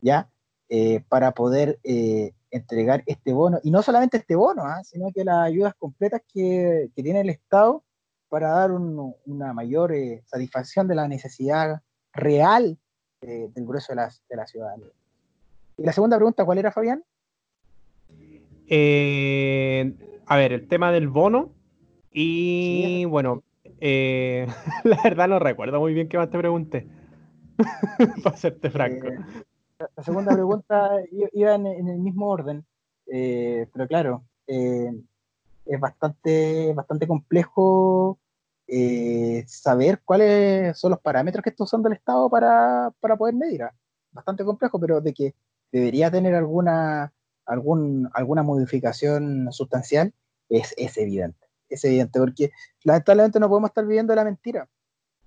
¿ya? 0.01 0.29
Eh, 0.69 1.01
para 1.07 1.31
poder 1.31 1.79
eh, 1.83 2.33
entregar 2.51 3.03
este 3.07 3.33
bono, 3.33 3.59
y 3.63 3.71
no 3.71 3.81
solamente 3.81 4.17
este 4.17 4.35
bono, 4.35 4.63
¿ah? 4.63 4.83
sino 4.83 5.11
que 5.11 5.23
las 5.23 5.45
ayudas 5.45 5.73
completas 5.75 6.21
que, 6.31 6.89
tiene 6.95 7.21
el 7.21 7.29
Estado 7.29 7.83
para 8.29 8.49
dar 8.49 8.71
una 8.71 9.53
mayor 9.53 9.93
eh, 9.93 10.23
satisfacción 10.25 10.87
de 10.87 10.95
la 10.95 11.07
necesidad 11.07 11.81
real 12.13 12.77
del 13.21 13.65
grueso 13.65 13.93
de 13.93 13.95
la, 13.95 14.11
de 14.29 14.35
la 14.35 14.45
ciudadanía. 14.45 14.91
Y 15.77 15.83
la 15.83 15.93
segunda 15.93 16.17
pregunta, 16.17 16.45
¿cuál 16.45 16.57
era, 16.57 16.71
Fabián? 16.71 17.03
A 20.27 20.35
ver, 20.35 20.53
el 20.53 20.67
tema 20.67 20.91
del 20.91 21.07
bono. 21.07 21.51
Y 22.11 23.05
bueno, 23.05 23.43
eh, 23.79 24.47
la 24.83 25.01
verdad 25.03 25.27
no 25.27 25.39
recuerdo 25.39 25.79
muy 25.79 25.93
bien 25.93 26.09
qué 26.09 26.17
más 26.17 26.29
te 26.29 26.37
pregunté. 26.37 26.87
Para 28.23 28.37
serte 28.37 28.69
franco. 28.69 29.07
Eh, 29.07 29.19
la 29.95 30.03
segunda 30.03 30.33
pregunta 30.33 30.91
iba 31.33 31.55
en, 31.55 31.67
el 31.67 31.99
mismo 31.99 32.27
orden. 32.29 32.65
pero 33.05 33.87
claro, 33.87 34.23
es 34.47 35.79
bastante, 35.79 36.73
bastante 36.73 37.07
complejo 37.07 38.19
saber 39.47 40.01
cuáles 40.03 40.77
son 40.77 40.91
los 40.91 40.99
parámetros 40.99 41.43
que 41.43 41.51
está 41.51 41.63
usando 41.63 41.87
el 41.87 41.95
Estado 41.95 42.29
para, 42.29 42.91
para 42.99 43.15
poder 43.15 43.35
medir. 43.35 43.63
¿ah? 43.63 43.73
Bastante 44.11 44.43
complejo, 44.43 44.79
pero 44.79 44.99
de 44.99 45.13
que 45.13 45.35
debería 45.71 46.11
tener 46.11 46.35
alguna, 46.35 47.13
algún, 47.45 48.09
alguna 48.13 48.43
modificación 48.43 49.51
sustancial, 49.51 50.13
es, 50.49 50.73
es 50.77 50.97
evidente. 50.97 51.46
Es 51.69 51.83
evidente, 51.83 52.19
porque 52.19 52.51
lamentablemente 52.83 53.39
no 53.39 53.49
podemos 53.49 53.69
estar 53.69 53.85
viviendo 53.85 54.15
la 54.15 54.23
mentira. 54.23 54.67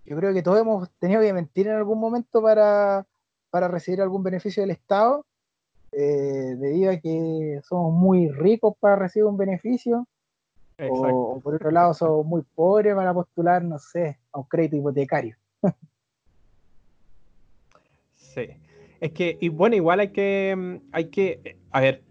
Yo 0.05 0.17
creo 0.17 0.33
que 0.33 0.43
todos 0.43 0.61
hemos 0.61 0.91
tenido 0.99 1.21
que 1.21 1.33
mentir 1.33 1.69
en 1.69 1.75
algún 1.75 2.01
momento 2.01 2.43
para, 2.43 3.07
para 3.51 3.69
recibir 3.69 4.01
algún 4.01 4.23
beneficio 4.23 4.63
del 4.63 4.71
Estado, 4.71 5.27
eh, 5.93 6.57
debido 6.57 6.93
a 6.93 6.97
que 6.97 7.61
somos 7.65 7.93
muy 7.93 8.29
ricos 8.29 8.75
para 8.81 8.97
recibir 8.97 9.27
un 9.27 9.37
beneficio, 9.37 10.07
o, 10.89 11.41
por 11.41 11.55
otro 11.55 11.71
lado 11.71 11.93
somos 11.93 12.25
muy 12.25 12.43
pobres 12.55 12.95
para 12.95 13.13
postular, 13.13 13.63
no 13.63 13.79
sé, 13.79 14.19
a 14.33 14.39
un 14.39 14.45
crédito 14.45 14.77
hipotecario. 14.77 15.37
sí. 18.17 18.57
Es 19.01 19.13
que, 19.13 19.37
y 19.41 19.49
bueno, 19.49 19.77
igual 19.77 20.01
hay 20.01 20.09
que, 20.09 20.81
hay 20.93 21.09
que, 21.09 21.59
a 21.71 21.81
ver, 21.81 22.03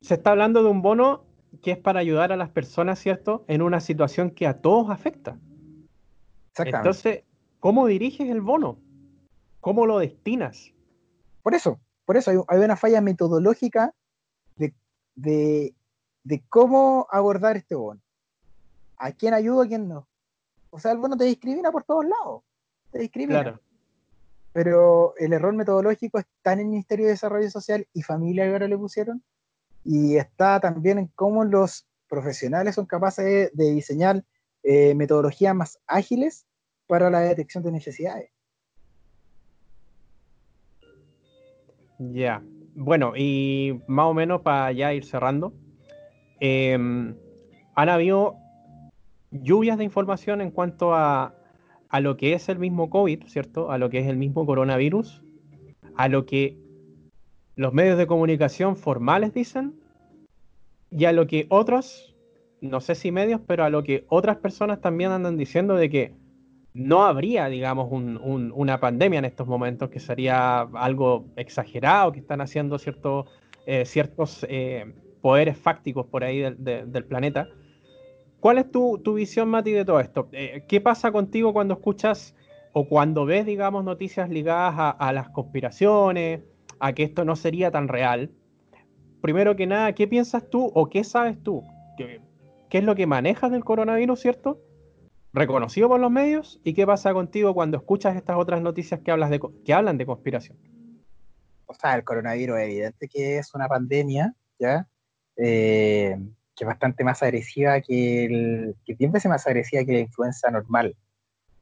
se 0.00 0.14
está 0.14 0.30
hablando 0.30 0.62
de 0.62 0.70
un 0.70 0.82
bono 0.82 1.25
que 1.62 1.72
es 1.72 1.78
para 1.78 2.00
ayudar 2.00 2.32
a 2.32 2.36
las 2.36 2.50
personas, 2.50 2.98
¿cierto? 2.98 3.44
En 3.48 3.62
una 3.62 3.80
situación 3.80 4.30
que 4.30 4.46
a 4.46 4.60
todos 4.60 4.90
afecta. 4.90 5.38
Entonces, 6.58 7.24
¿cómo 7.60 7.86
diriges 7.86 8.28
el 8.30 8.40
bono? 8.40 8.78
¿Cómo 9.60 9.86
lo 9.86 9.98
destinas? 9.98 10.72
Por 11.42 11.54
eso, 11.54 11.80
por 12.04 12.16
eso 12.16 12.46
hay, 12.48 12.58
una 12.58 12.76
falla 12.76 13.00
metodológica 13.00 13.94
de, 14.56 14.74
de, 15.14 16.44
cómo 16.48 17.06
abordar 17.10 17.56
este 17.56 17.74
bono. 17.74 18.00
¿A 18.96 19.12
quién 19.12 19.34
ayudo, 19.34 19.62
a 19.62 19.66
quién 19.66 19.88
no? 19.88 20.08
O 20.70 20.78
sea, 20.78 20.92
el 20.92 20.98
bono 20.98 21.16
te 21.16 21.24
discrimina 21.24 21.70
por 21.70 21.84
todos 21.84 22.04
lados. 22.04 22.42
Te 22.90 22.98
discrimina. 22.98 23.42
Claro 23.42 23.60
pero 24.56 25.14
el 25.18 25.34
error 25.34 25.52
metodológico 25.52 26.18
está 26.18 26.54
en 26.54 26.60
el 26.60 26.64
Ministerio 26.68 27.04
de 27.04 27.10
Desarrollo 27.10 27.50
Social 27.50 27.86
y 27.92 28.00
Familia 28.00 28.46
que 28.46 28.52
ahora 28.52 28.68
le 28.68 28.78
pusieron, 28.78 29.22
y 29.86 30.16
está 30.16 30.60
también 30.60 30.98
en 30.98 31.06
cómo 31.14 31.44
los 31.44 31.86
profesionales 32.08 32.74
son 32.74 32.86
capaces 32.86 33.50
de, 33.52 33.72
diseñar 33.72 34.24
eh, 34.62 34.94
metodologías 34.94 35.54
más 35.54 35.78
ágiles 35.86 36.46
para 36.86 37.10
la 37.10 37.20
detección 37.20 37.62
de 37.62 37.72
necesidades. 37.72 38.30
Ya, 41.98 42.42
bueno, 42.74 43.14
y 43.16 43.80
más 43.86 44.06
o 44.06 44.14
menos 44.14 44.42
para 44.42 44.70
ya 44.72 44.92
ir 44.92 45.04
cerrando, 45.04 45.54
em, 46.40 47.16
han 47.74 47.88
habido 47.88 48.36
lluvias 49.30 49.78
de 49.78 49.84
información 49.84 50.40
en 50.40 50.50
cuanto 50.50 50.94
a 50.94 51.36
a 51.88 52.00
lo 52.00 52.16
que 52.16 52.32
es 52.32 52.48
el 52.48 52.58
mismo 52.58 52.90
COVID, 52.90 53.24
¿cierto? 53.26 53.70
A 53.70 53.78
lo 53.78 53.90
que 53.90 53.98
es 54.00 54.06
el 54.06 54.16
mismo 54.16 54.44
coronavirus, 54.46 55.22
a 55.96 56.08
lo 56.08 56.26
que 56.26 56.58
los 57.56 57.72
medios 57.72 57.98
de 57.98 58.06
comunicación 58.06 58.76
formales 58.76 59.34
dicen 59.34 59.74
y 60.90 61.06
a 61.06 61.12
lo 61.12 61.26
que 61.26 61.46
otros, 61.48 62.14
no 62.60 62.80
sé 62.80 62.94
si 62.94 63.10
medios, 63.10 63.40
pero 63.46 63.64
a 63.64 63.70
lo 63.70 63.82
que 63.82 64.04
otras 64.08 64.36
personas 64.36 64.80
también 64.80 65.10
andan 65.10 65.36
diciendo 65.36 65.74
de 65.74 65.90
que 65.90 66.14
no 66.74 67.04
habría, 67.04 67.48
digamos, 67.48 67.88
una 67.90 68.80
pandemia 68.80 69.18
en 69.18 69.24
estos 69.24 69.46
momentos, 69.46 69.88
que 69.88 69.98
sería 69.98 70.60
algo 70.60 71.24
exagerado, 71.36 72.12
que 72.12 72.20
están 72.20 72.42
haciendo 72.42 72.76
eh, 73.64 73.84
ciertos 73.86 74.46
eh, 74.48 74.92
poderes 75.22 75.56
fácticos 75.56 76.06
por 76.06 76.22
ahí 76.22 76.40
del 76.58 77.04
planeta. 77.06 77.48
¿Cuál 78.40 78.58
es 78.58 78.70
tu, 78.70 79.00
visión, 79.14 79.48
Mati, 79.48 79.72
de 79.72 79.86
todo 79.86 80.00
esto? 80.00 80.28
Eh, 80.32 80.64
¿Qué 80.68 80.82
pasa 80.82 81.10
contigo 81.10 81.54
cuando 81.54 81.74
escuchas 81.74 82.36
o 82.72 82.86
cuando 82.86 83.24
ves, 83.24 83.46
digamos, 83.46 83.82
noticias 83.82 84.28
ligadas 84.28 84.94
a, 84.98 85.12
las 85.14 85.30
conspiraciones, 85.30 86.42
a 86.80 86.92
que 86.92 87.02
esto 87.02 87.24
no 87.24 87.36
sería 87.36 87.70
tan 87.70 87.88
real? 87.88 88.30
Primero 89.20 89.56
que 89.56 89.66
nada, 89.66 89.92
¿qué 89.94 90.06
piensas 90.06 90.48
tú 90.48 90.70
o 90.74 90.88
qué 90.88 91.04
sabes 91.04 91.42
tú? 91.42 91.64
¿Qué, 91.96 92.20
es 92.70 92.84
lo 92.84 92.94
que 92.94 93.06
manejas 93.06 93.50
del 93.50 93.64
coronavirus, 93.64 94.20
cierto? 94.20 94.60
Reconocido 95.32 95.88
por 95.88 96.00
los 96.00 96.10
medios. 96.10 96.60
¿Y 96.62 96.74
qué 96.74 96.86
pasa 96.86 97.12
contigo 97.12 97.54
cuando 97.54 97.78
escuchas 97.78 98.16
estas 98.16 98.36
otras 98.36 98.60
noticias 98.60 99.00
que, 99.00 99.10
hablas 99.10 99.30
de, 99.30 99.40
que 99.64 99.72
hablan 99.72 99.98
de 99.98 100.06
conspiración? 100.06 100.58
O 101.66 101.74
sea, 101.74 101.94
el 101.94 102.04
coronavirus 102.04 102.58
evidente 102.58 103.08
que 103.08 103.38
es 103.38 103.54
una 103.54 103.66
pandemia, 103.66 104.34
¿ya? 104.58 104.86
Eh, 105.36 106.16
que 106.56 106.64
es 106.64 106.66
bastante 106.66 107.04
más 107.04 107.22
agresiva 107.22 107.80
que 107.80 108.24
el, 108.24 108.76
que 108.84 108.94
10 108.94 109.12
veces 109.12 109.28
más 109.28 109.46
agresiva 109.46 109.84
que 109.84 109.92
la 109.92 110.00
influenza 110.00 110.50
normal. 110.50 110.96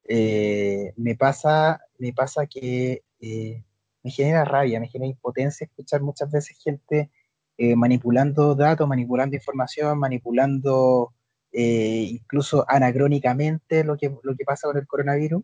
Eh, 0.06 0.92
me 0.96 1.16
pasa, 1.16 1.80
me 1.98 2.12
pasa 2.12 2.46
que 2.46 3.02
eh, 3.20 3.64
me 4.04 4.10
genera 4.10 4.44
rabia, 4.44 4.78
me 4.80 4.88
genera 4.88 5.10
impotencia 5.10 5.64
escuchar 5.64 6.02
muchas 6.02 6.30
veces 6.30 6.56
gente 6.58 7.10
eh, 7.58 7.74
manipulando 7.76 8.54
datos, 8.54 8.88
manipulando 8.88 9.36
información, 9.36 9.98
manipulando 9.98 11.12
incluso 11.56 12.64
anacrónicamente 12.68 13.84
lo 13.84 13.96
que, 13.96 14.12
lo 14.24 14.34
que 14.36 14.44
pasa 14.44 14.66
con 14.66 14.76
el 14.76 14.88
coronavirus. 14.88 15.42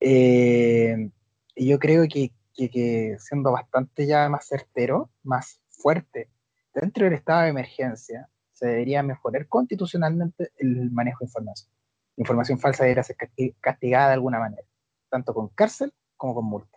y 0.00 1.10
yo 1.68 1.78
creo 1.80 2.06
que, 2.08 2.30
que, 2.54 2.70
que 2.70 3.16
siendo 3.18 3.52
bastante 3.52 4.06
ya 4.06 4.28
más 4.28 4.46
certero, 4.46 5.10
más 5.24 5.60
fuerte, 5.68 6.28
dentro 6.74 7.04
del 7.04 7.14
estado 7.14 7.42
de 7.42 7.48
emergencia, 7.48 8.28
se 8.52 8.66
debería 8.66 9.02
mejorar 9.02 9.46
constitucionalmente 9.48 10.50
el 10.56 10.90
manejo 10.90 11.18
de 11.20 11.26
información. 11.26 11.68
Información 12.16 12.58
falsa 12.58 12.84
debería 12.84 13.02
ser 13.02 13.16
castigada 13.60 14.08
de 14.08 14.14
alguna 14.14 14.38
manera, 14.38 14.62
tanto 15.10 15.34
con 15.34 15.48
cárcel 15.48 15.92
como 16.16 16.34
con 16.34 16.46
multa. 16.46 16.75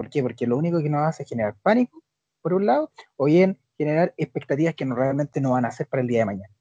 ¿Por 0.00 0.08
qué? 0.08 0.22
Porque 0.22 0.46
lo 0.46 0.56
único 0.56 0.82
que 0.82 0.88
nos 0.88 1.06
hace 1.06 1.24
es 1.24 1.28
generar 1.28 1.56
pánico, 1.62 2.02
por 2.40 2.54
un 2.54 2.64
lado, 2.64 2.90
o 3.16 3.26
bien 3.26 3.58
generar 3.76 4.14
expectativas 4.16 4.74
que 4.74 4.86
realmente 4.86 5.42
no 5.42 5.50
van 5.50 5.66
a 5.66 5.70
ser 5.70 5.88
para 5.88 6.00
el 6.00 6.08
día 6.08 6.20
de 6.20 6.24
mañana. 6.24 6.54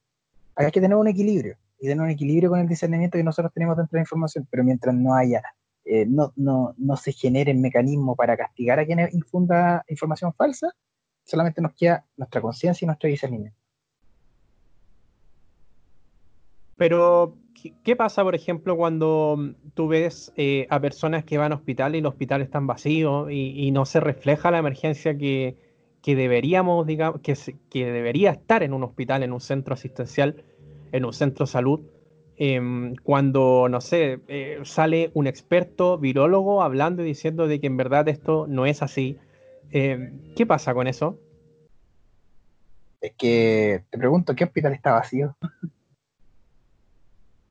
Hay 0.55 0.69
que 0.71 0.81
tener 0.81 0.97
un 0.97 1.07
equilibrio, 1.07 1.55
y 1.79 1.87
tener 1.87 2.03
un 2.03 2.09
equilibrio 2.09 2.49
con 2.49 2.59
el 2.59 2.67
discernimiento 2.67 3.17
que 3.17 3.23
nosotros 3.23 3.53
tenemos 3.53 3.77
dentro 3.77 3.91
de 3.93 3.99
la 3.99 4.01
información, 4.01 4.45
pero 4.51 4.65
mientras 4.65 4.93
no 4.93 5.15
haya, 5.15 5.41
eh, 5.85 6.05
no, 6.05 6.33
no, 6.35 6.75
no 6.77 6.97
se 6.97 7.13
genere 7.13 7.51
el 7.51 7.59
mecanismo 7.59 8.13
para 8.13 8.35
castigar 8.35 8.77
a 8.77 8.85
quien 8.85 9.07
infunda 9.13 9.85
información 9.87 10.33
falsa, 10.33 10.73
solamente 11.23 11.61
nos 11.61 11.73
queda 11.75 12.05
nuestra 12.17 12.41
conciencia 12.41 12.83
y 12.83 12.87
nuestro 12.87 13.07
discernimiento. 13.07 13.57
Pero, 16.75 17.37
¿qué 17.83 17.95
pasa, 17.95 18.23
por 18.23 18.35
ejemplo, 18.35 18.75
cuando 18.75 19.35
mm, 19.37 19.71
tú 19.73 19.87
ves 19.87 20.31
eh, 20.35 20.67
a 20.69 20.79
personas 20.79 21.23
que 21.23 21.37
van 21.37 21.51
a 21.51 21.55
hospital 21.55 21.95
y 21.95 22.01
los 22.01 22.13
hospitales 22.13 22.47
están 22.47 22.67
vacíos 22.67 23.29
y, 23.31 23.71
no 23.71 23.85
se 23.85 23.99
refleja 23.99 24.51
la 24.51 24.59
emergencia 24.59 25.17
que, 25.17 25.55
deberíamos, 26.03 26.87
digamos, 26.87 27.21
que, 27.21 27.35
que, 27.69 27.91
debería 27.91 28.31
estar 28.31 28.63
en 28.63 28.73
un 28.73 28.83
hospital, 28.83 29.23
en 29.23 29.33
un 29.33 29.41
centro 29.41 29.73
asistencial, 29.73 30.43
en 30.91 31.05
un 31.05 31.13
centro 31.13 31.45
de 31.45 31.51
salud? 31.51 31.81
Em, 32.41 32.95
cuando, 33.03 33.67
no 33.69 33.81
sé, 33.81 34.21
eh, 34.29 34.59
sale 34.63 35.11
un 35.13 35.27
experto 35.27 35.97
virólogo 35.97 36.63
hablando 36.63 37.03
y 37.03 37.05
diciendo 37.05 37.47
de 37.47 37.59
que 37.59 37.67
en 37.67 37.75
verdad 37.75 38.07
esto 38.07 38.47
no 38.47 38.65
es 38.65 38.81
así. 38.81 39.17
Em, 39.71 40.33
¿Qué 40.35 40.45
pasa 40.45 40.73
con 40.73 40.87
eso? 40.87 41.19
Es 43.01 43.13
que 43.17 43.83
te 43.89 43.97
pregunto, 43.97 44.35
¿qué 44.35 44.45
hospital 44.45 44.73
está 44.73 44.93
vacío? 44.93 45.35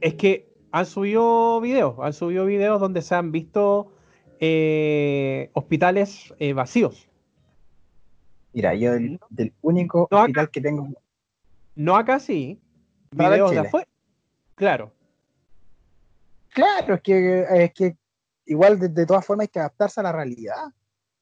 Es 0.00 0.14
que 0.14 0.52
han 0.70 0.86
subido 0.86 1.60
videos, 1.60 1.96
han 2.00 2.12
subido 2.12 2.44
videos 2.44 2.80
donde 2.80 3.02
se 3.02 3.14
han 3.14 3.32
visto 3.32 3.92
eh, 4.40 5.50
hospitales 5.54 6.34
eh, 6.38 6.52
vacíos. 6.52 7.08
Mira, 8.52 8.74
yo 8.74 8.92
del, 8.92 9.52
único 9.62 10.08
hospital 10.10 10.50
que 10.50 10.60
tengo. 10.60 10.88
No 11.74 11.96
acá 11.96 12.18
sí. 12.18 12.60
Videos 13.10 13.50
de 13.50 13.58
afuera. 13.58 13.88
Claro. 14.54 14.92
Claro, 16.50 16.94
es 16.94 17.02
que, 17.02 17.46
es 17.50 17.72
que 17.72 17.96
igual 18.46 18.78
de, 18.78 19.06
todas 19.06 19.24
formas 19.24 19.44
hay 19.44 19.48
que 19.48 19.60
adaptarse 19.60 20.00
a 20.00 20.02
la 20.02 20.12
realidad 20.12 20.72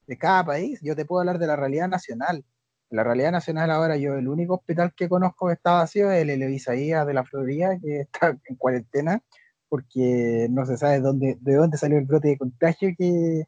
de 0.06 0.16
cada 0.16 0.44
país. 0.44 0.80
Yo 0.82 0.96
te 0.96 1.04
puedo 1.04 1.20
hablar 1.20 1.38
de 1.38 1.46
la 1.46 1.56
realidad 1.56 1.88
nacional. 1.88 2.44
La 2.90 3.04
realidad 3.04 3.32
nacional 3.32 3.70
ahora 3.70 3.96
yo 3.96 4.14
el 4.14 4.28
único 4.28 4.54
hospital 4.54 4.92
que 4.94 5.08
conozco 5.08 5.48
que 5.48 5.54
está 5.54 5.72
vacío 5.72 6.10
es 6.10 6.22
el 6.22 6.30
Elevisaía 6.30 7.04
de 7.04 7.14
la 7.14 7.24
Florida, 7.24 7.78
que 7.80 8.00
está 8.12 8.38
en 8.44 8.56
cuarentena, 8.56 9.22
porque 9.68 10.46
no 10.50 10.64
se 10.66 10.76
sabe 10.76 11.00
dónde, 11.00 11.36
de 11.40 11.54
dónde 11.54 11.78
salió 11.78 11.98
el 11.98 12.04
brote 12.06 12.28
de 12.28 12.38
contagio 12.38 12.90
que, 12.96 13.44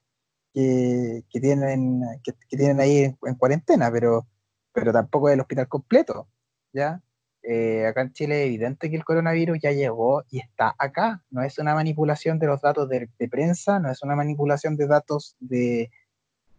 que, 0.52 1.40
tienen, 1.40 2.02
que, 2.24 2.32
tienen 2.50 2.80
ahí 2.80 3.16
en, 3.22 3.34
cuarentena, 3.36 3.90
pero, 3.92 4.26
pero 4.72 4.92
tampoco 4.92 5.28
es 5.28 5.34
el 5.34 5.40
hospital 5.40 5.68
completo, 5.68 6.28
¿ya? 6.72 7.02
Eh, 7.42 7.86
acá 7.86 8.02
en 8.02 8.12
Chile 8.12 8.42
es 8.42 8.46
evidente 8.48 8.90
que 8.90 8.96
el 8.96 9.04
coronavirus 9.04 9.58
ya 9.62 9.70
llegó 9.72 10.24
y 10.28 10.40
está 10.40 10.74
acá. 10.76 11.22
No 11.30 11.42
es 11.42 11.58
una 11.58 11.74
manipulación 11.74 12.38
de 12.38 12.46
los 12.46 12.60
datos 12.60 12.88
de, 12.88 13.08
prensa, 13.30 13.78
no 13.78 13.90
es 13.90 14.02
una 14.02 14.16
manipulación 14.16 14.76
de 14.76 14.86
datos 14.86 15.36
de, 15.38 15.90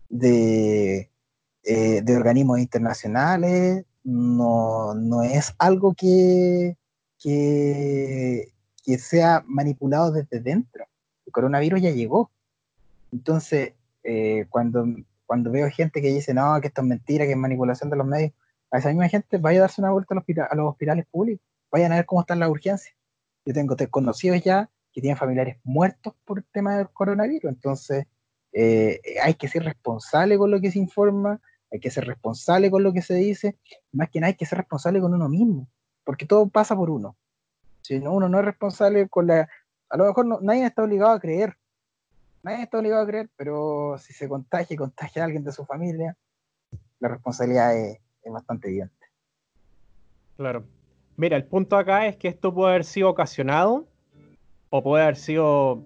de, 0.07 1.11
eh, 1.63 2.01
de 2.03 2.17
organismos 2.17 2.59
internacionales, 2.59 3.85
no, 4.03 4.93
no, 4.93 5.23
es 5.23 5.53
algo 5.57 5.93
que, 5.93 6.77
que, 7.19 8.53
que 8.83 8.97
sea 8.97 9.43
manipulado 9.45 10.11
desde 10.11 10.39
dentro. 10.39 10.85
El 11.25 11.31
coronavirus 11.31 11.81
ya 11.81 11.91
llegó. 11.91 12.31
Entonces, 13.11 13.73
eh, 14.03 14.45
cuando, 14.49 14.85
cuando 15.25 15.51
veo 15.51 15.69
gente 15.69 16.01
que 16.01 16.09
dice, 16.09 16.33
no, 16.33 16.59
que 16.61 16.67
esto 16.67 16.81
es 16.81 16.87
mentira, 16.87 17.25
que 17.25 17.31
es 17.31 17.37
manipulación 17.37 17.89
de 17.89 17.97
los 17.97 18.07
medios, 18.07 18.31
a 18.71 18.77
esa 18.77 18.89
misma 18.89 19.09
gente 19.09 19.37
vaya 19.37 19.59
a 19.59 19.61
darse 19.61 19.81
una 19.81 19.91
vuelta 19.91 20.15
a 20.49 20.55
los, 20.55 20.69
hospitales 20.69 21.05
públicos, 21.07 21.45
vayan 21.71 21.91
a 21.91 21.95
ver 21.95 22.05
cómo 22.05 22.21
están 22.21 22.39
las 22.39 22.49
urgencias. 22.49 22.95
Yo 23.45 23.53
tengo 23.53 23.75
desconocidos 23.75 24.41
ya 24.43 24.69
que 24.91 25.01
tienen 25.01 25.17
familiares 25.17 25.57
muertos 25.63 26.13
por 26.25 26.39
el 26.39 26.45
tema 26.51 26.77
del 26.77 26.89
coronavirus, 26.89 27.51
entonces 27.51 28.07
eh, 28.53 28.99
hay 29.21 29.35
que 29.35 29.47
ser 29.47 29.63
responsable 29.63 30.37
con 30.37 30.49
lo 30.51 30.59
que 30.59 30.71
se 30.71 30.79
informa, 30.79 31.39
hay 31.71 31.79
que 31.79 31.91
ser 31.91 32.05
responsable 32.05 32.71
con 32.71 32.83
lo 32.83 32.93
que 32.93 33.01
se 33.01 33.15
dice, 33.15 33.57
más 33.91 34.09
que 34.09 34.19
nada 34.19 34.29
hay 34.29 34.37
que 34.37 34.45
ser 34.45 34.57
responsable 34.57 35.01
con 35.01 35.13
uno 35.13 35.29
mismo, 35.29 35.67
porque 36.03 36.25
todo 36.25 36.49
pasa 36.49 36.75
por 36.75 36.89
uno. 36.89 37.15
Si 37.81 37.95
uno 37.95 38.29
no 38.29 38.39
es 38.39 38.45
responsable 38.45 39.07
con 39.07 39.27
la... 39.27 39.47
A 39.89 39.97
lo 39.97 40.05
mejor 40.05 40.43
nadie 40.43 40.65
está 40.65 40.83
obligado 40.83 41.11
a 41.11 41.19
creer, 41.19 41.57
nadie 42.43 42.63
está 42.63 42.77
obligado 42.77 43.03
a 43.03 43.07
creer, 43.07 43.29
pero 43.35 43.97
si 43.97 44.13
se 44.13 44.27
contagia 44.27 44.73
y 44.73 44.77
contagia 44.77 45.21
a 45.21 45.25
alguien 45.25 45.43
de 45.43 45.51
su 45.51 45.65
familia, 45.65 46.15
la 46.99 47.09
responsabilidad 47.09 47.77
es, 47.77 47.99
bastante 48.31 48.67
evidente. 48.67 49.07
Claro. 50.37 50.63
Mira, 51.17 51.35
el 51.35 51.45
punto 51.45 51.77
acá 51.77 52.05
es 52.05 52.15
que 52.15 52.27
esto 52.27 52.53
puede 52.53 52.69
haber 52.69 52.85
sido 52.85 53.09
ocasionado 53.09 53.87
o 54.69 54.83
puede 54.83 55.03
haber 55.03 55.15
sido 55.15 55.83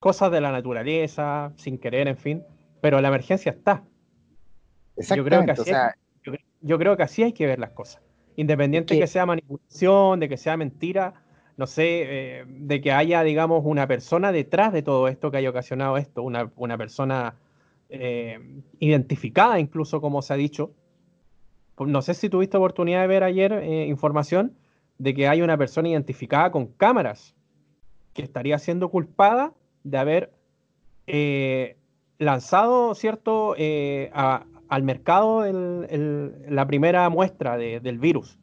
cosas 0.00 0.32
de 0.32 0.40
la 0.40 0.50
naturaleza, 0.50 1.52
sin 1.56 1.78
querer, 1.78 2.08
en 2.08 2.16
fin, 2.16 2.44
pero 2.80 3.00
la 3.00 3.06
emergencia 3.06 3.52
está. 3.52 3.84
Yo 5.00 5.24
creo, 5.24 5.44
que 5.44 5.50
así 5.52 5.70
yo, 6.62 6.78
creo 6.78 6.96
que 6.96 7.02
así 7.02 7.22
hay 7.22 7.32
que 7.32 7.46
ver 7.46 7.58
las 7.58 7.70
cosas. 7.70 8.02
Independiente 8.36 8.94
de 8.94 9.00
que 9.00 9.06
sea 9.06 9.26
manipulación, 9.26 10.20
de 10.20 10.28
que 10.28 10.36
sea 10.36 10.56
mentira, 10.56 11.14
no 11.56 11.66
sé, 11.66 12.38
eh, 12.40 12.44
de 12.46 12.80
que 12.80 12.92
haya, 12.92 13.22
digamos, 13.22 13.62
una 13.64 13.86
persona 13.86 14.32
detrás 14.32 14.72
de 14.72 14.82
todo 14.82 15.08
esto 15.08 15.30
que 15.30 15.38
haya 15.38 15.50
ocasionado 15.50 15.96
esto, 15.96 16.22
una, 16.22 16.78
persona 16.78 17.36
eh, 17.88 18.62
identificada 18.78 19.58
incluso, 19.58 20.00
como 20.00 20.22
se 20.22 20.32
ha 20.32 20.36
dicho. 20.36 20.72
No 21.78 22.02
sé 22.02 22.14
si 22.14 22.28
tuviste 22.28 22.56
oportunidad 22.56 23.00
de 23.02 23.06
ver 23.06 23.24
ayer 23.24 23.52
eh, 23.52 23.86
información 23.86 24.54
de 24.98 25.14
que 25.14 25.28
hay 25.28 25.40
una 25.40 25.56
persona 25.56 25.88
identificada 25.88 26.50
con 26.50 26.66
cámaras 26.66 27.34
que 28.12 28.22
estaría 28.22 28.58
siendo 28.58 28.90
culpada 28.90 29.54
de 29.82 29.98
haber 29.98 30.32
lanzado, 32.18 32.94
¿cierto?, 32.94 33.54
al 34.70 34.84
mercado 34.84 35.44
la 35.44 36.66
primera 36.66 37.08
muestra 37.10 37.56
del 37.58 37.98
virus. 37.98 38.38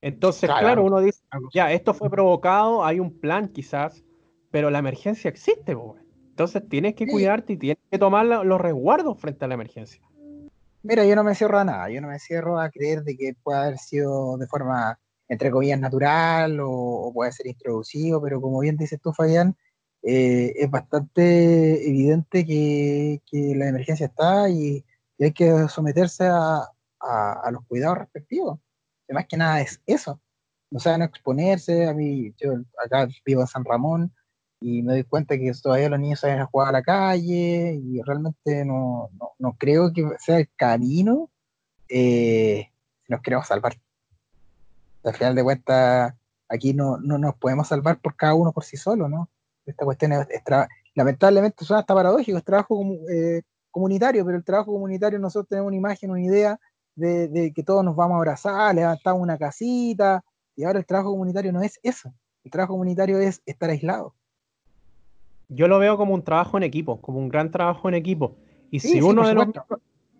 Entonces, 0.00 0.48
claro, 0.48 0.84
uno 0.84 1.00
dice, 1.00 1.20
ya, 1.52 1.72
esto 1.72 1.92
fue 1.92 2.08
provocado, 2.08 2.84
hay 2.84 3.00
un 3.00 3.18
plan 3.18 3.48
quizás, 3.48 4.02
pero 4.50 4.70
la 4.70 4.78
emergencia 4.78 5.28
existe, 5.28 5.76
entonces 6.30 6.62
tienes 6.70 6.94
que 6.94 7.06
cuidarte 7.06 7.52
y 7.52 7.56
tienes 7.58 7.78
que 7.90 7.98
tomar 7.98 8.24
los 8.24 8.60
resguardos 8.60 9.18
frente 9.20 9.44
a 9.44 9.48
la 9.48 9.54
emergencia. 9.54 10.00
Mira, 10.82 11.04
yo 11.04 11.14
no 11.16 11.24
me 11.24 11.34
cierro 11.34 11.58
a 11.58 11.64
nada, 11.64 11.90
yo 11.90 12.00
no 12.00 12.08
me 12.08 12.18
cierro 12.18 12.58
a 12.58 12.70
creer 12.70 13.02
de 13.02 13.16
que 13.16 13.34
pueda 13.42 13.64
haber 13.64 13.78
sido 13.78 14.38
de 14.38 14.46
forma, 14.46 14.98
entre 15.28 15.50
comillas, 15.50 15.80
natural 15.80 16.58
o, 16.62 17.10
puede 17.12 17.32
ser 17.32 17.48
introducido, 17.48 18.22
pero 18.22 18.40
como 18.40 18.60
bien 18.60 18.76
dices 18.76 18.98
tú, 19.02 19.12
Fabián, 19.12 19.56
eh, 20.02 20.54
es 20.56 20.70
bastante 20.70 21.86
evidente 21.86 22.46
que, 22.46 23.20
la 23.56 23.68
emergencia 23.68 24.06
está 24.06 24.48
y, 24.48 24.84
hay 25.24 25.32
que 25.32 25.68
someterse 25.68 26.26
a 26.28 27.50
los 27.50 27.64
cuidados 27.66 27.98
respectivos 27.98 28.58
más 29.12 29.26
que 29.26 29.36
nada 29.36 29.60
es 29.60 29.80
eso. 29.86 30.20
O 30.72 30.78
sea, 30.78 30.98
no 30.98 31.04
exponerse. 31.04 31.86
A 31.86 31.94
mí, 31.94 32.32
yo 32.38 32.54
acá 32.84 33.08
vivo 33.24 33.40
en 33.42 33.46
San 33.46 33.64
Ramón 33.64 34.12
y 34.60 34.82
me 34.82 34.92
doy 34.92 35.04
cuenta 35.04 35.36
que 35.38 35.52
todavía 35.62 35.88
los 35.88 35.98
niños 35.98 36.20
salen 36.20 36.40
a 36.40 36.46
jugar 36.46 36.68
a 36.68 36.72
la 36.72 36.82
calle 36.82 37.80
y 37.82 38.00
realmente 38.02 38.64
no, 38.64 39.10
no, 39.38 39.56
creo 39.58 39.92
que 39.92 40.06
sea 40.18 40.38
el 40.38 40.50
camino 40.54 41.30
eh, 41.88 42.70
si 43.06 43.12
nos 43.12 43.22
queremos 43.22 43.46
salvar. 43.46 43.74
Al 45.02 45.14
final 45.14 45.34
de 45.34 45.42
cuentas, 45.42 46.14
aquí 46.48 46.74
no, 46.74 46.98
no 46.98 47.16
nos 47.16 47.34
podemos 47.36 47.68
salvar 47.68 48.00
por 48.00 48.16
cada 48.16 48.34
uno 48.34 48.52
por 48.52 48.64
sí 48.64 48.76
solo, 48.76 49.08
¿no? 49.08 49.30
Esta 49.64 49.84
cuestión 49.84 50.12
es, 50.12 50.28
lamentablemente 50.94 51.64
suena 51.64 51.80
hasta 51.80 51.94
paradójico, 51.94 52.36
es 52.36 52.44
trabajo 52.44 52.82
eh, 53.10 53.42
comunitario, 53.70 54.24
pero 54.24 54.36
el 54.36 54.44
trabajo 54.44 54.72
comunitario 54.72 55.18
nosotros 55.18 55.48
tenemos 55.48 55.68
una 55.68 55.76
imagen, 55.76 56.10
una 56.10 56.22
idea 56.22 56.58
de, 56.94 57.52
que 57.54 57.62
todos 57.62 57.84
nos 57.84 57.96
vamos 57.96 58.14
a 58.14 58.18
abrazar, 58.18 58.74
levantamos 58.74 59.22
una 59.22 59.38
casita, 59.38 60.22
y 60.56 60.64
ahora 60.64 60.78
el 60.78 60.86
trabajo 60.86 61.10
comunitario 61.10 61.52
no 61.52 61.62
es 61.62 61.78
eso. 61.82 62.12
El 62.44 62.50
trabajo 62.50 62.74
comunitario 62.74 63.18
es 63.18 63.42
estar 63.46 63.70
aislado. 63.70 64.14
Yo 65.48 65.68
lo 65.68 65.78
veo 65.78 65.96
como 65.96 66.14
un 66.14 66.22
trabajo 66.22 66.56
en 66.56 66.62
equipo, 66.62 67.00
como 67.00 67.18
un 67.18 67.28
gran 67.28 67.50
trabajo 67.50 67.88
en 67.88 67.94
equipo. 67.94 68.36
Y 68.70 68.80
si 68.80 69.00
uno 69.00 69.26
de 69.26 69.34
los 69.34 69.48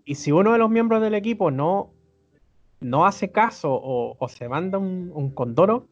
y 0.05 0.17
si 0.17 0.33
uno 0.33 0.53
de 0.53 0.59
los 0.59 0.71
miembros 0.71 1.01
del 1.03 1.15
equipo 1.15 1.51
no, 1.51 1.93
no 2.81 3.07
hace 3.07 3.31
caso 3.31 3.71
o, 3.73 4.29
se 4.29 4.49
manda 4.49 4.79
un, 4.79 5.13
un, 5.15 5.31
condoro, 5.31 5.87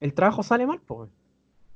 el 0.00 0.14
trabajo 0.14 0.42
sale 0.42 0.66
mal, 0.66 0.80
pues. 0.80 1.10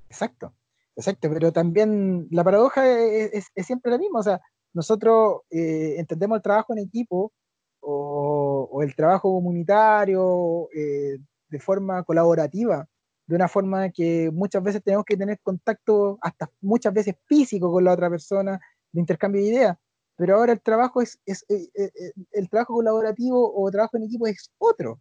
Exacto, 0.09 0.54
exacto, 0.96 1.28
pero 1.30 1.52
también 1.52 2.26
la 2.30 2.44
paradoja 2.44 2.88
es, 2.88 3.50
siempre 3.56 3.92
la 3.92 3.98
misma, 3.98 4.20
o 4.20 4.22
sea, 4.22 4.40
nosotros 4.78 5.40
eh, 5.50 5.96
entendemos 5.98 6.36
el 6.36 6.42
trabajo 6.42 6.72
en 6.72 6.78
equipo 6.78 7.32
o, 7.80 8.80
el 8.80 8.94
trabajo 8.94 9.28
comunitario 9.32 10.68
eh, 10.72 11.18
de 11.48 11.58
forma 11.58 12.04
colaborativa, 12.04 12.86
de 13.26 13.34
una 13.34 13.48
forma 13.48 13.90
que 13.90 14.30
muchas 14.32 14.62
veces 14.62 14.80
tenemos 14.84 15.04
que 15.04 15.16
tener 15.16 15.40
contacto 15.40 16.16
hasta 16.20 16.48
muchas 16.60 16.94
veces 16.94 17.16
físico 17.26 17.72
con 17.72 17.82
la 17.82 17.92
otra 17.92 18.08
persona, 18.08 18.60
de 18.92 19.00
intercambio 19.00 19.42
de 19.42 19.48
ideas. 19.48 19.76
Pero 20.14 20.36
ahora 20.36 20.52
el 20.52 20.60
trabajo 20.60 21.02
es, 21.02 21.18
es 21.26 21.44
eh, 21.48 21.68
eh, 21.74 22.12
el 22.30 22.48
trabajo 22.48 22.74
colaborativo 22.74 23.52
o 23.52 23.68
trabajo 23.72 23.96
en 23.96 24.04
equipo 24.04 24.28
es 24.28 24.48
otro. 24.58 25.00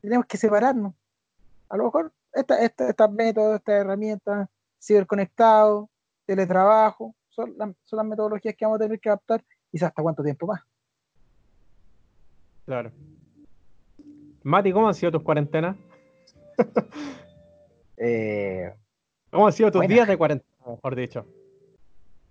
Tenemos 0.00 0.26
que 0.26 0.38
separarnos. 0.38 0.92
A 1.68 1.76
lo 1.76 1.84
mejor 1.84 2.12
estas 2.32 2.62
esta, 2.62 2.88
esta 2.88 3.06
métodos, 3.06 3.56
estas 3.56 3.76
herramientas, 3.76 4.48
ciberconectado, 4.82 5.88
teletrabajo, 6.26 7.14
son, 7.34 7.76
son 7.84 7.96
las 7.96 8.06
metodologías 8.06 8.54
que 8.56 8.64
vamos 8.64 8.80
a 8.80 8.84
tener 8.84 9.00
que 9.00 9.08
adaptar 9.08 9.44
y 9.72 9.84
hasta 9.84 10.02
cuánto 10.02 10.22
tiempo 10.22 10.46
más. 10.46 10.62
Claro. 12.64 12.92
Mati, 14.42 14.72
¿cómo 14.72 14.88
han 14.88 14.94
sido 14.94 15.12
tus 15.12 15.22
cuarentenas? 15.22 15.76
Eh, 17.96 18.74
¿Cómo 19.30 19.46
han 19.46 19.52
sido 19.52 19.70
tus 19.70 19.86
días 19.86 20.08
de 20.08 20.18
cuarentena, 20.18 20.66
mejor 20.66 20.96
dicho? 20.96 21.24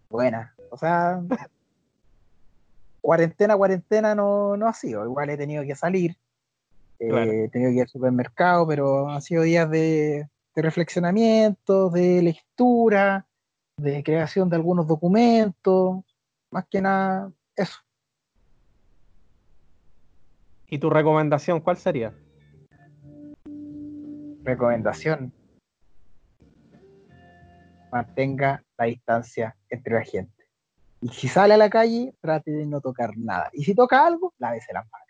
Buena. 0.10 0.54
O 0.70 0.78
sea, 0.78 1.24
cuarentena, 3.00 3.56
cuarentena 3.56 4.14
no, 4.14 4.58
no 4.58 4.68
ha 4.68 4.74
sido. 4.74 5.06
Igual 5.06 5.30
he 5.30 5.38
tenido 5.38 5.64
que 5.64 5.74
salir. 5.74 6.18
Eh, 7.00 7.46
he 7.46 7.50
tenido 7.50 7.72
que 7.72 7.76
ir 7.76 7.82
al 7.84 7.88
supermercado, 7.88 8.68
pero 8.68 9.08
han 9.10 9.22
sido 9.22 9.44
días 9.44 9.70
de, 9.70 10.28
de 10.54 10.62
reflexionamiento, 10.62 11.90
de 11.90 12.22
lectura, 12.22 13.26
de 13.78 14.04
creación 14.04 14.50
de 14.50 14.56
algunos 14.56 14.88
documentos. 14.88 16.04
Más 16.52 16.66
que 16.70 16.82
nada, 16.82 17.32
eso. 17.56 17.80
¿Y 20.68 20.78
tu 20.78 20.90
recomendación 20.90 21.60
cuál 21.60 21.78
sería? 21.78 22.14
Recomendación. 24.44 25.34
Mantenga 27.92 28.64
la 28.78 28.86
distancia 28.86 29.56
entre 29.70 29.94
la 29.94 30.04
gente. 30.04 30.44
Y 31.02 31.10
si 31.10 31.28
sale 31.28 31.54
a 31.54 31.58
la 31.58 31.70
calle, 31.70 32.16
trate 32.22 32.52
de 32.52 32.66
no 32.66 32.82
tocar 32.82 33.18
nada. 33.18 33.50
Y 33.54 33.64
si 33.64 33.76
toca 33.76 34.06
algo, 34.06 34.34
lávese 34.38 34.74
las 34.74 34.90
manos. 34.90 35.08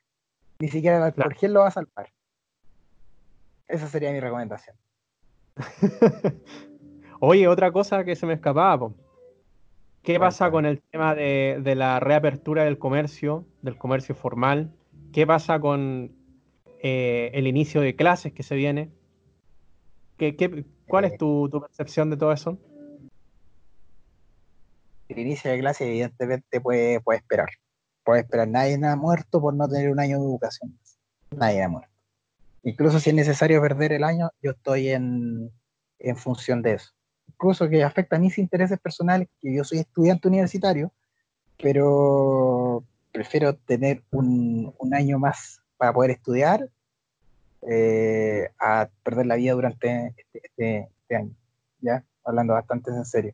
Ni 0.59 0.67
siquiera 0.67 0.97
el 0.97 1.03
alcohol 1.03 1.53
lo 1.53 1.59
va 1.61 1.67
a 1.67 1.71
salvar. 1.71 2.11
Esa 3.67 3.87
sería 3.87 4.11
mi 4.11 4.19
recomendación. 4.19 4.75
Oye, 7.25 7.47
otra 7.47 7.71
cosa 7.71 8.03
que 8.03 8.17
se 8.17 8.25
me 8.25 8.33
escapaba, 8.33 8.91
¿Qué 10.01 10.19
pasa 10.19 10.51
con 10.51 10.65
el 10.65 10.81
tema 10.81 11.15
de, 11.15 11.73
la 11.73 12.01
reapertura 12.01 12.65
del 12.65 12.77
comercio, 12.77 13.45
del 13.61 13.77
comercio 13.77 14.13
formal? 14.13 14.73
¿Qué 15.13 15.25
pasa 15.25 15.57
con 15.61 16.13
eh, 16.81 17.31
el 17.33 17.47
inicio 17.47 17.79
de 17.79 17.95
clases 17.95 18.33
que 18.33 18.43
se 18.43 18.55
viene? 18.55 18.91
¿Qué, 20.17 20.65
cuál 20.85 21.05
es 21.05 21.17
tu, 21.17 21.49
percepción 21.49 22.09
de 22.09 22.17
todo 22.17 22.33
eso? 22.33 22.57
El 25.07 25.19
inicio 25.19 25.49
de 25.49 25.59
clases 25.59 25.87
evidentemente 25.87 26.59
puede, 26.59 26.99
puede 26.99 27.19
esperar. 27.19 27.47
Puede 28.03 28.23
esperar. 28.23 28.49
Nadie 28.49 28.77
ha 28.85 28.97
muerto 28.97 29.39
por 29.39 29.53
no 29.53 29.69
tener 29.69 29.89
un 29.89 30.01
año 30.01 30.19
de 30.19 30.25
educación. 30.25 30.77
Nadie 31.31 31.63
ha 31.63 31.69
muerto. 31.69 31.89
Incluso 32.63 32.99
si 32.99 33.11
es 33.11 33.15
necesario 33.15 33.61
perder 33.61 33.93
el 33.93 34.03
año, 34.03 34.29
yo 34.41 34.51
estoy 34.51 34.89
en, 34.89 35.49
en 35.99 36.17
función 36.17 36.61
de 36.61 36.73
eso. 36.73 36.91
Incluso 37.43 37.67
que 37.67 37.83
afecta 37.83 38.15
a 38.15 38.19
mis 38.19 38.37
intereses 38.37 38.79
personales, 38.79 39.27
que 39.41 39.53
yo 39.53 39.65
soy 39.65 39.79
estudiante 39.79 40.29
universitario, 40.29 40.93
pero 41.61 42.85
prefiero 43.11 43.53
tener 43.53 44.01
un, 44.11 44.73
un 44.77 44.93
año 44.95 45.19
más 45.19 45.61
para 45.75 45.91
poder 45.91 46.11
estudiar 46.11 46.69
eh, 47.69 48.49
a 48.57 48.87
perder 49.03 49.25
la 49.25 49.35
vida 49.35 49.51
durante 49.51 50.13
este, 50.15 50.39
este, 50.41 50.89
este 51.01 51.15
año, 51.17 51.35
¿ya? 51.81 52.05
Hablando 52.23 52.53
bastante 52.53 52.91
en 52.91 53.03
serio. 53.03 53.33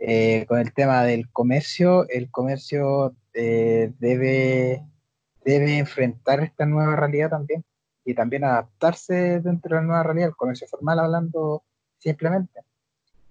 Eh, 0.00 0.46
con 0.48 0.58
el 0.58 0.74
tema 0.74 1.04
del 1.04 1.30
comercio, 1.30 2.08
el 2.08 2.32
comercio 2.32 3.14
eh, 3.34 3.92
debe, 4.00 4.82
debe 5.44 5.78
enfrentar 5.78 6.42
esta 6.42 6.66
nueva 6.66 6.96
realidad 6.96 7.30
también 7.30 7.64
y 8.04 8.14
también 8.14 8.42
adaptarse 8.42 9.38
dentro 9.38 9.76
de 9.76 9.82
la 9.82 9.86
nueva 9.86 10.02
realidad, 10.02 10.30
el 10.30 10.36
comercio 10.36 10.66
formal 10.66 10.98
hablando 10.98 11.62
simplemente. 12.00 12.64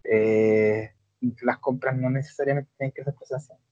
Las 0.03 1.57
compras 1.59 1.95
no 1.95 2.09
necesariamente 2.09 2.71
tienen 2.77 2.91
que 2.91 3.03
ser 3.03 3.13
presenciales. 3.13 3.63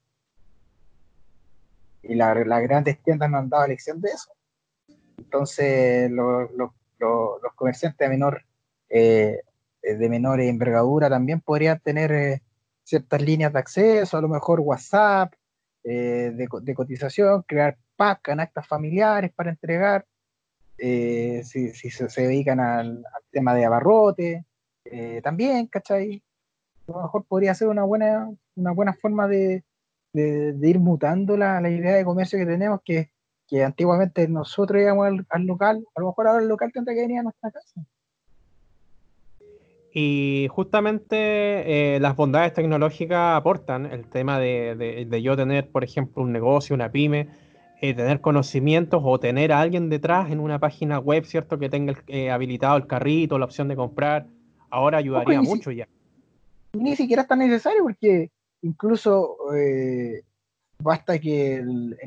Y 2.03 2.15
las 2.15 2.63
grandes 2.63 3.01
tiendas 3.03 3.29
no 3.29 3.37
han 3.37 3.49
dado 3.49 3.67
lección 3.67 4.01
de 4.01 4.09
eso. 4.09 4.31
Entonces, 5.17 6.11
los 6.11 6.71
comerciantes 7.55 7.99
de 7.99 8.09
menor, 8.09 8.43
eh, 8.89 9.41
de 9.81 10.09
menor 10.09 10.41
envergadura 10.41 11.09
también 11.09 11.41
podrían 11.41 11.79
tener 11.79 12.11
eh, 12.11 12.41
ciertas 12.83 13.21
líneas 13.21 13.53
de 13.53 13.59
acceso, 13.59 14.17
a 14.17 14.21
lo 14.21 14.27
mejor 14.27 14.59
WhatsApp, 14.59 15.33
eh, 15.83 16.31
de, 16.33 16.75
cotización, 16.75 17.43
crear 17.43 17.77
packs, 17.95 18.21
canastas 18.23 18.67
familiares 18.67 19.31
para 19.33 19.51
entregar, 19.51 20.05
si, 20.77 21.71
se, 21.71 22.21
dedican 22.21 22.59
al, 22.59 23.03
tema 23.31 23.53
de 23.53 23.65
abarrote, 23.65 24.45
también, 25.23 25.67
¿cachai? 25.67 26.21
A 26.87 26.91
lo 26.91 27.01
mejor 27.03 27.25
podría 27.25 27.53
ser 27.53 27.67
una 27.67 27.83
buena, 27.83 28.29
una 28.55 28.71
buena 28.71 28.93
forma 28.93 29.27
de, 29.27 29.63
ir 30.13 30.79
mutando 30.79 31.37
la, 31.37 31.61
la 31.61 31.69
idea 31.69 31.95
de 31.95 32.05
comercio 32.05 32.37
que 32.39 32.45
tenemos, 32.45 32.81
que 32.83 33.11
que 33.51 33.65
antiguamente 33.65 34.29
nosotros 34.29 34.81
íbamos 34.81 35.25
al, 35.29 35.45
local, 35.45 35.83
a 35.93 35.99
lo 35.99 36.07
mejor 36.07 36.27
ahora 36.27 36.41
el 36.41 36.47
local 36.47 36.71
tendrá 36.73 36.93
que 36.93 37.01
venir 37.01 37.19
a 37.19 37.23
nuestra 37.23 37.51
casa. 37.51 37.85
Y 39.93 40.47
justamente 40.51 41.17
eh, 41.95 41.99
las 41.99 42.15
bondades 42.15 42.53
tecnológicas 42.53 43.35
aportan 43.35 43.87
el 43.87 44.07
tema 44.07 44.39
de, 44.39 45.21
yo 45.21 45.35
tener, 45.35 45.69
por 45.69 45.83
ejemplo, 45.83 46.23
un 46.23 46.31
negocio, 46.31 46.73
una 46.73 46.93
pyme, 46.93 47.27
eh, 47.81 47.93
tener 47.93 48.21
conocimientos 48.21 49.01
o 49.03 49.19
tener 49.19 49.51
a 49.51 49.59
alguien 49.59 49.89
detrás 49.89 50.31
en 50.31 50.39
una 50.39 50.59
página 50.59 50.99
web, 50.99 51.25
¿cierto? 51.25 51.59
Que 51.59 51.67
tenga 51.67 52.01
eh, 52.07 52.31
habilitado 52.31 52.77
el 52.77 52.87
carrito, 52.87 53.37
la 53.37 53.43
opción 53.43 53.67
de 53.67 53.75
comprar. 53.75 54.27
Ahora 54.71 54.97
ayudaría 54.97 55.41
mucho 55.41 55.71
ya. 55.71 55.87
Ni 56.73 56.95
siquiera 56.95 57.23
es 57.23 57.27
tan 57.27 57.39
necesario 57.39 57.83
porque 57.83 58.31
incluso 58.61 59.37
basta 60.79 61.19
que 61.19 61.55
el, 61.55 61.97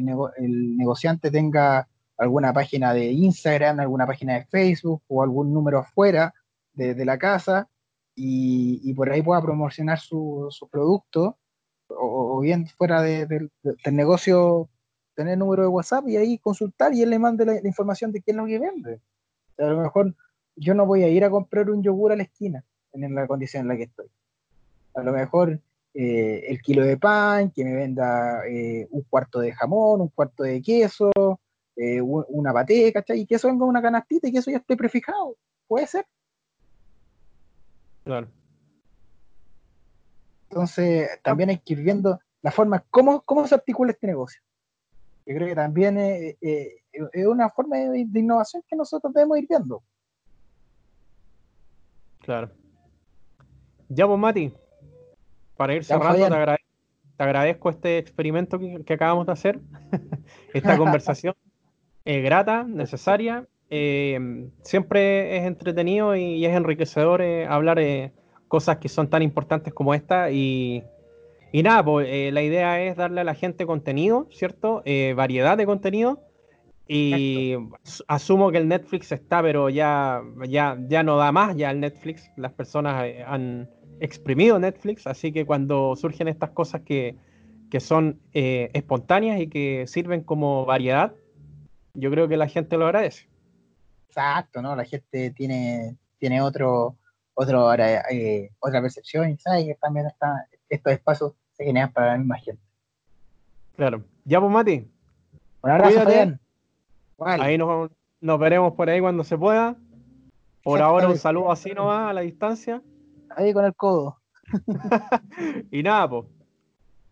negociante 0.77 1.31
tenga 1.31 1.87
alguna 2.17 2.53
página 2.53 2.95
de 2.95 3.13
Instagram, 3.13 3.81
alguna 3.81 4.07
página 4.07 4.35
de 4.35 4.45
Facebook 4.47 5.03
o 5.09 5.23
algún 5.23 5.53
número 5.53 5.79
afuera 5.79 6.33
de, 6.73 7.05
la 7.05 7.19
casa 7.19 7.69
y, 8.15 8.93
por 8.95 9.11
ahí 9.11 9.23
pueda 9.23 9.43
promocionar 9.43 9.99
su, 9.99 10.51
producto 10.71 11.37
o, 11.89 12.41
bien 12.41 12.67
fuera 12.67 13.03
del 13.03 13.51
negocio 13.91 14.69
tener 15.15 15.39
número 15.39 15.63
de 15.63 15.69
WhatsApp 15.69 16.09
y 16.09 16.17
ahí 16.17 16.39
consultar 16.39 16.93
y 16.93 17.03
él 17.03 17.11
le 17.11 17.19
mande 17.19 17.45
la, 17.45 17.57
información 17.65 18.11
de 18.11 18.21
quién 18.21 18.37
es 18.37 18.43
lo 18.43 18.47
que 18.47 18.59
vende. 18.59 19.01
a 19.59 19.67
lo 19.67 19.83
mejor 19.83 20.15
yo 20.57 20.75
no 20.75 20.87
voy 20.87 21.03
a 21.03 21.09
ir 21.09 21.25
a 21.25 21.31
comprar 21.31 21.71
un 21.71 21.83
yogur 21.83 22.13
a 22.13 22.17
la 22.17 22.23
esquina 22.25 22.65
en 22.93 23.15
la 23.15 23.27
condición 23.27 23.63
en 23.63 23.69
la 23.69 23.77
que 23.77 23.85
estoy. 23.85 24.07
A 24.95 25.03
lo 25.03 25.13
mejor 25.13 25.61
eh, 25.97 26.47
el 26.49 26.61
kilo 26.61 26.85
de 26.85 26.97
pan, 26.97 27.53
que 27.53 27.65
me 27.65 27.73
venda 27.73 28.47
eh, 28.49 28.89
un 28.91 29.03
cuarto 29.03 29.39
de 29.39 29.53
jamón, 29.53 30.01
un 30.01 30.09
cuarto 30.09 30.43
de 30.43 30.61
queso, 30.61 31.13
eh, 31.77 32.01
una 32.01 32.53
paté, 32.53 32.93
¿cachai? 32.93 33.21
Y 33.21 33.27
que 33.27 33.37
eso 33.37 33.47
venga 33.47 33.65
una 33.65 33.81
canastita 33.81 34.27
y 34.27 34.33
que 34.33 34.39
eso 34.39 34.51
ya 34.51 34.59
esté 34.59 34.77
prefijado. 34.77 35.37
Puede 35.69 35.87
ser. 35.87 36.05
Claro. 38.03 38.29
Entonces, 40.51 41.09
también 41.23 41.51
hay 41.51 41.59
que 41.59 41.75
ir 41.75 41.81
viendo 41.81 42.19
la 42.43 42.51
forma, 42.51 42.85
cómo, 42.91 43.23
cómo 43.23 43.47
se 43.47 43.55
articula 43.55 43.93
este 43.93 44.09
negocio. 44.09 44.41
Yo 45.27 45.35
creo 45.37 45.49
que 45.49 45.55
también 45.55 45.97
es, 45.97 46.37
una 47.27 47.51
forma 47.51 47.77
de, 47.77 48.01
innovación 48.01 48.63
que 48.69 48.77
nosotros 48.77 49.15
debemos 49.15 49.39
ir 49.39 49.47
viendo. 49.49 49.83
Claro. 52.25 52.51
Ya, 53.89 54.07
vos, 54.07 54.19
Mati, 54.19 54.53
para 55.57 55.75
ir 55.75 55.85
cerrando, 55.85 56.27
te, 56.29 57.23
agradezco 57.23 57.71
este 57.71 57.99
experimento 57.99 58.59
que, 58.59 58.95
acabamos 58.95 59.27
de 59.27 59.33
hacer, 59.33 59.61
esta 60.55 60.77
conversación 60.79 61.35
eh, 62.05 62.23
grata, 62.23 62.65
necesaria. 62.65 63.47
Eh, 63.71 64.49
siempre 64.63 65.37
es 65.37 65.45
entretenido 65.45 66.17
y, 66.17 66.45
es 66.45 66.55
enriquecedor 66.55 67.23
eh, 67.23 67.47
hablar 67.47 67.79
de 67.79 68.13
cosas 68.49 68.79
que 68.79 68.89
son 68.89 69.09
tan 69.11 69.23
importantes 69.23 69.75
como 69.75 69.95
esta. 69.95 70.31
Y, 70.31 70.83
y 71.53 71.63
nada, 71.63 71.85
pues, 71.85 72.33
la 72.33 72.43
idea 72.43 72.83
es 72.83 72.97
darle 72.97 73.21
a 73.21 73.25
la 73.25 73.35
gente 73.35 73.67
contenido, 73.67 74.29
¿cierto? 74.31 74.83
variedad 75.15 75.59
de 75.59 75.67
contenido. 75.67 76.21
Y 76.87 77.55
asumo 78.09 78.51
que 78.51 78.59
el 78.59 78.69
Netflix 78.69 79.11
está, 79.11 79.41
pero 79.43 79.71
ya, 79.71 80.23
ya, 80.47 80.77
ya 80.87 81.03
no 81.03 81.17
da 81.17 81.33
más 81.33 81.57
ya 81.57 81.71
el 81.71 81.81
Netflix. 81.81 82.31
Las 82.37 82.53
personas 82.53 83.03
han, 83.27 83.69
exprimido 84.01 84.59
Netflix, 84.59 85.07
así 85.07 85.33
que 85.33 85.47
cuando 85.47 85.97
surgen 85.97 86.29
estas 86.29 86.51
cosas 86.51 86.83
que, 86.83 87.17
son 87.81 88.21
eh, 88.33 88.71
espontáneas 88.73 89.41
y 89.41 89.49
que 89.49 89.87
sirven 89.89 90.23
como 90.23 90.65
variedad, 90.65 91.13
yo 91.95 92.09
creo 92.11 92.29
que 92.29 92.37
la 92.37 92.47
gente 92.47 92.77
lo 92.77 92.87
agradece. 92.87 93.29
Exacto, 94.07 94.63
¿no? 94.63 94.77
La 94.77 94.85
gente 94.85 95.33
tiene, 95.33 95.97
tiene 96.21 96.41
otro, 96.41 96.97
otro 97.35 97.75
eh, 97.75 98.53
otra 98.61 98.81
percepción 98.81 99.31
y 99.31 99.39
sabe 99.39 99.67
que 99.67 99.75
también 99.75 100.07
está, 100.07 100.47
estos 100.69 100.93
espacios 100.93 101.33
se 101.57 101.65
generan 101.65 101.93
para 101.93 102.13
la 102.13 102.19
misma 102.19 102.39
gente. 102.39 102.63
Claro. 103.75 104.05
Ya, 104.25 104.41
pues, 104.41 104.53
Mati. 104.53 104.89
Un 105.63 105.71
abrazo, 105.71 106.05
Ahí 107.25 107.59
nos, 107.59 107.91
nos 108.21 108.39
veremos 108.39 108.75
por 108.75 108.89
ahí 108.89 109.01
cuando 109.01 109.25
se 109.25 109.37
pueda. 109.37 109.77
Por 110.63 110.81
ahora 110.81 111.09
un 111.09 111.17
saludo 111.17 111.53
así 111.53 111.73
nomás 111.73 112.11
a 112.11 112.13
la 112.13 112.23
distancia 112.23 112.83
ahí 113.37 113.53
con 113.53 113.65
el 113.65 113.75
codo. 113.75 114.19
y 115.71 115.83
nada, 115.83 116.09
pues. 116.09 116.25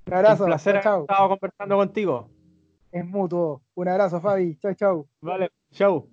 Un 0.06 0.14
abrazo. 0.14 0.44
Un 0.44 0.48
placer 0.50 0.76
haber 0.76 1.00
estado 1.02 1.28
conversando 1.28 1.76
contigo. 1.76 2.28
Es 2.90 3.06
mutuo. 3.06 3.62
Un 3.74 3.88
abrazo, 3.88 4.20
Fabi. 4.20 4.56
Chau, 4.58 4.74
chau. 4.74 5.08
Vale, 5.20 5.50
chau. 5.72 6.08